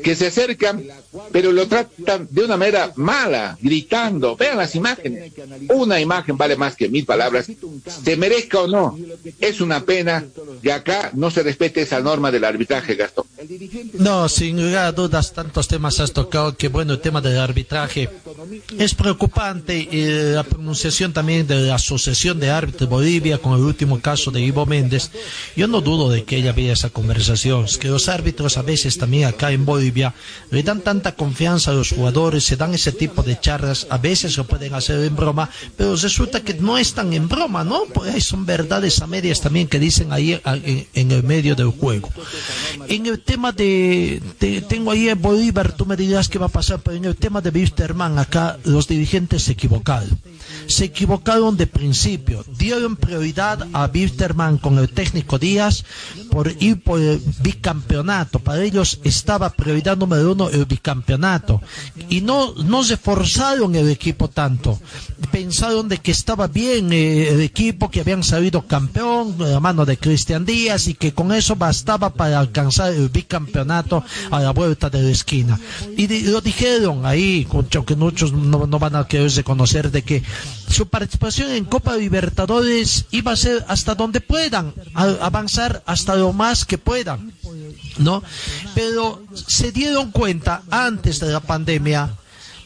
[0.04, 0.84] que se acercan,
[1.32, 4.36] pero lo tratan de una manera mala, gritando.
[4.36, 5.32] Vean las imágenes.
[5.70, 7.48] Una imagen vale más que mil palabras.
[8.04, 8.98] Se merezca o no.
[9.40, 10.26] Es una pena
[10.62, 13.26] que acá no se respete esa norma del arbitraje, Gastón.
[13.94, 18.10] No, sin lugar a dudas, tantos temas has tocado que, bueno, el tema del arbitraje
[18.78, 23.64] es preocupante y la pronunciación también de la Asociación de Árbitros de Bolivia con el
[23.64, 24.93] último caso de Ivo Méndez.
[25.56, 27.65] Yo no dudo de que ella había esa conversación.
[27.65, 30.14] Es que los árbitros a veces también acá en Bolivia
[30.52, 34.38] le dan tanta confianza a los jugadores, se dan ese tipo de charlas, a veces
[34.38, 37.84] lo pueden hacer en broma, pero resulta que no están en broma, ¿no?
[37.94, 40.40] Pues son verdades a medias también que dicen ahí
[40.94, 42.10] en, el medio del juego.
[42.88, 46.49] En el tema de, de- tengo ahí en Bolívar, tú me dirás qué va a
[46.49, 50.20] pasar, pero en el tema de Wisterman acá los dirigentes se equivocaron.
[50.68, 55.84] Se equivocaron de principio, dieron prioridad a Wisterman con el técnico Díaz
[56.31, 58.39] por ir por el bicampeonato.
[58.39, 61.61] Para ellos estaba prioridad número uno el bicampeonato.
[62.10, 64.80] Y no, no se forzaron el equipo tanto.
[65.31, 69.97] Pensaron de que estaba bien eh, el equipo, que habían salido campeón de la de
[69.97, 75.01] Cristian Díaz y que con eso bastaba para alcanzar el bicampeonato a la vuelta de
[75.01, 75.60] la esquina.
[75.97, 80.03] Y di- lo dijeron ahí, con- aunque muchos no, no van a querer reconocer de
[80.03, 80.22] que
[80.69, 86.65] su participación en Copa Libertadores iba a ser hasta donde puedan, avanzar hasta lo más
[86.65, 87.34] que puedan.
[87.98, 88.23] ¿no?
[88.73, 92.15] Pero se dieron cuenta antes de la pandemia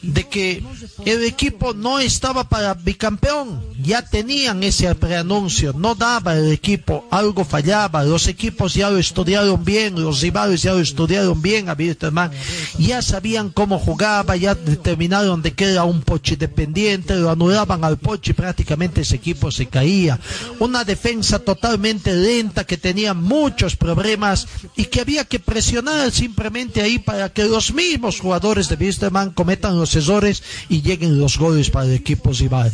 [0.02, 0.62] de que
[1.04, 7.44] el equipo no estaba para bicampeón, ya tenían ese preanuncio, no daba el equipo, algo
[7.44, 12.30] fallaba, los equipos ya lo estudiaron bien, los rivales ya lo estudiaron bien a Wilstermann,
[12.78, 17.98] ya sabían cómo jugaba, ya determinaron de que era un Pochi dependiente, lo anulaban al
[17.98, 20.18] Pochi, prácticamente ese equipo se caía,
[20.58, 24.46] una defensa totalmente lenta que tenía muchos problemas
[24.76, 29.78] y que había que presionar simplemente ahí para que los mismos jugadores de Wilstermann cometan
[29.78, 32.72] los errores y lleguen los goles para el equipo rival.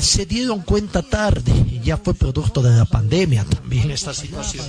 [0.00, 1.52] Se- dieron cuenta tarde,
[1.84, 4.66] ya fue producto de la pandemia también esta situación.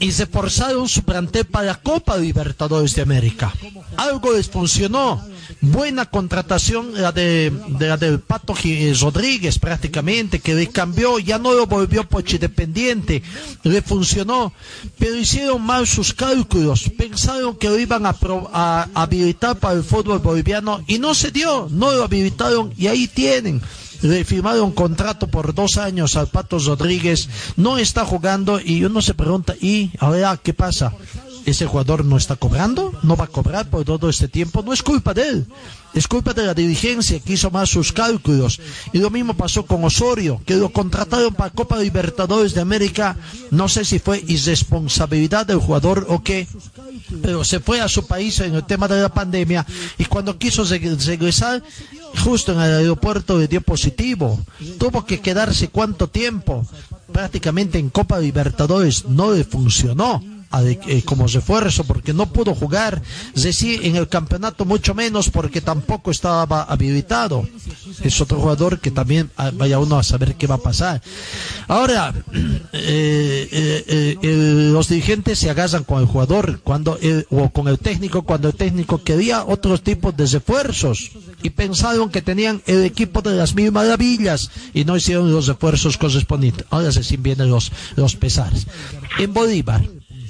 [0.00, 3.52] Y se forzaron su plantel para la Copa Libertadores de América.
[3.96, 5.24] Algo les funcionó.
[5.62, 11.38] Buena contratación la de, de la del Pato Gi- Rodríguez prácticamente, que le cambió, ya
[11.38, 13.22] no lo volvió Pochi dependiente,
[13.62, 14.52] le funcionó,
[14.98, 19.84] pero hicieron mal sus cálculos, pensaron que lo iban a, pro- a habilitar para el
[19.84, 23.62] fútbol boliviano y no se dio, no lo habilitaron y ahí tienen.
[24.02, 29.14] Le firmaron contrato por dos años al Pato Rodríguez, no está jugando y uno se
[29.14, 30.92] pregunta, ¿y ahora qué pasa?
[31.46, 34.82] Ese jugador no está cobrando, no va a cobrar por todo este tiempo, no es
[34.82, 35.46] culpa de él,
[35.94, 38.60] es culpa de la dirigencia que hizo mal sus cálculos.
[38.92, 43.16] Y lo mismo pasó con Osorio, que lo contrataron para Copa Libertadores de América,
[43.50, 46.46] no sé si fue irresponsabilidad del jugador o qué,
[47.22, 49.64] pero se fue a su país en el tema de la pandemia
[49.98, 51.62] y cuando quiso reg- regresar,
[52.24, 54.40] justo en el aeropuerto le dio positivo.
[54.78, 56.66] Tuvo que quedarse cuánto tiempo.
[57.12, 63.02] Prácticamente en Copa Libertadores no le funcionó eh, como refuerzo porque no pudo jugar.
[63.34, 67.46] Decir, en el campeonato mucho menos porque tampoco estaba habilitado.
[68.02, 71.02] Es otro jugador que también ah, vaya uno a saber qué va a pasar.
[71.68, 72.14] Ahora,
[72.72, 77.78] eh, eh, eh, los dirigentes se agarran con el jugador cuando el- o con el
[77.78, 81.10] técnico cuando el técnico quería otros tipos de refuerzos
[81.42, 85.96] y pensaron que tenían el equipo de las mil maravillas y no hicieron los refuerzos
[85.96, 86.66] correspondientes.
[86.70, 88.66] Ahora se vienen los, los pesares.
[89.18, 89.82] En Bolívar,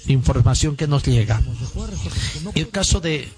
[0.09, 1.43] información que nos llega.
[2.55, 3.29] El caso de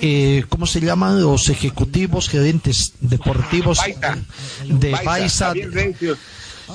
[0.00, 3.80] eh, ¿cómo se llaman los ejecutivos gerentes deportivos
[4.64, 4.92] de
[5.70, 6.16] Recio,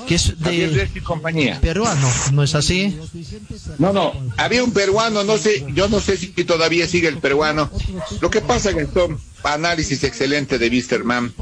[0.08, 1.62] que es de compañía.
[1.62, 2.98] peruano, ¿no es así?
[3.78, 7.70] No, no, había un peruano, no sé, yo no sé si todavía sigue el peruano.
[8.20, 11.34] Lo que pasa que son análisis excelente de Wisterman.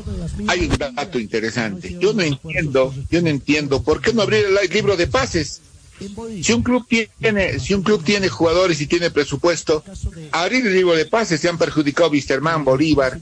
[0.48, 1.98] Hay un dato interesante.
[2.00, 5.62] Yo no entiendo, yo no entiendo por qué no abrir el libro de pases.
[6.42, 9.84] Si un club tiene, si un club tiene jugadores y tiene presupuesto,
[10.32, 13.20] abrir el libro de pases se han perjudicado Wisterman, Bolívar.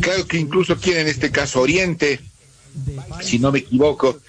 [0.00, 2.20] Creo que incluso quiere en este caso Oriente,
[3.22, 4.20] si no me equivoco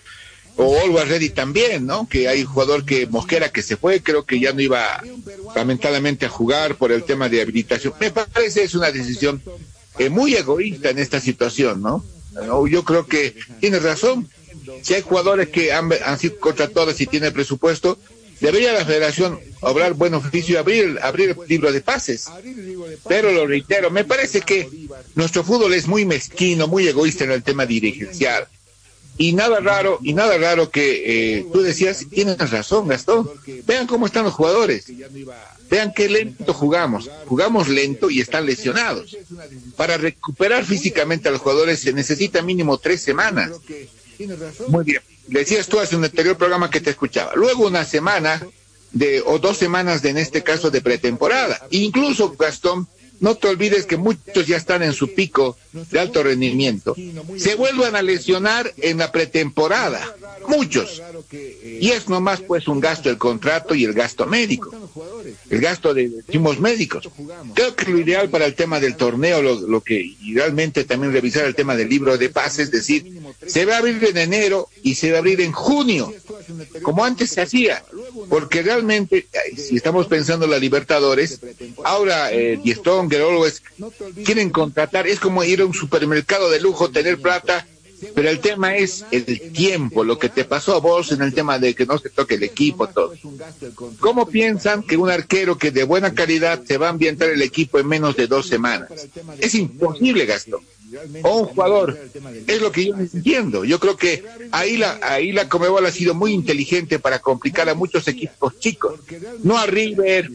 [0.58, 2.08] o Always Ready también, ¿no?
[2.10, 5.02] Que hay un jugador que Mosquera que se fue, creo que ya no iba
[5.56, 7.94] lamentablemente a jugar por el tema de habilitación.
[8.00, 9.42] Me parece es una decisión
[10.00, 12.04] eh, muy egoísta en esta situación, ¿no?
[12.68, 14.28] Yo creo que tienes razón.
[14.82, 17.98] Si hay jugadores que han, han sido contratados y tienen presupuesto,
[18.40, 22.28] debería la federación obrar buen oficio y abrir, abrir el libro de pases.
[23.08, 24.70] Pero lo reitero, me parece que
[25.16, 28.48] nuestro fútbol es muy mezquino, muy egoísta en el tema dirigencial
[29.18, 33.30] Y nada raro, y nada raro que eh, tú decías, tienes razón, Gastón.
[33.66, 34.86] Vean cómo están los jugadores.
[35.70, 37.10] Vean qué lento jugamos.
[37.26, 39.18] Jugamos lento y están lesionados.
[39.76, 43.52] Para recuperar físicamente a los jugadores se necesita mínimo tres semanas.
[44.68, 45.02] Muy bien.
[45.28, 47.34] Decías tú hace un anterior programa que te escuchaba.
[47.36, 48.46] Luego una semana
[48.92, 51.68] de, o dos semanas de, en este caso, de pretemporada.
[51.72, 52.88] Incluso, Gastón,
[53.20, 56.96] no te olvides que muchos ya están en su pico de alto rendimiento.
[57.38, 60.16] Se vuelvan a lesionar en la pretemporada.
[60.48, 61.02] Muchos.
[61.32, 64.72] Y es nomás pues un gasto del contrato y el gasto médico.
[65.50, 67.10] El gasto de decimos médicos.
[67.54, 71.56] Creo que lo ideal para el tema del torneo, lo, que idealmente también revisar el
[71.56, 75.12] tema del libro de pases, es decir, se va a abrir en enero y se
[75.12, 76.14] va a abrir en junio,
[76.82, 77.84] como antes se hacía,
[78.30, 81.40] porque realmente, si estamos pensando en la Libertadores,
[81.84, 83.62] ahora eh, Dieston, Always,
[84.24, 87.66] quieren contratar, es como ir a un supermercado de lujo, tener plata,
[88.14, 91.58] pero el tema es el tiempo, lo que te pasó a vos en el tema
[91.58, 93.14] de que no se toque el equipo, todo.
[94.00, 97.80] ¿Cómo piensan que un arquero que de buena calidad se va a ambientar el equipo
[97.80, 98.90] en menos de dos semanas?
[99.40, 100.62] Es imposible, Gastón
[101.24, 101.98] o un jugador.
[102.48, 103.66] Es lo que yo entiendo.
[103.66, 107.76] Yo creo que ahí la, ahí la Comebol ha sido muy inteligente para complicar a
[107.76, 109.00] muchos equipos chicos.
[109.44, 110.32] No a River,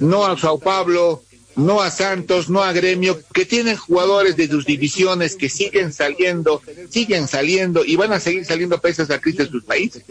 [0.00, 1.22] no a Sao Paulo,
[1.56, 6.62] no a Santos, no a Gremio, que tienen jugadores de sus divisiones que siguen saliendo,
[6.88, 10.02] siguen saliendo y van a seguir saliendo pese a crisis de sus países.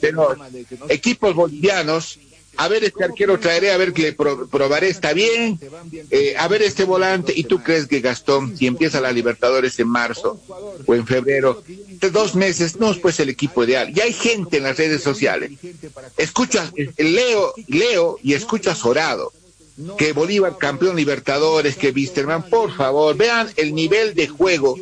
[0.00, 0.36] Pero
[0.88, 2.18] equipos bolivianos
[2.56, 5.58] a ver este arquero traeré, a ver que le probaré, está bien,
[6.10, 9.88] eh, a ver este volante, y tú crees que Gastón, si empieza la Libertadores en
[9.88, 10.40] marzo
[10.86, 11.62] o en febrero,
[12.12, 13.92] dos meses, no es pues el equipo ideal.
[13.94, 15.52] Y hay gente en las redes sociales,
[16.16, 19.32] escucha, leo, leo y escucha Sorado,
[19.96, 24.76] que Bolívar campeón Libertadores, que Wisterman, por favor, vean el nivel de juego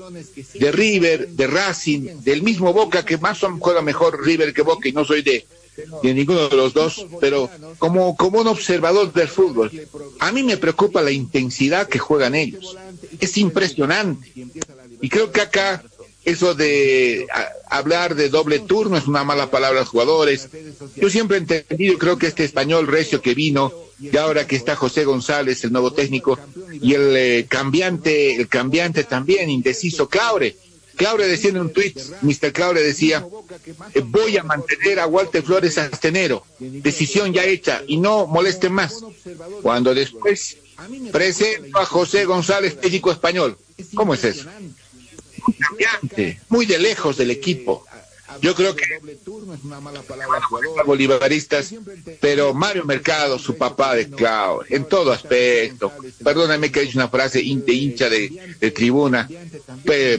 [0.54, 4.92] de River, de Racing, del mismo Boca, que más juega mejor River que Boca, y
[4.92, 5.46] no soy de
[6.02, 9.70] ni ninguno de los dos, pero como, como un observador del fútbol,
[10.18, 12.76] a mí me preocupa la intensidad que juegan ellos.
[13.20, 14.32] Es impresionante.
[15.00, 15.82] Y creo que acá
[16.24, 17.26] eso de
[17.68, 20.48] hablar de doble turno es una mala palabra a los jugadores.
[20.96, 24.76] Yo siempre he entendido, creo que este español recio que vino, y ahora que está
[24.76, 26.38] José González, el nuevo técnico,
[26.70, 30.56] y el eh, cambiante, el cambiante también, indeciso, Claure,
[31.00, 32.52] Claure decía en un tweet, Mr.
[32.52, 33.26] Claure decía,
[33.94, 38.68] eh, voy a mantener a Walter Flores hasta enero, decisión ya hecha y no moleste
[38.68, 39.02] más.
[39.62, 40.58] Cuando después
[41.10, 43.56] presento a José González, técnico español.
[43.94, 44.44] ¿Cómo es eso?
[45.46, 47.86] Muy cambiante, muy de lejos del equipo.
[48.40, 48.84] Yo creo que
[50.86, 51.74] bolivaristas,
[52.20, 55.92] pero Mario Mercado, su papá de Clau, en todo aspecto,
[56.22, 59.28] perdóname que he dicho una frase de hincha de, de tribuna,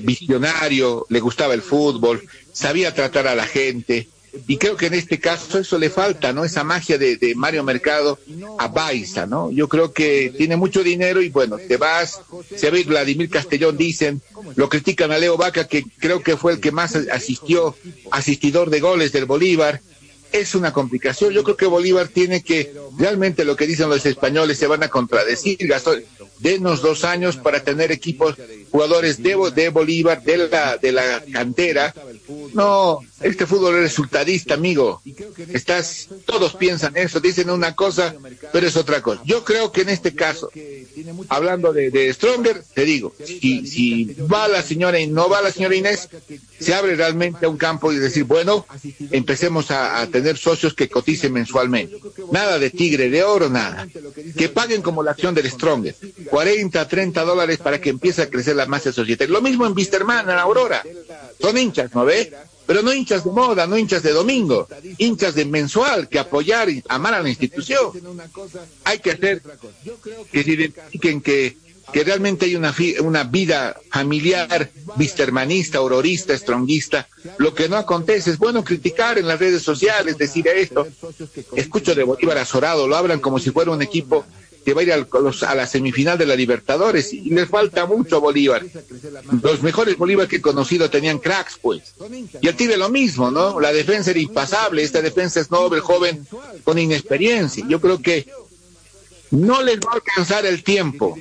[0.01, 2.21] visionario, le gustaba el fútbol,
[2.51, 4.07] sabía tratar a la gente,
[4.47, 6.45] y creo que en este caso eso le falta, ¿no?
[6.45, 8.17] Esa magia de, Mario Mercado
[8.57, 9.51] a Baiza, ¿no?
[9.51, 12.21] Yo creo que tiene mucho dinero y bueno, te vas,
[12.55, 14.21] se ve Vladimir Castellón, dicen,
[14.55, 17.75] lo critican a Leo Vaca, que creo que fue el que más asistió,
[18.11, 19.81] asistidor de goles del Bolívar.
[20.31, 21.33] Es una complicación.
[21.33, 24.87] Yo creo que Bolívar tiene que, realmente lo que dicen los españoles se van a
[24.87, 25.57] contradecir.
[25.67, 26.05] Gastón,
[26.41, 28.35] denos dos años para tener equipos,
[28.71, 31.93] jugadores de, de Bolívar, de la, de la cantera.
[32.53, 35.01] No, este fútbol es resultadista, amigo.
[35.53, 38.15] Estás, todos piensan eso, dicen una cosa,
[38.51, 39.21] pero es otra cosa.
[39.25, 40.49] Yo creo que en este caso,
[41.29, 45.75] hablando de, de Stronger, te digo, si, si va la señora no va la señora
[45.75, 46.09] Inés,
[46.61, 48.65] se abre realmente un campo y decir, bueno,
[49.11, 51.97] empecemos a, a tener socios que coticen mensualmente.
[52.31, 53.87] Nada de tigre de oro, nada.
[54.37, 55.95] Que paguen como la acción del Stronger.
[56.29, 59.33] 40, 30 dólares para que empiece a crecer la masa societaria.
[59.33, 60.83] Lo mismo en Wisterman, en Aurora.
[61.39, 62.31] Son hinchas, ¿no ve?
[62.65, 64.67] Pero no hinchas de moda, no hinchas de domingo,
[64.97, 67.91] hinchas de mensual, que apoyar y amar a la institución.
[68.85, 69.41] Hay que hacer
[70.31, 71.57] que se identifiquen que,
[71.91, 77.07] que realmente hay una, una vida familiar, vistermanista, aurorista, stronguista.
[77.37, 80.87] Lo que no acontece es bueno criticar en las redes sociales, decir esto.
[81.55, 84.25] Escucho de Bolívar azorado, lo hablan como si fuera un equipo
[84.63, 85.07] que va a ir al,
[85.47, 88.63] a la semifinal de la Libertadores y les falta mucho Bolívar.
[89.41, 91.95] Los mejores Bolívar que he conocido tenían cracks, pues.
[92.41, 93.59] Y el Tigre lo mismo, ¿no?
[93.59, 96.27] La defensa era impasable, esta defensa es noble, joven,
[96.63, 97.65] con inexperiencia.
[97.67, 98.27] Yo creo que
[99.31, 101.17] no les va a alcanzar el tiempo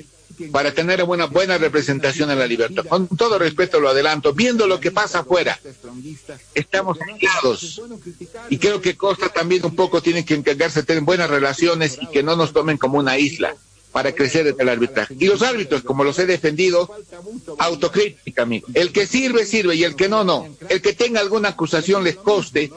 [0.53, 2.85] para tener una buena representación en la libertad.
[2.87, 5.59] Con todo respeto lo adelanto, viendo lo que pasa afuera,
[6.55, 7.83] estamos aislados.
[8.49, 12.07] Y creo que Costa también un poco tiene que encargarse de tener buenas relaciones y
[12.07, 13.55] que no nos tomen como una isla.
[13.93, 15.17] Para crecer en el arbitraje.
[15.19, 16.91] Y los árbitros, como los he defendido,
[17.59, 18.47] autocrítica.
[18.75, 20.49] El que sirve, sirve, y el que no, no.
[20.69, 22.71] El que tenga alguna acusación les coste,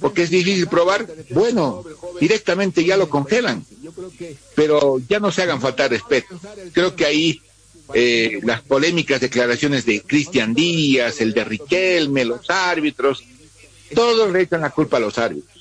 [0.00, 1.84] porque es difícil probar, bueno,
[2.20, 3.64] directamente ya lo congelan.
[4.54, 6.38] Pero ya no se hagan faltar respeto.
[6.72, 7.40] Creo que ahí
[7.94, 13.24] eh, las polémicas declaraciones de Cristian Díaz, el de Riquelme, los árbitros,
[13.94, 15.57] todos le echan la culpa a los árbitros.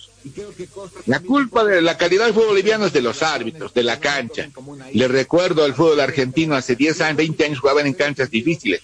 [1.06, 4.50] La culpa de la calidad del fútbol boliviano es de los árbitros, de la cancha.
[4.94, 8.82] Le recuerdo al fútbol argentino hace 10 años, 20 años jugaban en canchas difíciles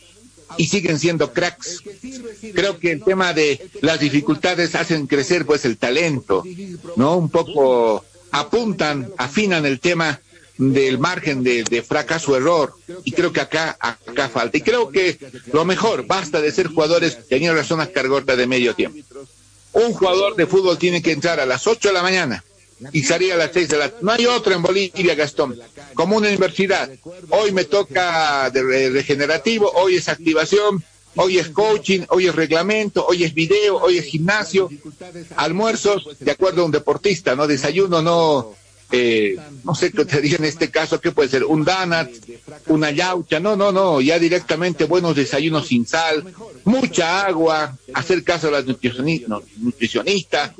[0.57, 1.81] y siguen siendo cracks.
[2.53, 6.43] Creo que el tema de las dificultades hacen crecer pues el talento,
[6.95, 7.17] ¿no?
[7.17, 10.19] Un poco apuntan, afinan el tema
[10.57, 15.17] del margen de, de fracaso error y creo que acá acá falta y creo que
[15.51, 19.03] lo mejor basta de ser jugadores tenía razón a cargota de medio tiempo
[19.73, 22.43] un jugador de fútbol tiene que entrar a las 8 de la mañana
[22.91, 25.57] y salir a las 6 de la No hay otro en Bolivia, Gastón,
[25.93, 26.89] como una universidad.
[27.29, 30.83] Hoy me toca de re- regenerativo, hoy es activación,
[31.15, 34.69] hoy es coaching, hoy es reglamento, hoy es video, hoy es gimnasio,
[35.35, 37.47] almuerzos, de acuerdo a un deportista, ¿no?
[37.47, 38.53] Desayuno, no,
[38.95, 41.43] eh, no sé qué diga en este caso, ¿qué puede ser?
[41.45, 42.09] Un donut,
[42.67, 46.23] una yaucha, no, no, no, ya directamente buenos desayunos sin sal,
[46.63, 50.51] mucha agua, hacer caso a las nutricioni- no, nutricionistas,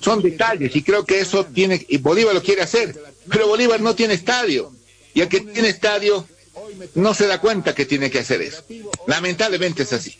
[0.00, 2.98] son detalles y creo que eso tiene, y Bolívar lo quiere hacer,
[3.30, 4.72] pero Bolívar no tiene estadio,
[5.12, 6.26] y el que tiene estadio
[6.94, 8.62] no se da cuenta que tiene que hacer eso.
[9.06, 10.16] Lamentablemente es así.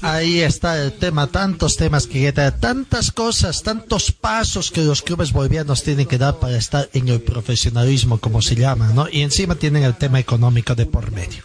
[0.00, 5.32] Ahí está el tema, tantos temas que quedan, tantas cosas, tantos pasos que los clubes
[5.32, 9.08] bolivianos tienen que dar para estar en el profesionalismo, como se llama, ¿no?
[9.10, 11.42] Y encima tienen el tema económico de por medio.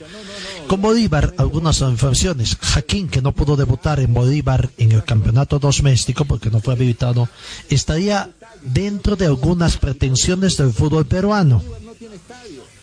[0.67, 2.57] Con Bolívar, algunas informaciones.
[2.59, 7.29] Jaquín, que no pudo debutar en Bolívar en el campeonato doméstico porque no fue habilitado,
[7.69, 8.31] estaría
[8.63, 11.61] dentro de algunas pretensiones del fútbol peruano.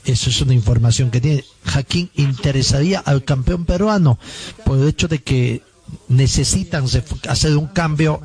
[0.04, 1.44] Eso es una información que tiene.
[1.64, 4.18] Jaquín interesaría al campeón peruano
[4.64, 5.62] por el hecho de que
[6.08, 6.84] necesitan
[7.28, 8.20] hacer un cambio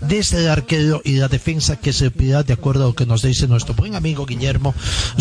[0.00, 3.22] desde el arquero y la defensa que se pida de acuerdo a lo que nos
[3.22, 4.74] dice nuestro buen amigo Guillermo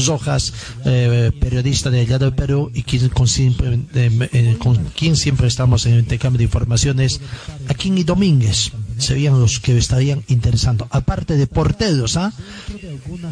[0.05, 0.53] Rojas,
[0.85, 5.47] eh, periodista de allá del Perú y quien, con, siempre, eh, eh, con quien siempre
[5.47, 7.19] estamos en el intercambio de informaciones,
[7.67, 8.71] Aquín y Domínguez
[9.01, 10.87] serían los que estarían interesando.
[10.91, 12.31] Aparte de porteros, ¿ah?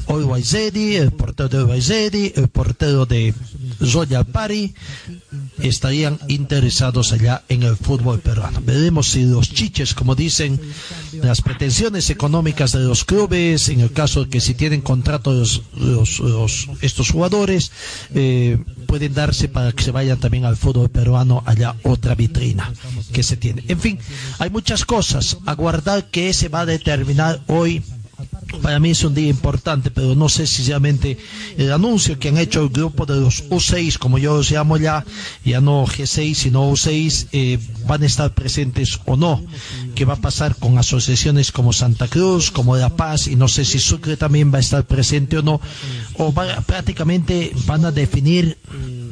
[0.08, 3.34] Hoy Waizedi, el portero de Waizedi, el portero de
[3.80, 4.74] Royal Party,
[5.62, 8.62] estarían interesados allá en el fútbol peruano.
[8.64, 10.60] Veremos si los chiches, como dicen,
[11.22, 15.62] las pretensiones económicas de los clubes, en el caso de que si tienen contrato los,
[15.74, 17.72] los- estos jugadores,
[18.14, 18.58] eh,
[18.88, 22.72] pueden darse para que se vayan también al fútbol peruano allá otra vitrina
[23.12, 23.64] que se tiene.
[23.68, 24.00] En fin,
[24.40, 25.38] hay muchas cosas.
[25.46, 27.84] Aguardar que se va a determinar hoy
[28.62, 31.18] para mí es un día importante, pero no sé si realmente
[31.58, 35.06] el anuncio que han hecho el grupo de los U6, como yo los llamo ya,
[35.46, 39.44] ya no G6, sino U6, eh, van a estar presentes o no.
[39.96, 43.66] ¿Qué va a pasar con asociaciones como Santa Cruz, como La Paz, y no sé
[43.66, 45.62] si Sucre también va a estar presente o no?
[46.18, 48.58] O va- prácticamente van a definir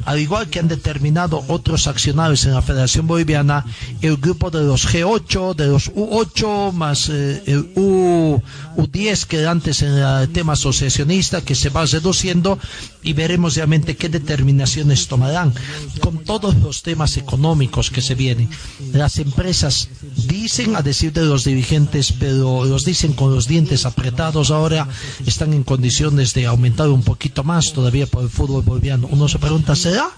[0.04, 3.64] al igual que han determinado otros accionarios en la Federación Boliviana,
[4.00, 8.40] el grupo de los G8, de los U8, más eh, el U,
[8.76, 12.58] U10 que antes en el tema asociacionista, que se va reduciendo
[13.02, 15.52] y veremos realmente qué determinaciones tomarán
[16.00, 18.50] con todos los temas económicos que se vienen.
[18.92, 19.88] Las empresas
[20.26, 24.88] dicen, a decir de los dirigentes, pero los dicen con los dientes apretados ahora,
[25.26, 29.08] están en condiciones de aumentar un poquito más todavía por el fútbol boliviano.
[29.10, 30.10] Uno se pregunta, ¿será?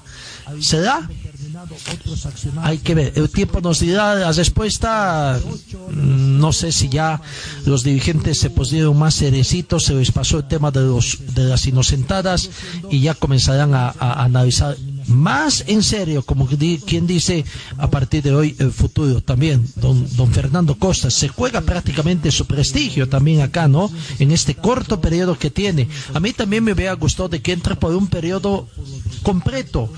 [0.60, 1.08] ¿Será?
[2.62, 5.38] Hay que ver, el tiempo nos dirá la respuesta.
[5.90, 7.20] Mm, No sé si ya
[7.66, 11.66] los dirigentes se pusieron más cerecitos, se les pasó el tema de, los, de las
[11.66, 12.50] inocentadas
[12.90, 14.76] y ya comenzarán a, analizar
[15.06, 17.44] más en serio, como quien dice,
[17.78, 19.66] a partir de hoy el futuro también.
[19.76, 23.90] Don, don Fernando Costas se juega prácticamente su prestigio también acá, ¿no?
[24.18, 25.88] En este corto periodo que tiene.
[26.14, 28.68] A mí también me hubiera gustado de que entre por un periodo
[29.22, 29.90] completo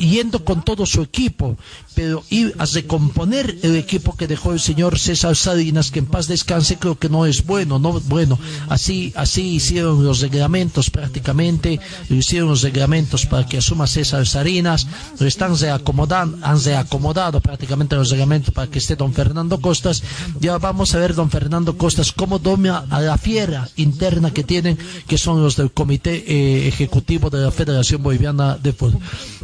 [0.00, 1.56] yendo con todo su equipo,
[1.94, 6.26] pero ir a recomponer el equipo que dejó el señor César Salinas, que en paz
[6.26, 11.78] descanse, creo que no es bueno, no bueno, así, así hicieron los reglamentos prácticamente,
[12.08, 14.86] hicieron los reglamentos para que asuma César Salinas,
[15.18, 20.02] lo están reacomodando, han reacomodado prácticamente los reglamentos para que esté don Fernando Costas,
[20.40, 24.78] ya vamos a ver don Fernando Costas cómo domina a la fiera interna que tienen,
[25.06, 29.00] que son los del Comité eh, Ejecutivo de la Federación Boliviana de Fútbol.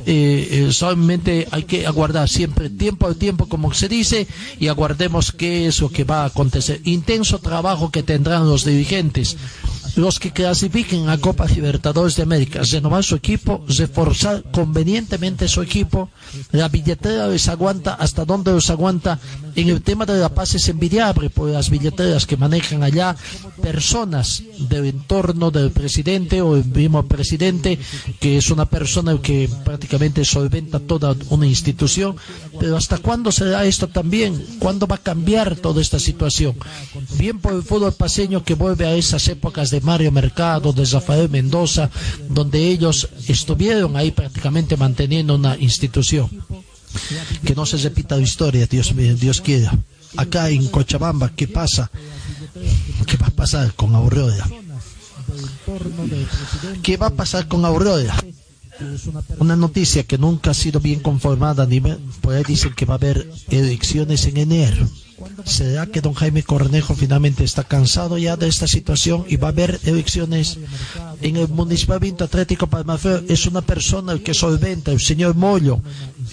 [0.06, 4.26] Eh, eh, solamente hay que aguardar siempre tiempo al tiempo como se dice
[4.58, 6.80] y aguardemos qué es lo que va a acontecer.
[6.84, 9.36] Intenso trabajo que tendrán los dirigentes
[9.96, 16.10] los que clasifiquen a Copa Libertadores de América, renovar su equipo, reforzar convenientemente su equipo,
[16.52, 19.18] la billetera les aguanta hasta donde los aguanta.
[19.54, 23.16] En el tema de la paz es envidiable por las billeteras que manejan allá
[23.62, 27.78] personas del entorno del presidente o el mismo presidente,
[28.20, 32.16] que es una persona que prácticamente solventa toda una institución.
[32.60, 34.44] Pero ¿hasta cuándo se da esto también?
[34.58, 36.54] ¿Cuándo va a cambiar toda esta situación?
[37.16, 41.30] Bien por el fútbol paseño que vuelve a esas épocas de Mario Mercado, de Rafael
[41.30, 41.88] Mendoza,
[42.28, 46.28] donde ellos estuvieron ahí prácticamente manteniendo una institución.
[47.44, 49.72] Que no se repita la historia, Dios, Dios quiera.
[50.16, 51.90] Acá en Cochabamba, ¿qué pasa?
[53.06, 54.46] ¿Qué va a pasar con Aurora?
[56.82, 58.16] ¿Qué va a pasar con Aurora?
[59.38, 62.98] Una noticia que nunca ha sido bien conformada, ni por ahí dicen que va a
[62.98, 64.88] haber elecciones en enero.
[65.44, 69.50] ¿Será que don Jaime Cornejo finalmente está cansado ya de esta situación y va a
[69.50, 70.58] haber elecciones
[71.22, 73.24] en el Municipalmente Atlético Palmaflor?
[73.28, 75.80] Es una persona que solventa, el señor Mollo,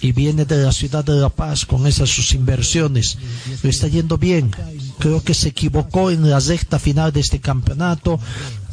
[0.02, 3.18] y viene de la ciudad de La Paz con esas sus inversiones.
[3.62, 4.52] Le está yendo bien.
[5.00, 8.20] Creo que se equivocó en la recta final de este campeonato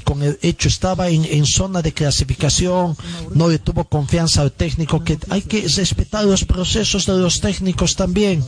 [0.04, 2.96] con el hecho estaba en, en zona de clasificación,
[3.32, 7.94] no le tuvo confianza al técnico, que hay que respetar los procesos de los técnicos
[7.94, 8.44] también.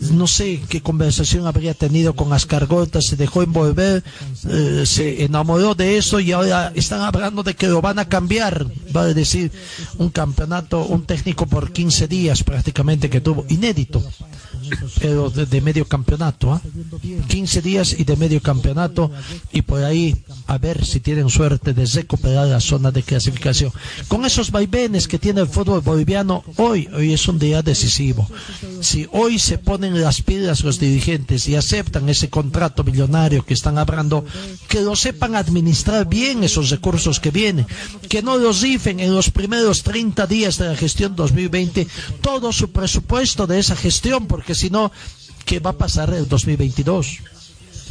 [0.00, 4.04] No sé qué conversación habría tenido con Ascargota, se dejó envolver,
[4.48, 8.66] eh, se enamoró de eso y ahora están hablando de que lo van a cambiar.
[8.96, 9.50] Va a decir
[9.98, 14.02] un campeonato, un técnico por 15 días prácticamente que tuvo, inédito
[15.00, 16.62] pero de, medio campeonato, ¿ah?
[17.28, 19.10] 15 días y de medio campeonato
[19.52, 20.16] y por ahí
[20.46, 23.72] a ver si tienen suerte de recuperar la zona de clasificación.
[24.08, 28.28] Con esos vaivenes que tiene el fútbol boliviano, hoy, hoy es un día decisivo.
[28.80, 33.78] Si hoy se ponen las pilas los dirigentes y aceptan ese contrato millonario que están
[33.78, 34.24] hablando,
[34.68, 37.66] que lo sepan administrar bien esos recursos que vienen,
[38.08, 41.86] que no los rifen en los primeros 30 días de la gestión 2020
[42.20, 44.92] todo su presupuesto de esa gestión, porque si no,
[45.44, 47.18] ¿qué va a pasar el 2022?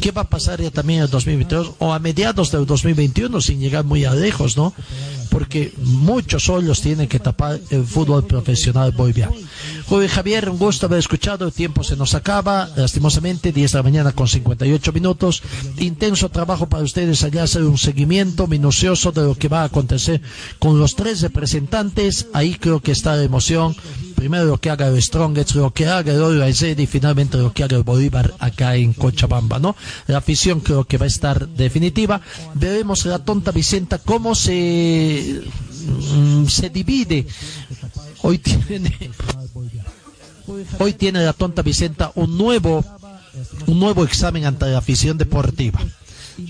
[0.01, 3.59] ¿Qué va a pasar ya también en el 2022 o a mediados del 2021 sin
[3.59, 4.73] llegar muy a lejos, ¿no?
[5.31, 9.33] Porque muchos hoyos tienen que tapar el fútbol profesional boliviano.
[9.87, 11.45] Joven Javier, un gusto haber escuchado.
[11.45, 15.41] El tiempo se nos acaba, lastimosamente, 10 de la mañana con 58 minutos.
[15.77, 20.21] Intenso trabajo para ustedes allá, hacer un seguimiento minucioso de lo que va a acontecer
[20.59, 22.27] con los tres representantes.
[22.33, 23.77] Ahí creo que está la emoción
[24.17, 27.63] primero lo que haga el Strongest, lo que haga el Aized y finalmente lo que
[27.63, 29.75] haga el Bolívar acá en Cochabamba, ¿no?
[30.07, 32.19] La afición creo que va a estar definitiva.
[32.55, 35.43] Veremos la tonta Vicenta cómo se,
[36.15, 37.27] mm, se divide.
[38.21, 39.11] Hoy tiene,
[40.79, 42.83] hoy tiene la tonta Vicenta un nuevo,
[43.67, 45.79] un nuevo examen ante la afición deportiva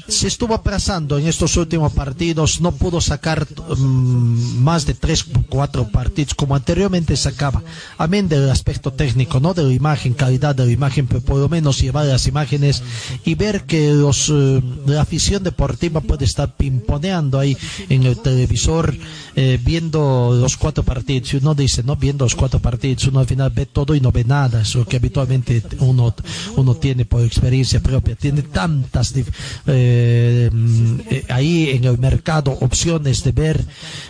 [0.07, 3.47] se estuvo aplazando en estos últimos partidos, no pudo sacar
[3.77, 7.63] mm, más de tres o cuatro partidos como anteriormente sacaba,
[7.97, 11.49] amén del aspecto técnico, no de la imagen, calidad de la imagen, pero por lo
[11.49, 12.83] menos llevar las imágenes
[13.25, 17.57] y ver que los eh, la afición deportiva puede estar pimponeando ahí
[17.89, 18.95] en el televisor,
[19.35, 21.33] eh, viendo los cuatro partidos.
[21.33, 24.11] Y uno dice, no viendo los cuatro partidos, uno al final ve todo y no
[24.11, 26.13] ve nada, es lo que habitualmente uno,
[26.55, 33.31] uno tiene por experiencia propia, tiene tantas eh, eh, ahí en el mercado opciones de
[33.31, 33.63] ver.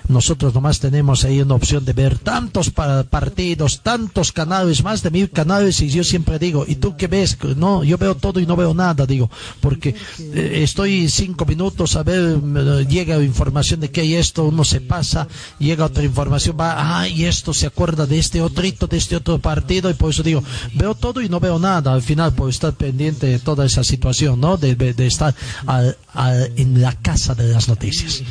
[0.09, 5.11] Nosotros nomás tenemos ahí una opción de ver tantos pa- partidos, tantos canales, más de
[5.11, 7.37] mil canales y yo siempre digo, ¿y tú qué ves?
[7.55, 9.29] No, yo veo todo y no veo nada, digo,
[9.61, 12.39] porque eh, estoy cinco minutos a ver,
[12.87, 15.27] llega información de que hay esto, uno se pasa,
[15.59, 19.39] llega otra información, va, ah, y esto se acuerda de este otrito, de este otro
[19.39, 20.43] partido y por eso digo,
[20.73, 24.39] veo todo y no veo nada al final por estar pendiente de toda esa situación,
[24.39, 24.57] ¿no?
[24.57, 24.75] De,
[25.05, 25.33] estar
[25.65, 28.23] al- al- en la casa de las noticias.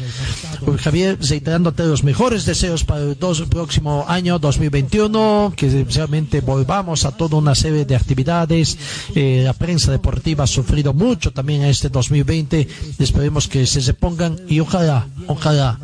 [0.82, 1.18] Javier,
[1.66, 7.36] reiterándote los mejores deseos para el dos- próximo año 2021, que realmente volvamos a toda
[7.38, 8.76] una serie de actividades.
[9.14, 12.68] Eh, la prensa deportiva ha sufrido mucho también en este 2020.
[12.98, 15.78] Esperemos que se repongan y ojalá, ojalá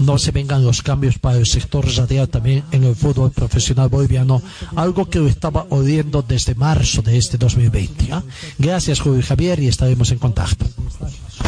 [0.00, 4.42] no se vengan los cambios para el sector radial también en el fútbol profesional boliviano,
[4.76, 8.12] algo que lo estaba odiando desde marzo de este 2020.
[8.12, 8.22] ¿ah?
[8.58, 10.66] Gracias, Julio Javier, y estaremos en contacto.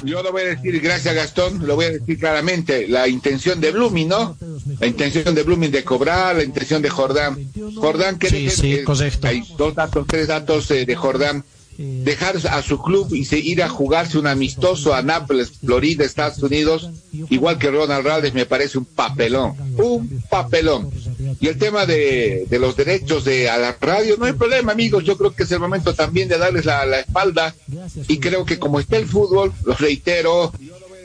[0.04, 3.70] Yo lo voy a decir, gracias Gastón, lo voy a decir claramente, la intención de
[3.70, 4.36] Blooming, ¿no?
[4.80, 7.38] La intención de Blooming de cobrar, la intención de Jordán.
[7.76, 9.28] Jordán, que Sí, sí, correcto.
[9.28, 11.44] hay dos datos, tres datos eh, de Jordán.
[11.78, 16.42] Dejar a su club y se ir a jugarse un amistoso a Nápoles, Florida, Estados
[16.42, 16.90] Unidos,
[17.30, 20.90] igual que Ronald Raldes, me parece un papelón, un papelón.
[21.40, 25.04] Y el tema de, de los derechos de a la radio, no hay problema, amigos.
[25.04, 27.54] Yo creo que es el momento también de darles la, la espalda.
[28.08, 30.52] Y creo que como está el fútbol, lo reitero,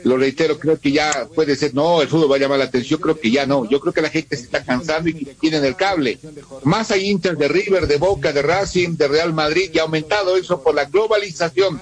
[0.04, 3.00] lo reitero, creo que ya puede ser, no, el fútbol va a llamar la atención,
[3.00, 3.68] creo que ya no.
[3.68, 6.18] Yo creo que la gente se está cansando y tienen el cable.
[6.64, 10.36] Más hay Inter de River, de Boca, de Racing, de Real Madrid, y ha aumentado
[10.36, 11.80] eso por la globalización,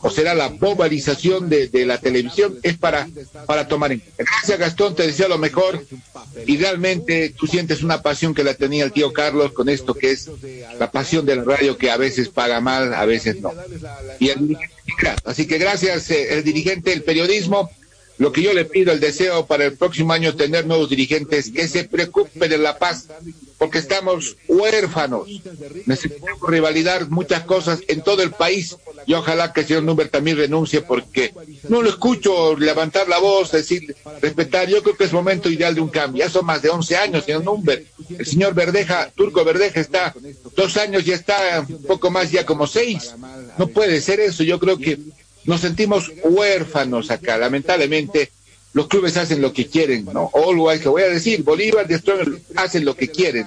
[0.00, 3.08] o será la globalización de, la televisión, es para,
[3.46, 5.84] para tomar en Gracias Gastón, te deseo lo mejor,
[6.46, 10.12] y realmente tú sientes una pasión que la tenía el tío Carlos con esto que
[10.12, 10.30] es
[10.78, 13.52] la pasión de la radio que a veces paga mal, a veces no.
[14.18, 14.56] Y el
[15.24, 17.61] así que gracias eh, el dirigente, el periodismo.
[18.22, 21.66] Lo que yo le pido, el deseo para el próximo año tener nuevos dirigentes que
[21.66, 23.08] se preocupen de la paz,
[23.58, 25.26] porque estamos huérfanos.
[25.86, 28.76] Necesitamos rivalidad muchas cosas en todo el país
[29.06, 31.34] y ojalá que el señor Number también renuncie porque
[31.68, 34.68] no lo escucho levantar la voz, decir, respetar.
[34.68, 36.24] Yo creo que es momento ideal de un cambio.
[36.24, 37.84] Ya son más de 11 años, señor Number.
[38.16, 40.14] El señor Verdeja, Turco Verdeja está
[40.54, 43.16] dos años y está poco más ya como seis.
[43.58, 44.44] No puede ser eso.
[44.44, 45.00] Yo creo que
[45.44, 48.30] nos sentimos huérfanos acá, lamentablemente.
[48.74, 50.30] Los clubes hacen lo que quieren, ¿no?
[50.32, 52.00] Always, que voy a decir, Bolívar de
[52.56, 53.46] hacen lo que quieren.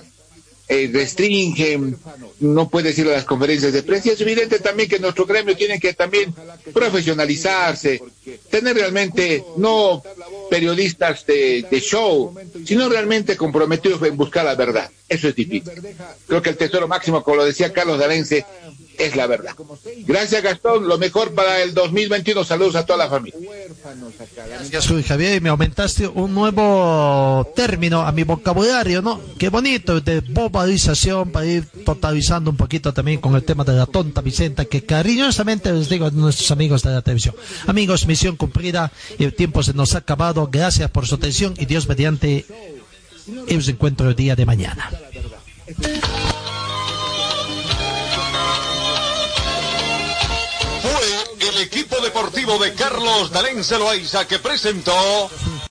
[0.68, 1.98] Eh, restringen,
[2.40, 4.12] no puede ir a las conferencias de prensa.
[4.12, 6.34] Es evidente también que nuestro gremio tiene que también
[6.74, 8.02] profesionalizarse,
[8.50, 10.02] tener realmente no
[10.50, 12.34] periodistas de, de show,
[12.66, 14.90] sino realmente comprometidos en buscar la verdad.
[15.08, 15.72] Eso es difícil.
[16.28, 18.46] Creo que el tesoro máximo, como lo decía Carlos Dalense,
[18.98, 19.54] es la verdad.
[20.06, 22.44] Gracias Gastón, lo mejor para el 2021.
[22.44, 23.40] Saludos a toda la familia.
[24.72, 25.42] Gracias, Javier.
[25.42, 29.22] Me aumentaste un nuevo término a mi vocabulario, ¿no?
[29.38, 33.86] Qué bonito, de bobalización, para ir totalizando un poquito también con el tema de la
[33.86, 37.36] tonta Vicenta, que cariñosamente les digo a nuestros amigos de la televisión.
[37.68, 40.48] Amigos, misión cumplida, el tiempo se nos ha acabado.
[40.50, 42.46] Gracias por su atención y Dios mediante,
[43.28, 44.90] os encuentro el día de mañana.
[50.82, 55.30] Fue el equipo deportivo de Carlos Dalén Loaiza que presentó